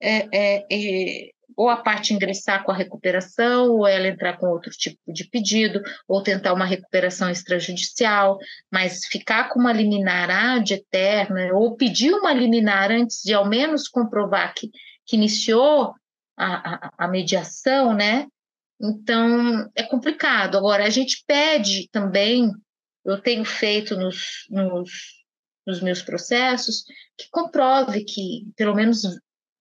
é, 0.01 0.29
é, 0.33 0.67
é, 0.71 1.31
ou 1.59 1.69
a 1.69 1.77
parte 1.77 2.15
ingressar 2.15 2.63
com 2.63 2.71
a 2.71 2.77
recuperação, 2.77 3.73
ou 3.73 3.85
ela 3.85 4.07
entrar 4.07 4.37
com 4.37 4.47
outro 4.47 4.71
tipo 4.71 5.13
de 5.13 5.25
pedido, 5.25 5.83
ou 6.07 6.23
tentar 6.23 6.53
uma 6.53 6.65
recuperação 6.65 7.29
extrajudicial, 7.29 8.39
mas 8.71 9.05
ficar 9.07 9.49
com 9.49 9.59
uma 9.59 9.73
liminar 9.73 10.31
ad 10.31 10.73
eterna, 10.73 11.51
ou 11.53 11.75
pedir 11.75 12.13
uma 12.13 12.33
liminar 12.33 12.93
antes 12.93 13.23
de 13.25 13.35
ao 13.35 13.49
menos 13.49 13.89
comprovar 13.89 14.55
que, 14.55 14.71
que 15.05 15.17
iniciou 15.17 15.95
a, 16.37 16.75
a, 16.75 16.91
a 16.97 17.09
mediação, 17.09 17.93
né? 17.93 18.29
Então, 18.81 19.69
é 19.75 19.83
complicado. 19.83 20.57
Agora, 20.57 20.85
a 20.85 20.91
gente 20.91 21.25
pede 21.27 21.89
também, 21.91 22.53
eu 23.05 23.21
tenho 23.21 23.45
feito 23.45 23.97
nos, 23.97 24.47
nos 24.49 25.19
nos 25.67 25.83
meus 25.83 26.01
processos, 26.01 26.83
que 27.15 27.29
comprove 27.31 28.03
que, 28.03 28.51
pelo 28.57 28.75
menos, 28.75 29.03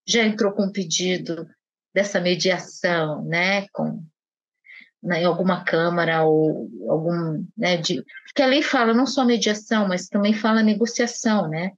já 0.07 0.23
entrou 0.23 0.53
com 0.53 0.67
um 0.67 0.71
pedido 0.71 1.45
dessa 1.93 2.19
mediação, 2.19 3.23
né, 3.25 3.67
com 3.69 4.03
né, 5.01 5.21
em 5.21 5.25
alguma 5.25 5.63
câmara 5.63 6.23
ou 6.23 6.69
algum, 6.89 7.45
né, 7.55 7.77
de, 7.77 8.03
porque 8.25 8.41
a 8.41 8.47
lei 8.47 8.61
fala 8.61 8.93
não 8.93 9.05
só 9.05 9.23
mediação, 9.23 9.87
mas 9.87 10.07
também 10.07 10.33
fala 10.33 10.63
negociação, 10.63 11.47
né? 11.47 11.71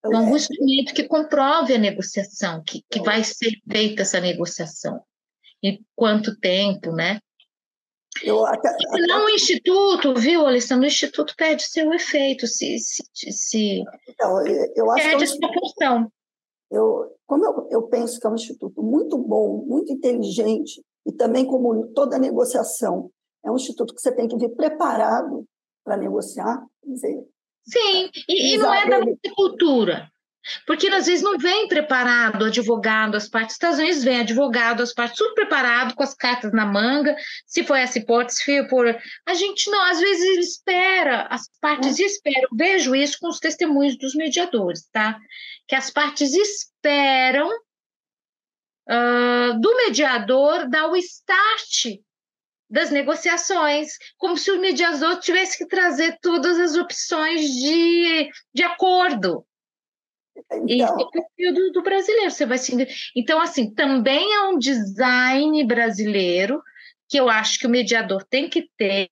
Então, 0.00 0.20
algum 0.20 0.36
instrumento 0.36 0.92
que 0.92 1.04
comprove 1.04 1.74
a 1.74 1.78
negociação, 1.78 2.62
que, 2.62 2.84
que 2.90 3.00
vai 3.00 3.24
ser 3.24 3.52
feita 3.70 4.02
essa 4.02 4.20
negociação, 4.20 5.00
em 5.62 5.82
quanto 5.96 6.38
tempo, 6.38 6.92
né? 6.92 7.20
Eu, 8.22 8.44
até, 8.44 8.68
até... 8.68 9.06
Não 9.06 9.26
o 9.26 9.30
Instituto, 9.30 10.14
viu, 10.14 10.46
Alessandro? 10.46 10.84
O 10.84 10.88
Instituto 10.88 11.34
perde 11.36 11.64
seu 11.64 11.92
efeito, 11.92 12.46
se, 12.46 12.78
se, 12.78 13.32
se 13.32 13.82
então, 14.06 14.46
eu 14.46 14.90
acho 14.90 15.02
perde 15.02 15.24
que 15.24 15.24
é 15.24 15.26
um, 15.26 15.28
essa. 15.28 16.12
Eu, 16.74 17.12
como 17.26 17.44
eu, 17.44 17.68
eu 17.70 17.82
penso 17.84 18.18
que 18.18 18.26
é 18.26 18.30
um 18.30 18.34
instituto 18.34 18.82
muito 18.82 19.16
bom, 19.16 19.64
muito 19.66 19.92
inteligente, 19.92 20.82
e 21.06 21.12
também 21.12 21.44
como 21.44 21.88
toda 21.88 22.18
negociação, 22.18 23.10
é 23.44 23.50
um 23.50 23.56
instituto 23.56 23.94
que 23.94 24.00
você 24.00 24.12
tem 24.14 24.26
que 24.26 24.36
vir 24.36 24.50
preparado 24.50 25.44
para 25.84 25.96
negociar, 25.96 26.64
dizer, 26.84 27.26
Sim, 27.66 28.10
e, 28.28 28.54
e 28.54 28.58
não 28.58 28.72
é 28.72 28.88
da 28.88 29.00
cultura. 29.34 30.10
Porque 30.66 30.88
às 30.88 31.06
vezes 31.06 31.22
não 31.22 31.38
vem 31.38 31.68
preparado 31.68 32.44
advogado, 32.44 33.16
as 33.16 33.28
partes, 33.28 33.54
Estados 33.54 33.78
Unidos 33.78 34.04
vem 34.04 34.20
advogado, 34.20 34.82
as 34.82 34.92
partes 34.92 35.18
tudo 35.18 35.34
preparado, 35.34 35.94
com 35.94 36.02
as 36.02 36.14
cartas 36.14 36.52
na 36.52 36.66
manga, 36.66 37.16
se 37.46 37.64
for 37.64 37.76
essa 37.76 37.98
hipótese, 37.98 38.42
se 38.42 38.68
for. 38.68 38.86
A 39.26 39.34
gente 39.34 39.70
não, 39.70 39.82
às 39.90 40.00
vezes 40.00 40.48
espera, 40.48 41.26
as 41.30 41.48
partes 41.60 41.98
esperam. 41.98 42.48
Vejo 42.52 42.94
isso 42.94 43.18
com 43.20 43.28
os 43.28 43.38
testemunhos 43.38 43.96
dos 43.96 44.14
mediadores, 44.14 44.88
tá? 44.92 45.18
Que 45.66 45.74
as 45.74 45.90
partes 45.90 46.34
esperam 46.34 47.50
uh, 48.88 49.60
do 49.60 49.76
mediador 49.76 50.68
dar 50.68 50.88
o 50.88 50.96
start 50.96 52.00
das 52.68 52.90
negociações, 52.90 53.92
como 54.18 54.36
se 54.36 54.50
o 54.50 54.60
mediador 54.60 55.20
tivesse 55.20 55.56
que 55.56 55.66
trazer 55.66 56.18
todas 56.20 56.58
as 56.58 56.76
opções 56.76 57.40
de, 57.42 58.30
de 58.52 58.62
acordo. 58.62 59.46
Então, 60.36 60.66
e 60.68 60.82
o 60.82 61.10
perfil 61.10 61.54
do, 61.54 61.72
do, 61.72 61.82
brasileiro, 61.82 62.30
você 62.30 62.46
vai 62.46 62.58
se. 62.58 62.74
Então, 63.14 63.40
assim, 63.40 63.72
também 63.72 64.34
é 64.34 64.40
um 64.48 64.58
design 64.58 65.64
brasileiro 65.64 66.62
que 67.08 67.18
eu 67.18 67.28
acho 67.28 67.58
que 67.58 67.66
o 67.66 67.70
mediador 67.70 68.24
tem 68.24 68.48
que 68.48 68.68
ter 68.76 69.10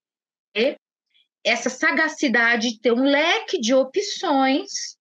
essa 1.45 1.71
sagacidade 1.71 2.71
de 2.71 2.81
ter 2.81 2.93
um 2.93 3.03
leque 3.03 3.61
de 3.61 3.75
opções 3.75 4.97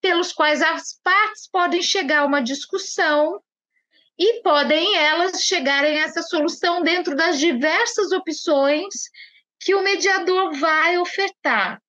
pelos 0.00 0.32
quais 0.32 0.62
as 0.62 0.98
partes 1.02 1.48
podem 1.50 1.82
chegar 1.82 2.20
a 2.20 2.26
uma 2.26 2.40
discussão 2.40 3.42
e 4.18 4.42
podem 4.42 4.96
elas 4.96 5.42
chegarem 5.42 6.00
a 6.00 6.04
essa 6.04 6.22
solução 6.22 6.82
dentro 6.82 7.16
das 7.16 7.38
diversas 7.38 8.12
opções 8.12 9.10
que 9.58 9.74
o 9.74 9.82
mediador 9.82 10.52
vai 10.58 10.98
ofertar. 10.98 11.80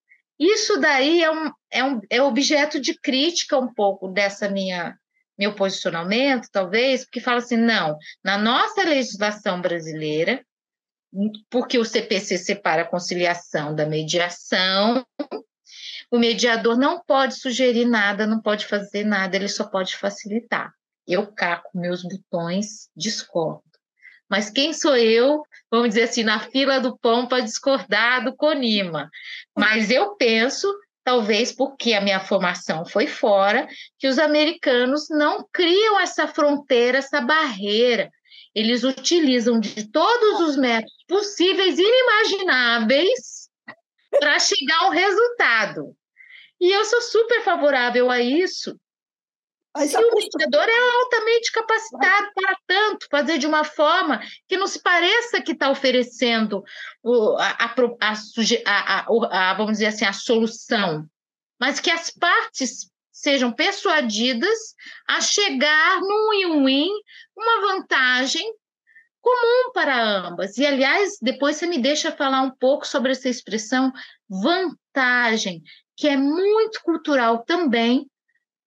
Isso 0.42 0.80
daí 0.80 1.24
é, 1.24 1.32
um, 1.32 1.52
é, 1.70 1.84
um, 1.84 2.02
é 2.10 2.20
objeto 2.20 2.82
de 2.82 3.00
crítica 3.00 3.60
um 3.60 3.72
pouco 3.72 4.08
dessa 4.08 4.50
minha 4.50 4.98
meu 5.38 5.54
posicionamento, 5.54 6.50
talvez, 6.52 7.04
porque 7.04 7.20
fala 7.20 7.38
assim, 7.38 7.58
não, 7.58 7.96
na 8.24 8.40
nossa 8.40 8.84
legislação 8.84 9.62
brasileira, 9.62 10.44
porque 11.50 11.78
o 11.78 11.86
CPC 11.86 12.40
separa 12.40 12.82
a 12.82 12.88
conciliação 12.88 13.76
da 13.76 13.86
mediação, 13.86 15.06
o 16.12 16.18
mediador 16.18 16.76
não 16.76 17.00
pode 17.04 17.36
sugerir 17.36 17.86
nada, 17.86 18.26
não 18.26 18.42
pode 18.42 18.66
fazer 18.66 19.04
nada, 19.04 19.36
ele 19.36 19.48
só 19.48 19.64
pode 19.64 19.96
facilitar. 19.96 20.74
Eu 21.08 21.32
caco 21.32 21.70
meus 21.76 22.02
botões, 22.02 22.90
discordo. 22.96 23.71
Mas 24.32 24.50
quem 24.50 24.72
sou 24.72 24.96
eu, 24.96 25.44
vamos 25.70 25.90
dizer 25.90 26.04
assim, 26.04 26.24
na 26.24 26.40
fila 26.40 26.80
do 26.80 26.98
pão 26.98 27.28
para 27.28 27.44
discordar 27.44 28.24
do 28.24 28.34
Conima? 28.34 29.10
Mas 29.54 29.92
eu 29.92 30.16
penso, 30.16 30.74
talvez 31.04 31.52
porque 31.52 31.94
a 31.94 32.00
minha 32.00 32.22
formação 32.22 32.86
foi 32.86 33.08
fora, 33.08 33.68
que 34.00 34.08
os 34.08 34.18
americanos 34.18 35.10
não 35.10 35.46
criam 35.52 36.00
essa 36.00 36.30
fronteira, 36.30 37.00
essa 37.00 37.20
barreira. 37.20 38.10
eles 38.56 38.86
utilizam 38.86 39.60
de 39.60 39.90
todos 39.92 40.40
os 40.40 40.56
métodos 40.56 41.04
possíveis 41.08 41.78
inimagináveis 41.78 43.50
para 44.12 44.40
chegar 44.40 44.84
a 44.84 44.88
um 44.88 44.92
resultado. 44.92 45.94
E 46.60 46.72
eu 46.72 46.86
sou 46.86 47.02
super 47.02 47.42
favorável 47.44 48.10
a 48.10 48.22
isso. 48.22 48.80
Se 49.78 49.98
o 49.98 50.16
mediador 50.16 50.68
é 50.68 50.96
altamente 51.02 51.52
capacitado 51.52 52.32
para 52.36 52.58
tanto, 52.68 53.08
fazer 53.10 53.38
de 53.38 53.48
uma 53.48 53.64
forma 53.64 54.22
que 54.48 54.58
não 54.58 54.68
se 54.68 54.82
pareça 54.82 55.42
que 55.42 55.54
está 55.54 55.70
oferecendo 55.70 56.64
a, 57.40 57.66
a, 57.66 57.74
a, 58.66 59.52
a, 59.52 59.54
vamos 59.54 59.74
dizer 59.74 59.88
assim, 59.88 60.04
a 60.04 60.12
solução, 60.12 61.06
mas 61.60 61.80
que 61.80 61.90
as 61.90 62.10
partes 62.10 62.92
sejam 63.12 63.52
persuadidas 63.52 64.76
a 65.08 65.22
chegar 65.22 66.02
num 66.02 66.30
win-win, 66.32 66.90
uma 67.38 67.62
vantagem 67.62 68.54
comum 69.22 69.72
para 69.72 70.04
ambas. 70.04 70.58
E, 70.58 70.66
aliás, 70.66 71.18
depois 71.22 71.56
você 71.56 71.68
me 71.68 71.78
deixa 71.78 72.12
falar 72.12 72.42
um 72.42 72.52
pouco 72.52 72.86
sobre 72.86 73.12
essa 73.12 73.30
expressão 73.30 73.94
vantagem, 74.28 75.62
que 75.96 76.08
é 76.08 76.18
muito 76.18 76.82
cultural 76.82 77.44
também, 77.46 78.10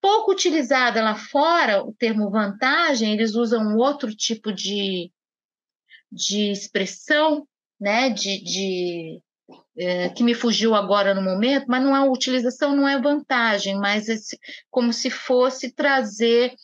pouco 0.05 0.33
utilizada 0.33 1.03
lá 1.03 1.15
fora, 1.15 1.83
o 1.83 1.91
termo 1.95 2.31
vantagem, 2.31 3.15
eles 3.15 3.35
usam 3.35 3.79
outro 3.79 4.15
tipo 4.15 4.53
de, 4.53 5.11
de 6.13 6.51
expressão, 6.51 7.49
né, 7.81 8.11
de, 8.11 8.45
de 8.45 9.23
é, 9.79 10.11
que 10.11 10.23
me 10.23 10.35
fugiu 10.35 10.75
agora 10.75 11.15
no 11.15 11.23
momento, 11.23 11.65
mas 11.69 11.83
não 11.83 11.97
é 11.97 12.07
utilização, 12.07 12.77
não 12.77 12.87
é 12.87 13.01
vantagem, 13.01 13.79
mas 13.79 14.07
é 14.11 14.17
como 14.71 14.93
se 14.93 15.09
fosse 15.09 15.73
trazer 15.73 16.55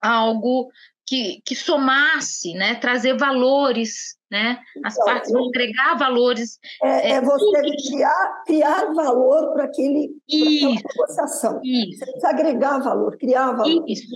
algo 0.00 0.70
que, 1.06 1.42
que 1.44 1.54
somasse, 1.54 2.54
né? 2.54 2.74
trazer 2.76 3.16
valores, 3.16 4.16
né? 4.30 4.58
As 4.82 4.94
então, 4.94 5.04
partes 5.04 5.30
vão 5.30 5.48
agregar 5.48 5.94
valores. 5.94 6.58
É, 6.82 6.88
é, 6.88 7.10
é 7.12 7.20
você 7.20 7.60
criar, 7.60 8.42
criar 8.46 8.92
valor 8.94 9.52
para 9.52 9.64
aquele 9.64 10.10
isso, 10.26 10.74
negociação. 10.74 11.60
Isso. 11.62 11.98
Você 11.98 12.04
precisa 12.06 12.28
agregar 12.28 12.78
valor, 12.78 13.16
criar 13.18 13.52
valor. 13.52 13.84
Isso, 13.86 14.06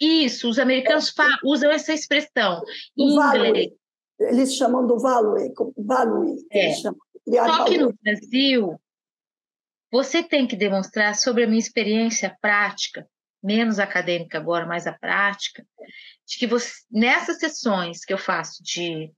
isso. 0.00 0.48
Os 0.48 0.58
americanos 0.58 1.12
é, 1.18 1.22
usam 1.44 1.70
essa 1.70 1.92
expressão. 1.92 2.62
Inglês. 2.96 3.72
Eles 4.18 4.54
chamam 4.54 4.86
do 4.86 4.98
value, 4.98 5.52
value. 5.76 6.36
É. 6.50 6.72
Chamam. 6.72 6.98
Só 7.28 7.64
que 7.64 7.76
no 7.76 7.92
Brasil, 8.02 8.80
você 9.92 10.22
tem 10.22 10.46
que 10.46 10.56
demonstrar 10.56 11.14
sobre 11.16 11.44
a 11.44 11.46
minha 11.46 11.58
experiência 11.58 12.34
prática, 12.40 13.06
menos 13.46 13.78
acadêmica 13.78 14.38
agora, 14.38 14.66
mais 14.66 14.88
a 14.88 14.92
prática, 14.92 15.64
de 16.26 16.36
que 16.36 16.46
você, 16.48 16.82
nessas 16.90 17.38
sessões 17.38 18.04
que 18.04 18.12
eu 18.12 18.18
faço 18.18 18.60
de, 18.62 19.12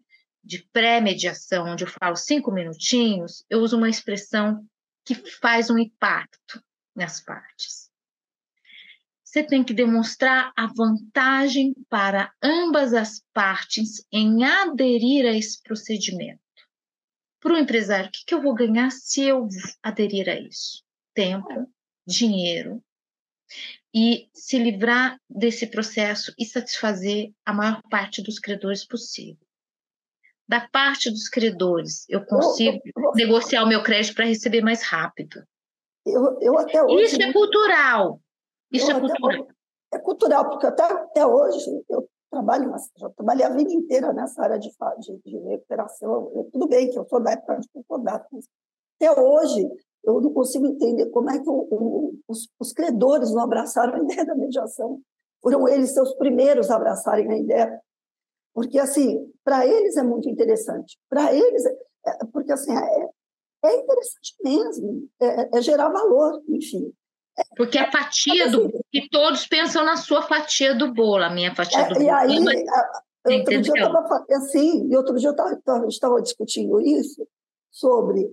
de 0.44 0.68
pré-mediação, 0.70 1.66
onde 1.66 1.84
eu 1.84 1.88
falo 1.88 2.14
cinco 2.14 2.52
minutinhos, 2.52 3.42
eu 3.48 3.60
uso 3.60 3.78
uma 3.78 3.88
expressão 3.88 4.62
que 5.04 5.14
faz 5.14 5.70
um 5.70 5.78
impacto 5.78 6.62
nas 6.94 7.24
partes. 7.24 7.88
Você 9.24 9.42
tem 9.42 9.64
que 9.64 9.72
demonstrar 9.72 10.52
a 10.54 10.66
vantagem 10.66 11.74
para 11.88 12.30
ambas 12.42 12.92
as 12.92 13.22
partes 13.32 14.06
em 14.12 14.44
aderir 14.44 15.24
a 15.26 15.32
esse 15.36 15.62
procedimento. 15.62 16.40
Para 17.40 17.54
o 17.54 17.58
empresário, 17.58 18.08
o 18.08 18.12
que, 18.12 18.24
que 18.26 18.34
eu 18.34 18.42
vou 18.42 18.54
ganhar 18.54 18.90
se 18.90 19.22
eu 19.22 19.48
aderir 19.82 20.28
a 20.28 20.38
isso? 20.38 20.82
Tempo, 21.14 21.70
dinheiro 22.06 22.82
e 23.98 24.30
se 24.32 24.56
livrar 24.56 25.18
desse 25.28 25.66
processo 25.66 26.32
e 26.38 26.44
satisfazer 26.44 27.32
a 27.44 27.52
maior 27.52 27.82
parte 27.90 28.22
dos 28.22 28.38
credores 28.38 28.86
possível. 28.86 29.44
Da 30.46 30.68
parte 30.68 31.10
dos 31.10 31.28
credores, 31.28 32.08
eu 32.08 32.24
consigo 32.24 32.80
eu, 32.84 33.02
eu, 33.02 33.12
negociar 33.14 33.64
o 33.64 33.68
meu 33.68 33.82
crédito 33.82 34.14
para 34.14 34.24
receber 34.24 34.62
mais 34.62 34.84
rápido. 34.84 35.42
Eu, 36.06 36.38
eu 36.40 36.54
hoje. 36.54 37.06
Isso 37.06 37.22
é 37.22 37.32
cultural. 37.32 38.20
Isso 38.72 38.90
é 38.90 39.00
cultural. 39.00 39.40
Hoje, 39.40 39.46
é 39.92 39.98
cultural, 39.98 40.48
porque 40.48 40.66
até, 40.66 40.84
até 40.84 41.26
hoje 41.26 41.84
eu 41.90 42.08
trabalho, 42.30 42.72
já 42.96 43.10
trabalhei 43.10 43.44
a 43.44 43.50
vida 43.50 43.72
inteira 43.72 44.12
nessa 44.12 44.42
área 44.42 44.60
de, 44.60 44.70
de, 44.70 45.18
de 45.24 45.38
recuperação. 45.48 46.30
Eu, 46.36 46.48
tudo 46.52 46.68
bem 46.68 46.88
que 46.88 46.98
eu 46.98 47.06
sou 47.08 47.20
da 47.20 47.32
época 47.32 47.58
de 47.58 47.68
concordato, 47.70 48.28
mas 48.30 48.46
até 48.96 49.20
hoje 49.20 49.68
eu 50.04 50.20
não 50.20 50.32
consigo 50.32 50.66
entender 50.66 51.06
como 51.10 51.30
é 51.30 51.38
que 51.38 51.48
o, 51.48 51.68
o, 51.70 52.14
os, 52.28 52.48
os, 52.58 52.72
credores 52.72 53.32
não 53.32 53.42
abraçaram 53.42 53.94
a 53.94 54.02
ideia 54.02 54.24
da 54.24 54.34
mediação. 54.34 55.00
Foram 55.42 55.68
eles 55.68 55.92
seus 55.92 56.14
primeiros 56.14 56.70
a 56.70 56.76
abraçarem 56.76 57.30
a 57.30 57.36
ideia. 57.36 57.80
Porque, 58.54 58.78
assim, 58.78 59.30
para 59.44 59.66
eles 59.66 59.96
é 59.96 60.02
muito 60.02 60.28
interessante. 60.28 60.98
Para 61.08 61.32
eles, 61.32 61.64
é, 61.64 61.76
é, 62.06 62.18
porque, 62.32 62.52
assim, 62.52 62.72
é, 62.72 63.08
é 63.64 63.76
interessante 63.76 64.34
mesmo. 64.42 65.08
É, 65.20 65.58
é 65.58 65.62
gerar 65.62 65.90
valor, 65.90 66.42
enfim. 66.48 66.92
Porque 67.56 67.78
a 67.78 67.90
fatia 67.90 68.50
do 68.50 68.68
que 68.90 69.08
todos 69.10 69.46
pensam 69.46 69.84
na 69.84 69.96
sua 69.96 70.22
fatia 70.22 70.74
do 70.74 70.92
bolo, 70.92 71.22
a 71.22 71.30
minha 71.30 71.54
fatia 71.54 71.80
é, 71.80 71.88
do 71.88 71.94
bolo. 71.94 72.04
E 72.04 72.10
aí, 72.10 72.38
outro 73.38 73.62
dia 73.62 73.72
eu 73.76 73.86
estava 73.86 74.26
assim, 74.30 74.88
e 74.90 74.96
outro 74.96 75.14
dia 75.16 75.28
eu 75.28 75.88
estava 75.88 76.22
discutindo 76.22 76.80
isso 76.80 77.26
sobre 77.70 78.22
é, 78.22 78.28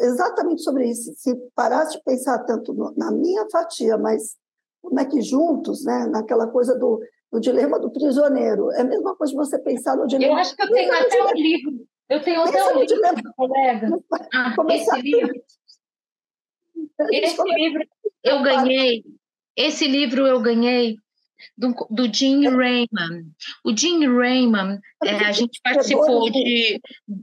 exatamente 0.00 0.62
sobre 0.62 0.88
isso. 0.88 1.12
Se 1.16 1.34
parasse 1.54 1.96
de 1.96 2.04
pensar 2.04 2.38
tanto 2.40 2.72
no, 2.72 2.92
na 2.96 3.10
minha 3.10 3.46
fatia, 3.50 3.96
mas 3.96 4.36
como 4.82 5.00
é 5.00 5.04
que 5.04 5.22
juntos, 5.22 5.84
né, 5.84 6.06
naquela 6.06 6.46
coisa 6.46 6.78
do, 6.78 7.00
do 7.32 7.40
dilema 7.40 7.78
do 7.78 7.90
prisioneiro, 7.90 8.70
é 8.72 8.82
a 8.82 8.84
mesma 8.84 9.16
coisa 9.16 9.32
de 9.32 9.36
você 9.36 9.58
pensar 9.58 9.96
no 9.96 10.06
dilema. 10.06 10.34
Eu 10.34 10.38
acho 10.38 10.54
que 10.54 10.62
eu 10.62 10.70
tenho 10.70 10.92
até 10.92 11.24
um 11.24 11.32
livro. 11.32 11.86
Eu 12.08 12.22
tenho 12.22 12.42
até 12.42 12.64
um 12.64 12.80
livro, 12.80 12.86
dilema. 12.86 13.34
colega. 13.36 13.88
Ah, 14.34 14.54
esse 14.70 15.00
livro. 15.00 15.42
Esse 17.10 17.42
livro 17.42 17.84
eu 18.22 18.42
ganhei, 18.42 19.04
esse 19.56 19.86
livro 19.86 20.26
eu 20.26 20.40
ganhei 20.40 20.96
do, 21.56 21.74
do 21.90 22.12
Jim 22.12 22.48
Raymond. 22.48 23.30
O 23.64 23.76
Jim 23.76 24.06
Raymond, 24.06 24.80
é, 25.04 25.10
a 25.10 25.32
gente 25.32 25.60
participou 25.62 26.30
de, 26.30 26.80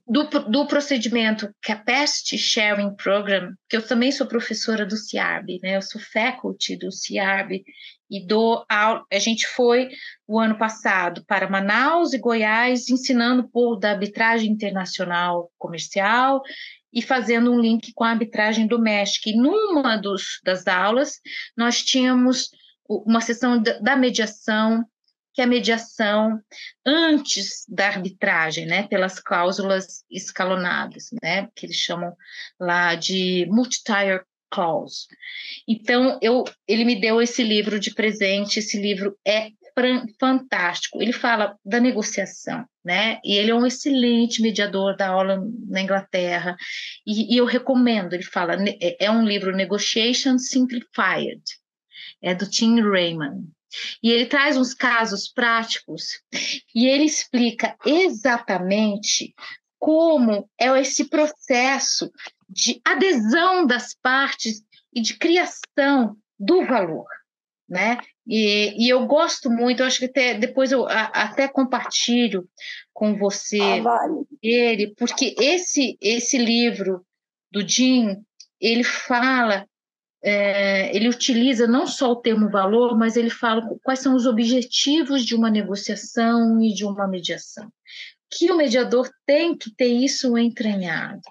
do, 0.08 0.24
do 0.24 0.68
procedimento 0.68 1.54
Capacity 1.62 2.38
Sharing 2.38 2.96
Program, 2.96 3.54
que 3.70 3.78
eu 3.78 3.86
também 3.86 4.12
sou 4.12 4.28
professora 4.28 4.86
do 4.86 4.98
CIARB, 4.98 5.60
né? 5.62 5.78
eu 5.78 5.82
sou 5.82 6.02
faculty 6.02 6.76
do 6.76 6.92
CIARB, 6.92 7.64
e 8.12 8.26
do, 8.26 8.66
a, 8.70 9.02
a 9.10 9.20
gente 9.20 9.48
foi 9.48 9.90
o 10.28 10.38
ano 10.38 10.58
passado 10.58 11.24
para 11.26 11.50
Manaus 11.50 12.12
e 12.12 12.20
Goiás, 12.20 12.90
ensinando 12.90 13.44
o 13.44 13.50
povo 13.50 13.78
da 13.78 13.92
arbitragem 13.92 14.52
internacional 14.52 15.50
comercial 15.58 16.42
e 16.94 17.02
fazendo 17.02 17.54
um 17.54 17.60
link 17.60 17.94
com 17.94 18.04
a 18.04 18.10
arbitragem 18.10 18.68
doméstica. 18.68 19.30
E 19.30 19.36
numa 19.36 19.96
dos, 19.96 20.42
das 20.44 20.68
aulas, 20.68 21.22
nós 21.56 21.82
tínhamos 21.82 22.50
uma 23.06 23.22
sessão 23.22 23.62
da 23.62 23.96
mediação, 23.96 24.86
que 25.34 25.42
é 25.42 25.46
a 25.46 25.48
mediação 25.48 26.40
antes 26.86 27.66
da 27.68 27.88
arbitragem, 27.88 28.66
né, 28.66 28.88
pelas 28.88 29.20
cláusulas 29.20 30.04
escalonadas, 30.12 31.06
né, 31.24 31.48
que 31.56 31.66
eles 31.66 31.78
chamam 31.78 32.14
lá 32.60 32.96
de 32.96 33.46
multi-tier 33.50 34.26
clause. 34.50 35.08
Então, 35.66 36.20
eu, 36.22 36.44
ele 36.68 36.84
me 36.84 37.00
deu 37.00 37.22
esse 37.22 37.42
livro 37.42 37.80
de 37.80 37.94
presente, 37.94 38.60
esse 38.60 38.78
livro 38.78 39.18
é 39.26 39.52
fantástico. 40.20 41.02
Ele 41.02 41.14
fala 41.14 41.58
da 41.66 41.80
negociação, 41.80 42.66
né? 42.84 43.20
E 43.24 43.38
ele 43.38 43.52
é 43.52 43.56
um 43.56 43.66
excelente 43.66 44.42
mediador 44.42 44.96
da 44.96 45.08
aula 45.08 45.42
na 45.68 45.82
Inglaterra. 45.82 46.56
E, 47.06 47.34
e 47.34 47.38
eu 47.38 47.46
recomendo. 47.46 48.14
Ele 48.14 48.24
fala 48.24 48.56
é, 48.82 49.06
é 49.06 49.10
um 49.12 49.26
livro 49.26 49.56
Negotiation 49.56 50.38
Simplified, 50.38 51.42
é 52.22 52.34
do 52.36 52.50
Tim 52.50 52.82
Raymond. 52.82 53.48
E 54.04 54.12
ele 54.12 54.26
traz 54.26 54.58
uns 54.58 54.74
casos 54.74 55.28
práticos 55.30 56.22
e 56.76 56.88
ele 56.88 57.06
explica 57.06 57.76
exatamente 57.86 59.34
como 59.80 60.48
é 60.60 60.68
esse 60.80 61.10
processo 61.10 62.12
de 62.50 62.82
adesão 62.86 63.66
das 63.66 63.96
partes 63.96 64.62
e 64.94 65.02
de 65.02 65.18
criação 65.18 66.18
do 66.38 66.66
valor, 66.66 67.08
né? 67.68 67.98
E, 68.28 68.86
e, 68.86 68.90
eu 68.90 69.08
gosto 69.08 69.50
muito, 69.50 69.82
eu 69.82 69.88
acho 69.88 70.00
que 70.00 70.06
até, 70.06 70.36
depois 70.36 70.72
eu 70.72 70.88
a, 70.88 71.06
até 71.06 71.48
compartilho 71.48 72.48
com 72.94 73.18
você 73.18 73.60
ah, 73.60 73.82
vale. 73.82 74.26
ele, 74.42 74.94
porque 74.96 75.36
esse, 75.40 75.98
esse 76.00 76.38
livro 76.38 77.04
do 77.52 77.68
Jim, 77.68 78.24
ele 78.60 78.84
fala, 78.84 79.68
é, 80.24 80.96
ele 80.96 81.10
utiliza 81.10 81.66
não 81.66 81.88
só 81.88 82.12
o 82.12 82.16
termo 82.16 82.50
valor, 82.50 82.98
mas 82.98 83.16
ele 83.16 83.30
fala 83.30 83.68
quais 83.84 84.00
são 84.00 84.16
os 84.16 84.26
objetivos 84.26 85.26
de 85.26 85.36
uma 85.36 85.50
negociação 85.50 86.62
e 86.62 86.74
de 86.74 86.86
uma 86.86 87.08
mediação. 87.08 87.72
Que 88.30 88.52
o 88.52 88.58
mediador 88.58 89.10
tem 89.26 89.58
que 89.58 89.74
ter 89.74 89.88
isso 89.88 90.38
entranhado, 90.38 91.22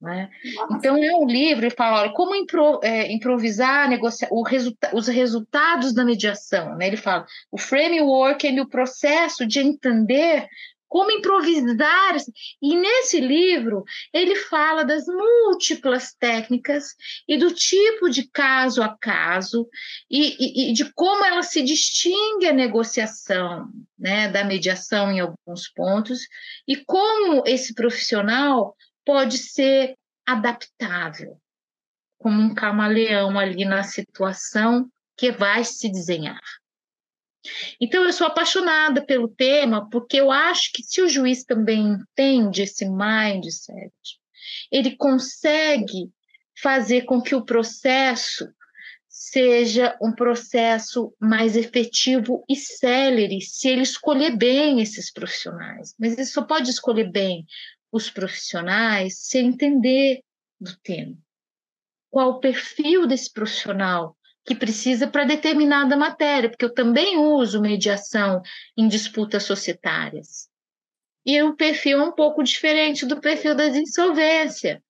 Né? 0.00 0.28
Então, 0.72 0.96
é 0.96 1.14
um 1.14 1.26
livro, 1.26 1.64
ele 1.64 1.74
fala, 1.74 2.02
olha, 2.02 2.12
como 2.12 2.34
impro, 2.34 2.80
é, 2.82 3.12
improvisar, 3.12 3.88
negociar, 3.88 4.28
resulta, 4.46 4.90
os 4.92 5.06
resultados 5.06 5.94
da 5.94 6.04
mediação. 6.04 6.76
Né? 6.76 6.88
Ele 6.88 6.96
fala, 6.96 7.24
o 7.50 7.56
framework 7.56 8.46
é 8.46 8.60
o 8.60 8.68
processo 8.68 9.46
de 9.46 9.60
entender 9.60 10.48
como 10.92 11.10
improvisar. 11.10 12.16
E 12.60 12.76
nesse 12.76 13.18
livro, 13.18 13.82
ele 14.12 14.36
fala 14.36 14.84
das 14.84 15.06
múltiplas 15.06 16.12
técnicas 16.12 16.94
e 17.26 17.38
do 17.38 17.50
tipo 17.50 18.10
de 18.10 18.28
caso 18.28 18.82
a 18.82 18.94
caso 18.98 19.66
e, 20.10 20.36
e, 20.38 20.70
e 20.70 20.72
de 20.74 20.92
como 20.92 21.24
ela 21.24 21.42
se 21.42 21.62
distingue 21.62 22.46
a 22.46 22.52
negociação, 22.52 23.70
né, 23.98 24.28
da 24.28 24.44
mediação 24.44 25.10
em 25.10 25.20
alguns 25.20 25.66
pontos, 25.74 26.20
e 26.68 26.76
como 26.84 27.42
esse 27.46 27.72
profissional 27.72 28.76
pode 29.02 29.38
ser 29.38 29.94
adaptável, 30.26 31.38
como 32.18 32.38
um 32.38 32.54
camaleão 32.54 33.38
ali 33.38 33.64
na 33.64 33.82
situação 33.82 34.90
que 35.16 35.32
vai 35.32 35.64
se 35.64 35.90
desenhar. 35.90 36.42
Então, 37.80 38.04
eu 38.04 38.12
sou 38.12 38.26
apaixonada 38.26 39.04
pelo 39.04 39.28
tema, 39.28 39.88
porque 39.90 40.18
eu 40.18 40.30
acho 40.30 40.70
que 40.72 40.82
se 40.82 41.02
o 41.02 41.08
juiz 41.08 41.44
também 41.44 41.80
entende 41.80 42.62
esse 42.62 42.88
mindset, 42.88 43.92
ele 44.70 44.96
consegue 44.96 46.10
fazer 46.60 47.02
com 47.02 47.20
que 47.20 47.34
o 47.34 47.44
processo 47.44 48.48
seja 49.08 49.96
um 50.00 50.12
processo 50.12 51.14
mais 51.20 51.56
efetivo 51.56 52.44
e 52.48 52.56
célere, 52.56 53.40
se 53.40 53.68
ele 53.68 53.82
escolher 53.82 54.36
bem 54.36 54.80
esses 54.80 55.12
profissionais. 55.12 55.94
Mas 55.98 56.14
ele 56.14 56.24
só 56.24 56.42
pode 56.42 56.70
escolher 56.70 57.10
bem 57.10 57.44
os 57.90 58.08
profissionais 58.08 59.18
se 59.18 59.38
entender 59.38 60.22
do 60.60 60.74
tema. 60.78 61.16
Qual 62.10 62.30
o 62.30 62.40
perfil 62.40 63.06
desse 63.06 63.32
profissional? 63.32 64.16
Que 64.44 64.54
precisa 64.54 65.06
para 65.06 65.24
determinada 65.24 65.96
matéria, 65.96 66.48
porque 66.48 66.64
eu 66.64 66.74
também 66.74 67.16
uso 67.16 67.60
mediação 67.60 68.42
em 68.76 68.88
disputas 68.88 69.44
societárias. 69.44 70.48
E 71.24 71.40
o 71.42 71.54
perfil 71.54 72.00
é 72.00 72.04
um 72.04 72.12
pouco 72.12 72.42
diferente 72.42 73.06
do 73.06 73.20
perfil 73.20 73.54
da 73.54 73.68
insolvência. 73.68 74.82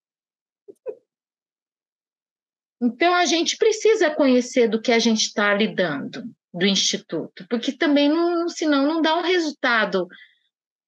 Então, 2.80 3.14
a 3.14 3.26
gente 3.26 3.56
precisa 3.56 4.10
conhecer 4.10 4.66
do 4.66 4.80
que 4.80 4.90
a 4.90 4.98
gente 4.98 5.26
está 5.26 5.54
lidando 5.54 6.24
do 6.52 6.66
Instituto, 6.66 7.46
porque 7.48 7.72
também, 7.72 8.08
não, 8.08 8.48
senão, 8.48 8.86
não 8.86 9.00
dá 9.00 9.16
um 9.16 9.22
resultado 9.22 10.08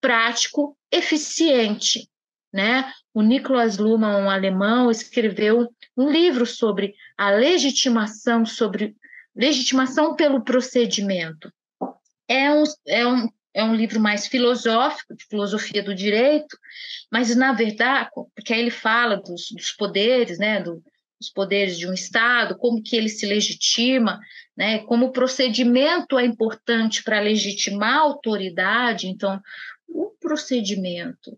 prático, 0.00 0.76
eficiente. 0.90 2.08
Né? 2.54 2.88
O 3.12 3.20
Niklas 3.20 3.78
Luhmann, 3.78 4.22
um 4.22 4.30
alemão, 4.30 4.88
escreveu 4.88 5.68
um 5.96 6.08
livro 6.08 6.46
sobre 6.46 6.94
a 7.18 7.32
legitimação 7.32 8.46
sobre 8.46 8.94
legitimação 9.34 10.14
pelo 10.14 10.44
procedimento. 10.44 11.52
É 12.28 12.52
um, 12.52 12.62
é 12.86 13.04
um, 13.04 13.28
é 13.52 13.64
um 13.64 13.74
livro 13.74 13.98
mais 13.98 14.28
filosófico, 14.28 15.16
de 15.16 15.24
filosofia 15.24 15.82
do 15.82 15.96
direito, 15.96 16.56
mas, 17.10 17.34
na 17.34 17.52
verdade, 17.52 18.08
porque 18.32 18.54
aí 18.54 18.60
ele 18.60 18.70
fala 18.70 19.16
dos, 19.16 19.50
dos 19.50 19.72
poderes, 19.72 20.38
né, 20.38 20.62
do, 20.62 20.80
dos 21.20 21.30
poderes 21.30 21.76
de 21.76 21.88
um 21.88 21.92
Estado, 21.92 22.56
como 22.56 22.80
que 22.80 22.94
ele 22.94 23.08
se 23.08 23.26
legitima, 23.26 24.20
né, 24.56 24.78
como 24.84 25.06
o 25.06 25.12
procedimento 25.12 26.16
é 26.16 26.24
importante 26.24 27.02
para 27.02 27.18
legitimar 27.18 27.96
a 27.96 28.02
autoridade, 28.02 29.08
então, 29.08 29.40
o 29.88 30.10
procedimento 30.20 31.36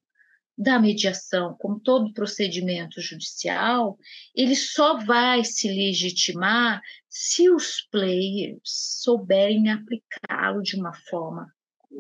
da 0.57 0.79
mediação, 0.79 1.55
como 1.59 1.79
todo 1.79 2.13
procedimento 2.13 3.01
judicial, 3.01 3.99
ele 4.35 4.57
só 4.57 4.99
vai 4.99 5.45
se 5.45 5.69
legitimar 5.69 6.81
se 7.09 7.51
os 7.51 7.87
players 7.91 8.61
souberem 8.65 9.71
aplicá-lo 9.71 10.63
de 10.63 10.77
uma 10.77 10.95
forma 10.95 11.53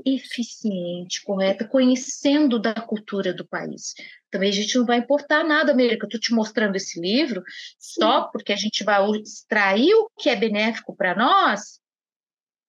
eficiente, 0.04 1.22
correta, 1.22 1.66
conhecendo 1.66 2.58
da 2.58 2.74
cultura 2.74 3.32
do 3.32 3.46
país. 3.46 3.94
Também 4.30 4.48
a 4.48 4.52
gente 4.52 4.76
não 4.76 4.84
vai 4.84 4.98
importar 4.98 5.44
nada, 5.44 5.72
América. 5.72 6.04
Eu 6.04 6.08
estou 6.08 6.20
te 6.20 6.34
mostrando 6.34 6.76
esse 6.76 7.00
livro 7.00 7.42
só 7.78 8.24
porque 8.24 8.52
a 8.52 8.56
gente 8.56 8.84
vai 8.84 9.02
extrair 9.20 9.94
o 9.94 10.10
que 10.18 10.28
é 10.28 10.36
benéfico 10.36 10.94
para 10.94 11.14
nós, 11.14 11.80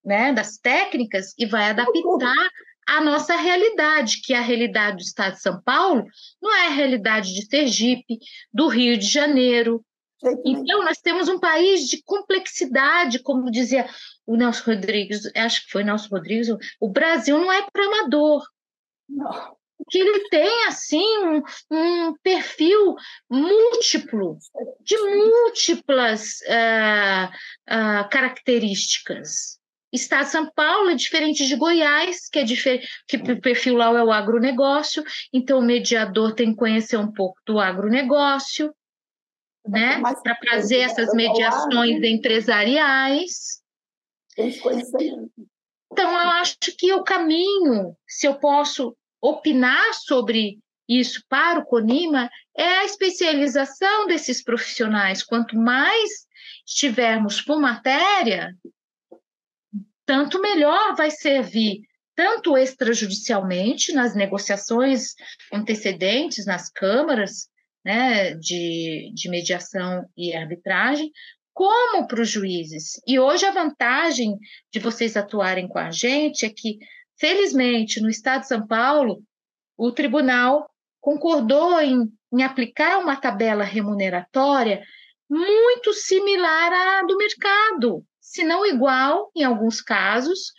né, 0.05 0.31
das 0.31 0.57
técnicas, 0.57 1.33
e 1.38 1.45
vai 1.45 1.69
adaptar 1.69 2.51
a 2.88 3.01
nossa 3.01 3.35
realidade, 3.35 4.21
que 4.23 4.33
é 4.33 4.38
a 4.38 4.41
realidade 4.41 4.97
do 4.97 5.03
Estado 5.03 5.33
de 5.33 5.41
São 5.41 5.61
Paulo, 5.61 6.05
não 6.41 6.55
é 6.55 6.67
a 6.67 6.71
realidade 6.71 7.33
de 7.33 7.45
Sergipe, 7.45 8.17
do 8.53 8.67
Rio 8.67 8.97
de 8.97 9.05
Janeiro. 9.05 9.83
Então, 10.45 10.83
nós 10.83 10.97
temos 10.97 11.27
um 11.27 11.39
país 11.39 11.88
de 11.88 12.01
complexidade, 12.03 13.19
como 13.19 13.51
dizia 13.51 13.88
o 14.25 14.35
Nelson 14.35 14.71
Rodrigues, 14.71 15.29
acho 15.35 15.65
que 15.65 15.71
foi 15.71 15.83
Nelson 15.83 16.07
Rodrigues, 16.09 16.47
o 16.79 16.89
Brasil 16.89 17.38
não 17.38 17.51
é 17.51 17.67
para 17.69 17.85
amador. 17.85 18.43
Não. 19.07 19.55
Que 19.89 19.99
ele 19.99 20.27
tem, 20.29 20.65
assim, 20.65 21.05
um, 21.19 21.43
um 21.71 22.15
perfil 22.23 22.95
múltiplo, 23.29 24.38
de 24.81 24.97
múltiplas 24.97 26.39
uh, 26.41 27.27
uh, 27.69 28.09
características. 28.09 29.56
Estado 29.91 30.25
de 30.25 30.31
São 30.31 30.51
Paulo 30.53 30.89
é 30.89 30.95
diferente 30.95 31.45
de 31.45 31.55
Goiás, 31.55 32.27
que 32.29 32.39
é 32.39 32.43
diferente, 32.43 32.88
que 33.07 33.17
o 33.17 33.41
perfil 33.41 33.77
lá 33.77 33.85
é 33.97 34.03
o 34.03 34.11
agronegócio, 34.11 35.03
então 35.33 35.59
o 35.59 35.65
mediador 35.65 36.33
tem 36.33 36.51
que 36.51 36.57
conhecer 36.57 36.97
um 36.97 37.11
pouco 37.11 37.39
do 37.45 37.59
agronegócio, 37.59 38.73
né? 39.65 40.01
Para 40.01 40.38
fazer 40.49 40.79
essas 40.79 41.13
mediações 41.13 42.03
empresariais. 42.03 43.61
Então, 45.91 46.11
eu 46.11 46.29
acho 46.31 46.57
que 46.77 46.93
o 46.93 47.03
caminho, 47.03 47.95
se 48.07 48.27
eu 48.27 48.35
posso 48.35 48.95
opinar 49.21 49.93
sobre 49.93 50.59
isso 50.88 51.23
para 51.27 51.59
o 51.59 51.65
CONIMA, 51.65 52.29
é 52.55 52.79
a 52.79 52.85
especialização 52.85 54.07
desses 54.07 54.43
profissionais. 54.43 55.23
Quanto 55.23 55.57
mais 55.57 56.27
estivermos 56.65 57.41
por 57.41 57.59
matéria, 57.59 58.53
tanto 60.07 60.41
melhor 60.41 60.95
vai 60.95 61.11
servir 61.11 61.81
tanto 62.15 62.57
extrajudicialmente 62.57 63.93
nas 63.93 64.15
negociações 64.15 65.13
antecedentes 65.53 66.47
nas 66.47 66.71
câmaras 66.71 67.47
né, 67.85 68.33
de, 68.33 69.11
de 69.13 69.29
mediação 69.29 70.03
e 70.17 70.35
arbitragem, 70.35 71.11
como 71.53 72.07
para 72.07 72.21
os 72.21 72.29
juízes. 72.29 72.93
E 73.05 73.19
hoje 73.19 73.45
a 73.45 73.51
vantagem 73.51 74.35
de 74.71 74.79
vocês 74.79 75.15
atuarem 75.15 75.67
com 75.67 75.77
a 75.77 75.91
gente 75.91 76.45
é 76.45 76.49
que, 76.49 76.79
felizmente, 77.19 78.01
no 78.01 78.09
Estado 78.09 78.41
de 78.41 78.47
São 78.47 78.65
Paulo, 78.65 79.21
o 79.77 79.91
tribunal 79.91 80.67
concordou 80.99 81.79
em, 81.79 82.11
em 82.33 82.43
aplicar 82.43 82.97
uma 82.97 83.15
tabela 83.15 83.63
remuneratória 83.63 84.81
muito 85.29 85.93
similar 85.93 86.73
à 86.73 87.03
do 87.05 87.15
mercado 87.17 88.03
se 88.28 88.43
não 88.43 88.65
igual, 88.65 89.32
em 89.34 89.45
alguns 89.45 89.82
casos, 89.82 90.51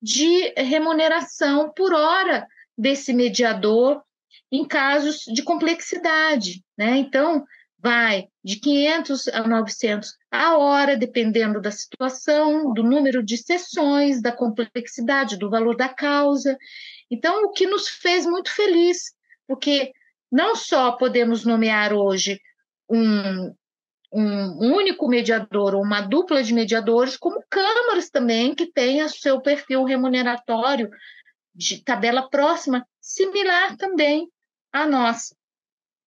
de 0.00 0.52
remuneração 0.56 1.72
por 1.72 1.94
hora 1.94 2.48
desse 2.76 3.12
mediador 3.12 4.02
em 4.50 4.66
casos 4.66 5.20
de 5.32 5.40
complexidade. 5.42 6.64
Né? 6.76 6.96
Então, 6.96 7.44
vai 7.78 8.26
de 8.42 8.56
500 8.56 9.28
a 9.28 9.46
900 9.46 10.16
a 10.32 10.56
hora, 10.58 10.96
dependendo 10.96 11.60
da 11.60 11.70
situação, 11.70 12.74
do 12.74 12.82
número 12.82 13.22
de 13.22 13.38
sessões, 13.38 14.20
da 14.20 14.32
complexidade, 14.32 15.36
do 15.36 15.48
valor 15.48 15.76
da 15.76 15.88
causa. 15.88 16.58
Então, 17.08 17.44
o 17.44 17.52
que 17.52 17.66
nos 17.66 17.88
fez 17.88 18.26
muito 18.26 18.52
feliz, 18.52 19.14
porque 19.46 19.92
não 20.30 20.56
só 20.56 20.90
podemos 20.92 21.44
nomear 21.44 21.92
hoje 21.92 22.40
um 22.90 23.54
um 24.12 24.74
único 24.74 25.08
mediador 25.08 25.74
ou 25.74 25.82
uma 25.82 26.02
dupla 26.02 26.42
de 26.42 26.52
mediadores, 26.52 27.16
como 27.16 27.42
câmaras 27.48 28.10
também 28.10 28.54
que 28.54 28.70
o 29.06 29.08
seu 29.08 29.40
perfil 29.40 29.84
remuneratório 29.84 30.90
de 31.54 31.82
tabela 31.82 32.28
próxima, 32.28 32.86
similar 33.00 33.76
também 33.76 34.30
a 34.72 34.86
nós. 34.86 35.34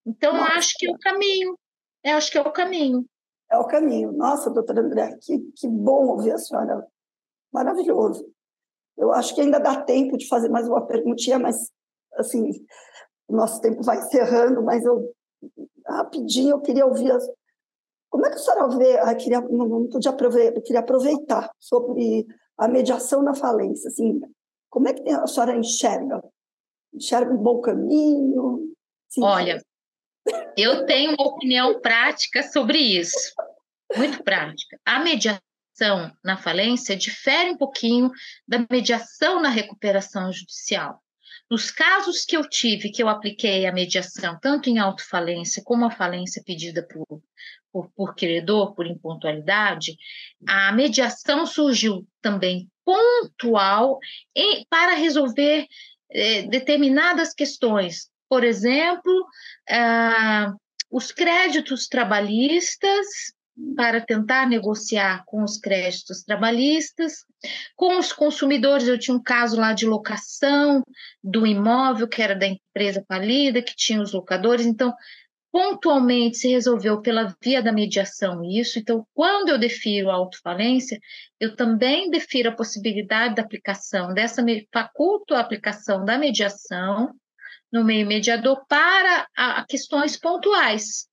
Então, 0.06 0.34
Nossa. 0.34 0.54
acho 0.54 0.76
que 0.78 0.88
é 0.88 0.92
o 0.92 1.00
caminho. 1.00 1.58
Eu 2.04 2.12
é, 2.12 2.14
acho 2.14 2.32
que 2.32 2.38
é 2.38 2.42
o 2.42 2.52
caminho. 2.52 3.06
É 3.52 3.58
o 3.58 3.66
caminho. 3.66 4.12
Nossa, 4.12 4.52
doutora 4.52 4.82
André, 4.82 5.18
que, 5.22 5.40
que 5.56 5.68
bom 5.68 6.08
ouvir 6.08 6.32
a 6.32 6.38
senhora. 6.38 6.86
Maravilhoso. 7.52 8.26
Eu 8.98 9.12
acho 9.12 9.34
que 9.34 9.42
ainda 9.42 9.60
dá 9.60 9.82
tempo 9.82 10.18
de 10.18 10.28
fazer 10.28 10.50
mais 10.50 10.68
uma 10.68 10.86
perguntinha, 10.86 11.40
mas, 11.40 11.72
assim, 12.14 12.52
o 13.28 13.36
nosso 13.36 13.60
tempo 13.62 13.82
vai 13.84 13.98
encerrando, 13.98 14.64
mas 14.64 14.84
eu, 14.86 15.14
rapidinho, 15.86 16.52
eu 16.52 16.62
queria 16.62 16.86
ouvir 16.86 17.12
as, 17.12 17.28
como 18.16 18.26
é 18.28 18.30
que 18.30 18.36
a 18.36 18.40
senhora 18.40 18.78
vê, 18.78 18.98
ah, 19.00 19.14
queria, 19.14 19.42
não, 19.42 19.90
podia 19.90 20.10
aproveitar, 20.10 20.62
queria 20.62 20.80
aproveitar 20.80 21.52
sobre 21.60 22.26
a 22.58 22.66
mediação 22.66 23.22
na 23.22 23.36
falência, 23.36 23.90
assim, 23.90 24.22
como 24.70 24.88
é 24.88 24.94
que 24.94 25.10
a 25.10 25.28
senhora 25.28 25.58
enxerga? 25.58 26.24
Enxerga 26.94 27.34
um 27.34 27.44
bom 27.44 27.60
caminho? 27.60 28.74
Olha, 29.20 29.62
Eu 30.56 30.86
tenho 30.86 31.12
uma 31.12 31.28
opinião 31.28 31.82
prática 31.82 32.42
sobre 32.42 32.78
isso, 32.78 33.34
muito 33.98 34.24
prática. 34.24 34.80
A 34.86 35.00
mediação 35.00 35.42
na 36.24 36.38
falência 36.38 36.96
difere 36.96 37.52
um 37.52 37.58
pouquinho 37.58 38.10
da 38.48 38.66
mediação 38.72 39.42
na 39.42 39.50
recuperação 39.50 40.32
judicial. 40.32 41.04
Nos 41.52 41.70
casos 41.70 42.24
que 42.24 42.38
eu 42.38 42.48
tive, 42.48 42.92
que 42.92 43.04
eu 43.04 43.10
apliquei 43.10 43.66
a 43.66 43.74
mediação, 43.74 44.40
tanto 44.42 44.70
em 44.70 44.80
autofalência 44.80 45.62
como 45.66 45.84
a 45.84 45.92
falência 45.92 46.42
pedida 46.46 46.82
por, 46.88 47.22
por, 47.76 47.92
por 47.94 48.16
credor, 48.16 48.74
por 48.74 48.88
impontualidade, 48.88 49.98
a 50.48 50.72
mediação 50.72 51.46
surgiu 51.46 52.08
também 52.22 52.70
pontual 52.86 54.00
em, 54.34 54.66
para 54.70 54.94
resolver 54.94 55.68
eh, 56.10 56.44
determinadas 56.44 57.34
questões. 57.34 58.10
Por 58.30 58.46
exemplo, 58.46 59.26
ah, 59.70 60.54
os 60.90 61.12
créditos 61.12 61.90
trabalhistas 61.90 63.08
para 63.76 64.00
tentar 64.00 64.48
negociar 64.48 65.24
com 65.26 65.44
os 65.44 65.58
créditos 65.58 66.24
trabalhistas. 66.24 67.26
Com 67.76 67.98
os 67.98 68.12
consumidores, 68.12 68.88
eu 68.88 69.00
tinha 69.00 69.16
um 69.16 69.22
caso 69.22 69.60
lá 69.60 69.74
de 69.74 69.86
locação 69.86 70.82
do 71.24 71.46
imóvel, 71.46 72.08
que 72.08 72.22
era 72.22 72.36
da 72.36 72.48
empresa 72.48 73.04
falida, 73.08 73.62
que 73.62 73.76
tinha 73.76 74.02
os 74.02 74.12
locadores, 74.12 74.66
então, 74.66 74.94
pontualmente 75.56 76.36
se 76.36 76.50
resolveu 76.50 77.02
pela 77.02 77.34
via 77.42 77.64
da 77.64 77.72
mediação 77.72 78.44
isso. 78.44 78.78
Então, 78.78 79.08
quando 79.14 79.48
eu 79.48 79.58
defiro 79.58 80.12
a 80.12 80.16
autofalência, 80.16 81.00
eu 81.40 81.56
também 81.56 82.10
defiro 82.10 82.50
a 82.50 82.56
possibilidade 82.56 83.36
da 83.36 83.42
aplicação 83.42 84.14
dessa, 84.14 84.44
faculto 84.70 85.34
a 85.34 85.40
aplicação 85.40 86.04
da 86.04 86.18
mediação 86.18 87.14
no 87.72 87.86
meio 87.86 88.06
mediador 88.06 88.66
para 88.68 89.26
a, 89.34 89.62
a 89.62 89.66
questões 89.66 90.18
pontuais, 90.18 91.08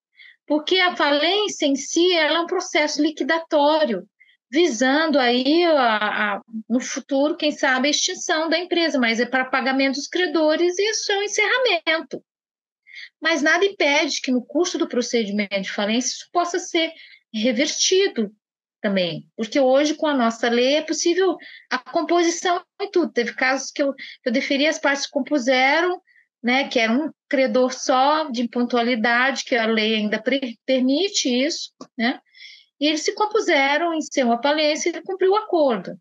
porque 0.45 0.81
a 0.81 0.97
falência 0.97 1.65
em 1.65 1.77
si 1.77 2.13
é 2.13 2.37
um 2.41 2.47
processo 2.47 3.01
liquidatório, 3.01 4.05
visando 4.51 5.21
aí 5.21 5.63
a, 5.67 6.35
a, 6.35 6.41
no 6.69 6.81
futuro, 6.81 7.37
quem 7.37 7.53
sabe, 7.53 7.87
a 7.87 7.93
extinção 7.93 8.49
da 8.49 8.59
empresa, 8.59 8.99
mas 8.99 9.21
é 9.21 9.25
para 9.25 9.45
pagamento 9.45 9.95
dos 9.95 10.09
credores 10.09 10.77
e 10.81 10.91
isso 10.91 11.13
é 11.13 11.19
um 11.19 11.23
encerramento. 11.23 12.25
Mas 13.23 13.41
nada 13.41 13.65
impede 13.65 14.21
que 14.21 14.33
no 14.33 14.45
curso 14.45 14.77
do 14.77 14.89
procedimento 14.89 15.61
de 15.61 15.71
falência 15.71 16.09
isso 16.09 16.29
possa 16.33 16.59
ser 16.59 16.93
revertido 17.33 18.35
também, 18.81 19.29
porque 19.37 19.61
hoje 19.61 19.95
com 19.95 20.09
a 20.09 20.17
nossa 20.17 20.49
lei 20.49 20.75
é 20.75 20.83
possível 20.83 21.37
a 21.71 21.79
composição 21.79 22.61
e 22.81 22.91
tudo. 22.91 23.13
Teve 23.13 23.33
casos 23.33 23.71
que 23.71 23.81
eu, 23.81 23.95
eu 24.25 24.33
deferi, 24.33 24.67
as 24.67 24.81
partes 24.81 25.07
compuseram, 25.07 26.03
né, 26.43 26.69
que 26.69 26.81
era 26.81 26.93
um 26.93 27.13
credor 27.29 27.73
só 27.73 28.29
de 28.29 28.49
pontualidade, 28.49 29.45
que 29.45 29.55
a 29.55 29.67
lei 29.67 29.95
ainda 29.95 30.21
permite 30.67 31.29
isso, 31.29 31.71
né, 31.97 32.19
e 32.81 32.89
eles 32.89 33.05
se 33.05 33.15
compuseram 33.15 33.95
em 33.95 34.01
ser 34.01 34.25
uma 34.25 34.43
falência 34.43 34.91
e 34.91 35.03
cumpriu 35.03 35.31
o 35.31 35.37
acordo. 35.37 35.97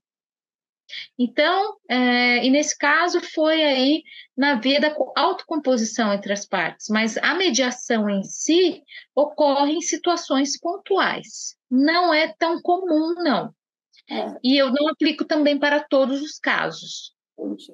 Então, 1.18 1.78
é, 1.90 2.46
e 2.46 2.50
nesse 2.50 2.78
caso 2.78 3.22
foi 3.34 3.64
aí 3.64 4.04
na 4.36 4.56
via 4.56 4.80
da 4.80 4.96
autocomposição 5.16 6.14
entre 6.14 6.34
as 6.34 6.46
partes, 6.46 6.88
mas 6.90 7.18
a 7.18 7.36
mediação 7.36 8.10
em 8.10 8.24
si 8.24 8.84
ocorre 9.16 9.74
em 9.74 9.82
situações 9.82 10.60
pontuais. 10.60 11.56
Não 11.70 12.14
é 12.14 12.34
tão 12.38 12.62
comum, 12.62 13.14
não. 13.16 13.54
É. 14.10 14.38
E 14.44 14.58
eu 14.58 14.72
não 14.72 14.90
aplico 14.90 15.24
também 15.26 15.58
para 15.58 15.84
todos 15.84 16.22
os 16.22 16.38
casos. 16.40 17.16
Entendi. 17.38 17.74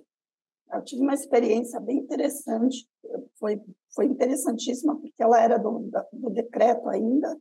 Eu 0.73 0.83
tive 0.83 1.01
uma 1.01 1.13
experiência 1.13 1.79
bem 1.79 1.97
interessante, 1.97 2.85
foi, 3.39 3.61
foi 3.95 4.05
interessantíssima, 4.05 4.99
porque 4.99 5.23
ela 5.23 5.41
era 5.41 5.57
do, 5.57 5.89
do 6.11 6.29
decreto 6.29 6.89
ainda, 6.89 7.37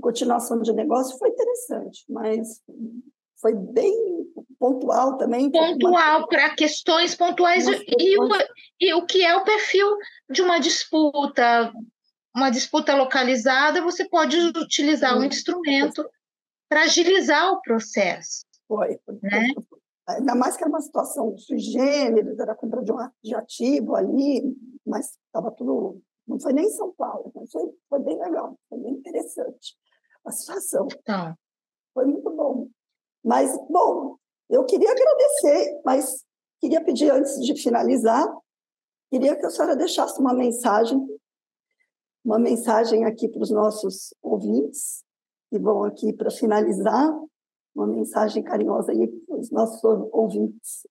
continuação 0.00 0.60
de 0.60 0.72
negócio, 0.72 1.18
foi 1.18 1.30
interessante, 1.30 2.04
mas 2.08 2.62
foi 3.40 3.54
bem 3.54 4.26
pontual 4.58 5.16
também. 5.16 5.50
Pontual, 5.50 6.28
para 6.28 6.54
questões 6.54 7.14
pontuais. 7.14 7.66
E, 7.66 8.18
o, 8.18 8.28
e 8.80 8.94
o 8.94 9.06
que 9.06 9.24
é 9.24 9.36
o 9.36 9.44
perfil 9.44 9.96
de 10.30 10.42
uma 10.42 10.58
disputa? 10.58 11.72
Uma 12.34 12.50
disputa 12.50 12.94
localizada, 12.94 13.82
você 13.82 14.08
pode 14.08 14.36
utilizar 14.36 15.14
Sim. 15.14 15.20
um 15.20 15.24
instrumento 15.24 16.08
para 16.68 16.82
agilizar 16.82 17.50
o 17.52 17.60
processo. 17.62 18.44
Foi, 18.68 18.98
foi, 19.04 19.18
né? 19.22 19.48
Ainda 20.06 20.34
mais 20.34 20.56
que 20.56 20.62
era 20.62 20.70
uma 20.70 20.80
situação 20.80 21.36
sui 21.36 21.58
generis, 21.58 22.38
era 22.38 22.54
compra 22.54 22.82
de 22.82 22.92
um 22.92 22.98
ativo 23.36 23.94
ali, 23.94 24.56
mas 24.86 25.18
estava 25.26 25.50
tudo. 25.50 26.00
Não 26.26 26.38
foi 26.38 26.52
nem 26.52 26.66
em 26.66 26.70
São 26.70 26.92
Paulo, 26.92 27.32
mas 27.34 27.50
foi, 27.50 27.70
foi 27.88 27.98
bem 28.00 28.18
legal, 28.18 28.56
foi 28.68 28.78
bem 28.78 28.92
interessante 28.92 29.76
a 30.24 30.30
situação. 30.30 30.86
Então. 30.92 31.34
Foi 31.92 32.04
muito 32.04 32.30
bom. 32.30 32.68
Mas, 33.28 33.54
bom, 33.68 34.16
eu 34.48 34.64
queria 34.64 34.90
agradecer, 34.90 35.82
mas 35.84 36.24
queria 36.58 36.82
pedir 36.82 37.10
antes 37.10 37.38
de 37.44 37.54
finalizar, 37.60 38.26
queria 39.10 39.36
que 39.36 39.44
a 39.44 39.50
senhora 39.50 39.76
deixasse 39.76 40.18
uma 40.18 40.32
mensagem, 40.32 40.98
uma 42.24 42.38
mensagem 42.38 43.04
aqui 43.04 43.28
para 43.28 43.42
os 43.42 43.50
nossos 43.50 44.14
ouvintes, 44.22 45.04
que 45.50 45.58
vão 45.58 45.84
aqui 45.84 46.10
para 46.14 46.30
finalizar, 46.30 47.06
uma 47.76 47.86
mensagem 47.86 48.42
carinhosa 48.42 48.92
aí 48.92 49.06
para 49.06 49.36
os 49.36 49.50
nossos 49.50 49.84
ouvintes. 50.10 50.86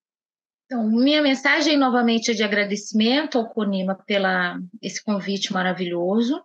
Então, 0.67 0.87
minha 0.91 1.23
mensagem 1.23 1.75
novamente 1.75 2.29
é 2.29 2.33
de 2.35 2.43
agradecimento 2.43 3.39
ao 3.39 3.49
Conima 3.49 3.95
pela 4.05 4.59
esse 4.79 5.03
convite 5.03 5.51
maravilhoso 5.51 6.39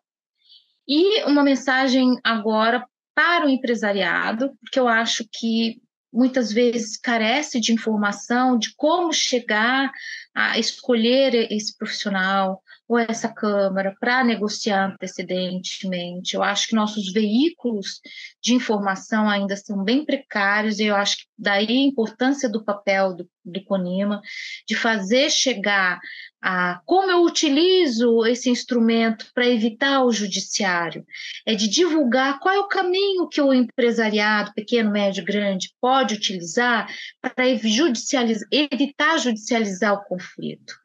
e 0.88 1.22
uma 1.24 1.44
mensagem 1.44 2.18
agora 2.24 2.82
para 3.14 3.46
o 3.46 3.50
empresariado, 3.50 4.56
porque 4.60 4.80
eu 4.80 4.88
acho 4.88 5.26
que 5.30 5.81
muitas 6.12 6.52
vezes 6.52 6.96
carece 6.96 7.58
de 7.60 7.72
informação 7.72 8.58
de 8.58 8.74
como 8.76 9.12
chegar 9.12 9.90
a 10.34 10.58
escolher 10.58 11.50
esse 11.50 11.76
profissional 11.76 12.62
ou 12.92 12.98
essa 12.98 13.28
câmara 13.32 13.96
para 13.98 14.22
negociar 14.22 14.92
antecedentemente. 14.92 16.34
Eu 16.34 16.42
acho 16.42 16.68
que 16.68 16.74
nossos 16.74 17.10
veículos 17.10 18.00
de 18.42 18.52
informação 18.52 19.30
ainda 19.30 19.56
são 19.56 19.82
bem 19.82 20.04
precários 20.04 20.78
e 20.78 20.84
eu 20.84 20.96
acho 20.96 21.18
que 21.18 21.24
daí 21.38 21.66
a 21.66 21.86
importância 21.86 22.50
do 22.50 22.62
papel 22.62 23.14
do, 23.14 23.28
do 23.42 23.64
CONIMA 23.64 24.20
de 24.68 24.76
fazer 24.76 25.30
chegar 25.30 26.00
a 26.42 26.82
como 26.84 27.10
eu 27.10 27.22
utilizo 27.22 28.26
esse 28.26 28.50
instrumento 28.50 29.26
para 29.32 29.46
evitar 29.46 30.04
o 30.04 30.12
judiciário, 30.12 31.06
é 31.46 31.54
de 31.54 31.68
divulgar 31.68 32.40
qual 32.40 32.54
é 32.54 32.58
o 32.58 32.68
caminho 32.68 33.28
que 33.28 33.40
o 33.40 33.54
empresariado, 33.54 34.52
pequeno, 34.52 34.90
médio, 34.90 35.24
grande, 35.24 35.72
pode 35.80 36.14
utilizar 36.14 36.92
para 37.22 37.54
judicializar, 37.54 38.46
evitar 38.50 39.18
judicializar 39.18 39.94
o 39.94 40.04
conflito. 40.04 40.81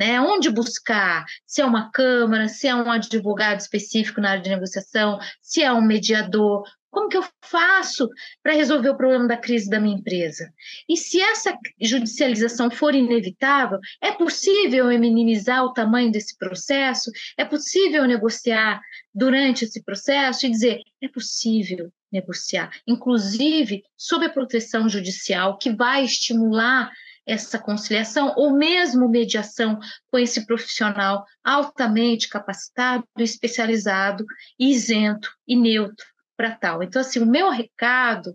Né? 0.00 0.18
Onde 0.18 0.48
buscar? 0.48 1.26
Se 1.46 1.60
é 1.60 1.64
uma 1.66 1.90
câmara, 1.90 2.48
se 2.48 2.66
é 2.66 2.74
um 2.74 2.90
advogado 2.90 3.60
específico 3.60 4.18
na 4.18 4.30
área 4.30 4.42
de 4.42 4.48
negociação, 4.48 5.18
se 5.42 5.62
é 5.62 5.70
um 5.70 5.82
mediador, 5.82 6.62
como 6.90 7.10
que 7.10 7.18
eu 7.18 7.24
faço 7.44 8.08
para 8.42 8.54
resolver 8.54 8.88
o 8.88 8.96
problema 8.96 9.28
da 9.28 9.36
crise 9.36 9.68
da 9.68 9.78
minha 9.78 9.98
empresa? 9.98 10.50
E 10.88 10.96
se 10.96 11.20
essa 11.20 11.54
judicialização 11.78 12.70
for 12.70 12.94
inevitável, 12.94 13.78
é 14.00 14.10
possível 14.10 14.86
minimizar 14.86 15.62
o 15.64 15.74
tamanho 15.74 16.10
desse 16.10 16.34
processo? 16.38 17.10
É 17.36 17.44
possível 17.44 18.06
negociar 18.06 18.80
durante 19.14 19.66
esse 19.66 19.84
processo 19.84 20.46
e 20.46 20.50
dizer 20.50 20.80
é 21.02 21.08
possível 21.08 21.92
negociar, 22.10 22.70
inclusive 22.86 23.84
sob 23.98 24.24
a 24.24 24.30
proteção 24.30 24.88
judicial, 24.88 25.58
que 25.58 25.70
vai 25.70 26.04
estimular 26.04 26.90
essa 27.26 27.58
conciliação 27.58 28.34
ou 28.36 28.52
mesmo 28.52 29.08
mediação 29.08 29.78
com 30.10 30.18
esse 30.18 30.46
profissional 30.46 31.24
altamente 31.44 32.28
capacitado, 32.28 33.04
especializado, 33.18 34.24
isento 34.58 35.30
e 35.46 35.54
neutro 35.56 36.06
para 36.36 36.54
tal. 36.54 36.82
Então, 36.82 37.00
assim, 37.00 37.20
o 37.20 37.26
meu 37.26 37.50
recado 37.50 38.34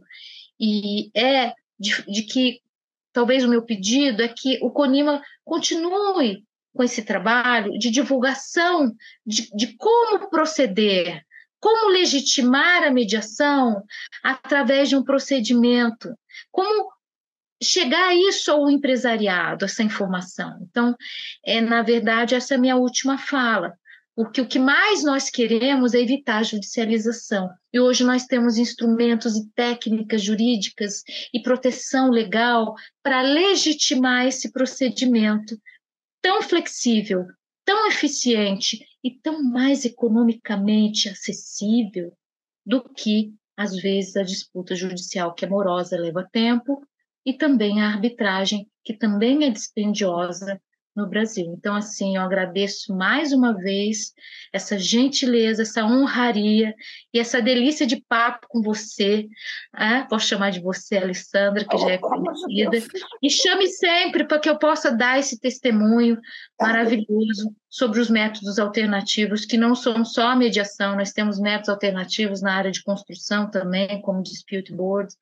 e 0.59 1.09
é 1.15 1.53
de, 1.79 2.03
de 2.05 2.23
que 2.23 2.61
talvez 3.11 3.43
o 3.43 3.49
meu 3.49 3.63
pedido 3.63 4.21
é 4.21 4.27
que 4.27 4.59
o 4.61 4.69
CONIMA 4.69 5.21
continue 5.43 6.43
com 6.73 6.83
esse 6.83 7.01
trabalho 7.01 7.71
de 7.79 7.89
divulgação 7.89 8.93
de, 9.25 9.49
de 9.55 9.75
como 9.77 10.29
proceder, 10.29 11.23
como 11.59 11.89
legitimar 11.89 12.83
a 12.83 12.91
mediação 12.91 13.81
através 14.21 14.89
de 14.89 14.95
um 14.95 15.03
procedimento, 15.03 16.13
como 16.51 16.91
chegar 17.61 18.15
isso 18.15 18.51
ao 18.51 18.69
empresariado, 18.69 19.65
essa 19.65 19.83
informação. 19.83 20.57
Então, 20.69 20.95
é, 21.45 21.61
na 21.61 21.81
verdade, 21.81 22.35
essa 22.35 22.53
é 22.53 22.57
a 22.57 22.59
minha 22.59 22.75
última 22.75 23.17
fala. 23.17 23.73
Porque 24.15 24.39
o 24.39 24.47
que 24.47 24.57
mais 24.57 25.03
nós 25.03 25.29
queremos 25.29 25.93
é 25.93 25.99
evitar 25.99 26.37
a 26.37 26.43
judicialização. 26.43 27.49
E 27.73 27.81
hoje 27.81 28.05
nós 28.05 28.25
temos 28.25 28.57
instrumentos 28.57 29.35
e 29.35 29.49
técnicas 29.49 30.23
jurídicas 30.23 31.03
e 31.33 31.41
proteção 31.41 32.09
legal 32.09 32.75
para 33.03 33.21
legitimar 33.21 34.25
esse 34.25 34.53
procedimento 34.53 35.59
tão 36.21 36.41
flexível, 36.41 37.25
tão 37.65 37.87
eficiente 37.87 38.85
e 39.03 39.11
tão 39.11 39.43
mais 39.43 39.83
economicamente 39.83 41.09
acessível 41.09 42.13
do 42.65 42.81
que, 42.81 43.33
às 43.57 43.75
vezes, 43.75 44.15
a 44.15 44.23
disputa 44.23 44.75
judicial, 44.75 45.33
que 45.33 45.43
é 45.43 45.47
morosa, 45.47 45.99
leva 45.99 46.27
tempo, 46.31 46.81
e 47.25 47.33
também 47.33 47.81
a 47.81 47.87
arbitragem, 47.87 48.69
que 48.83 48.93
também 48.93 49.45
é 49.45 49.49
dispendiosa 49.49 50.61
no 50.95 51.07
Brasil. 51.07 51.53
Então, 51.57 51.75
assim, 51.75 52.15
eu 52.15 52.21
agradeço 52.21 52.95
mais 52.95 53.33
uma 53.33 53.53
vez 53.53 54.13
essa 54.53 54.79
gentileza, 54.79 55.63
essa 55.63 55.83
honraria 55.83 56.73
e 57.13 57.19
essa 57.19 57.41
delícia 57.41 57.85
de 57.85 58.01
papo 58.07 58.47
com 58.47 58.61
você. 58.61 59.27
Né? 59.73 60.07
Posso 60.09 60.27
chamar 60.27 60.51
de 60.51 60.61
você, 60.61 60.97
Alessandra, 60.97 61.65
que 61.65 61.77
já 61.77 61.91
é 61.91 61.97
conhecida. 61.97 62.77
E 63.21 63.29
chame 63.29 63.67
sempre 63.67 64.23
para 64.23 64.39
que 64.39 64.49
eu 64.49 64.57
possa 64.57 64.91
dar 64.91 65.19
esse 65.19 65.39
testemunho 65.39 66.17
maravilhoso 66.59 67.53
sobre 67.69 67.99
os 67.99 68.09
métodos 68.09 68.57
alternativos, 68.57 69.45
que 69.45 69.57
não 69.57 69.75
são 69.75 70.05
só 70.05 70.29
a 70.29 70.35
mediação, 70.35 70.95
nós 70.95 71.11
temos 71.11 71.37
métodos 71.37 71.67
alternativos 71.67 72.41
na 72.41 72.53
área 72.53 72.71
de 72.71 72.81
construção 72.81 73.51
também, 73.51 74.01
como 74.01 74.23
dispute 74.23 74.73
boards. 74.73 75.17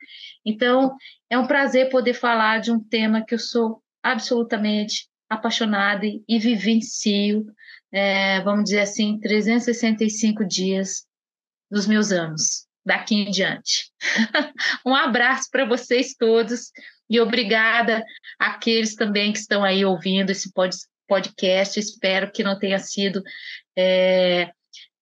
Então, 0.45 0.95
é 1.31 1.37
um 1.37 1.47
prazer 1.47 1.89
poder 1.89 2.13
falar 2.13 2.59
de 2.59 2.71
um 2.71 2.79
tema 2.79 3.25
que 3.25 3.33
eu 3.33 3.39
sou 3.39 3.81
absolutamente 4.03 5.07
apaixonada 5.33 6.05
e 6.05 6.39
vivencio, 6.39 7.45
é, 7.91 8.41
vamos 8.41 8.65
dizer 8.65 8.81
assim, 8.81 9.19
365 9.19 10.45
dias 10.45 11.05
dos 11.69 11.85
meus 11.87 12.11
anos, 12.11 12.67
daqui 12.85 13.15
em 13.15 13.31
diante. 13.31 13.91
um 14.85 14.95
abraço 14.95 15.49
para 15.51 15.65
vocês 15.65 16.15
todos 16.15 16.71
e 17.09 17.19
obrigada 17.19 18.03
àqueles 18.39 18.95
também 18.95 19.31
que 19.31 19.39
estão 19.39 19.63
aí 19.63 19.85
ouvindo 19.85 20.31
esse 20.31 20.51
podcast. 21.07 21.79
Espero 21.79 22.31
que 22.31 22.43
não 22.43 22.57
tenha 22.57 22.79
sido 22.79 23.21
é, 23.77 24.51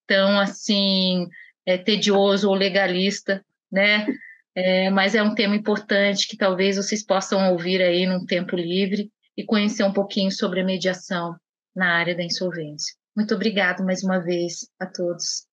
tão 0.07 0.39
assim 0.39 1.27
é, 1.65 1.77
tedioso 1.77 2.49
ou 2.49 2.55
legalista, 2.55 3.43
né? 3.71 4.05
É, 4.53 4.89
mas 4.89 5.15
é 5.15 5.23
um 5.23 5.33
tema 5.33 5.55
importante 5.55 6.27
que 6.27 6.35
talvez 6.35 6.75
vocês 6.75 7.05
possam 7.05 7.51
ouvir 7.51 7.81
aí 7.81 8.05
num 8.05 8.25
tempo 8.25 8.55
livre 8.55 9.09
e 9.37 9.45
conhecer 9.45 9.83
um 9.83 9.93
pouquinho 9.93 10.31
sobre 10.31 10.61
a 10.61 10.65
mediação 10.65 11.35
na 11.75 11.97
área 11.97 12.15
da 12.15 12.23
insolvência. 12.23 12.95
Muito 13.15 13.35
obrigada 13.35 13.83
mais 13.83 14.03
uma 14.03 14.19
vez 14.19 14.69
a 14.79 14.85
todos. 14.85 15.45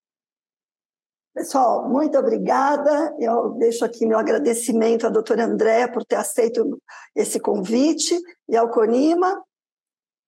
Pessoal, 1.34 1.88
muito 1.88 2.18
obrigada. 2.18 3.14
Eu 3.18 3.50
deixo 3.50 3.84
aqui 3.84 4.04
meu 4.04 4.18
agradecimento 4.18 5.06
à 5.06 5.10
doutora 5.10 5.44
Andréa 5.44 5.90
por 5.90 6.04
ter 6.04 6.16
aceito 6.16 6.80
esse 7.14 7.38
convite 7.38 8.18
e 8.48 8.56
ao 8.56 8.70
Conima. 8.70 9.44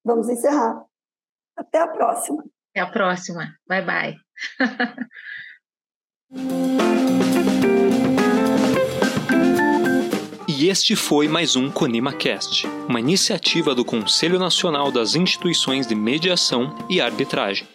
Vamos 0.05 0.29
encerrar. 0.29 0.85
Até 1.57 1.81
a 1.81 1.89
próxima. 1.89 2.45
Até 2.71 2.81
a 2.81 2.91
próxima. 2.91 3.55
Bye, 3.67 3.85
bye. 3.85 4.17
E 10.61 10.69
este 10.69 10.95
foi 10.95 11.27
mais 11.27 11.57
um 11.57 11.69
ConimaCast, 11.71 12.67
uma 12.87 13.01
iniciativa 13.01 13.75
do 13.75 13.83
Conselho 13.83 14.39
Nacional 14.39 14.93
das 14.93 15.15
Instituições 15.15 15.87
de 15.87 15.95
Mediação 15.95 16.77
e 16.87 17.01
Arbitragem. 17.01 17.67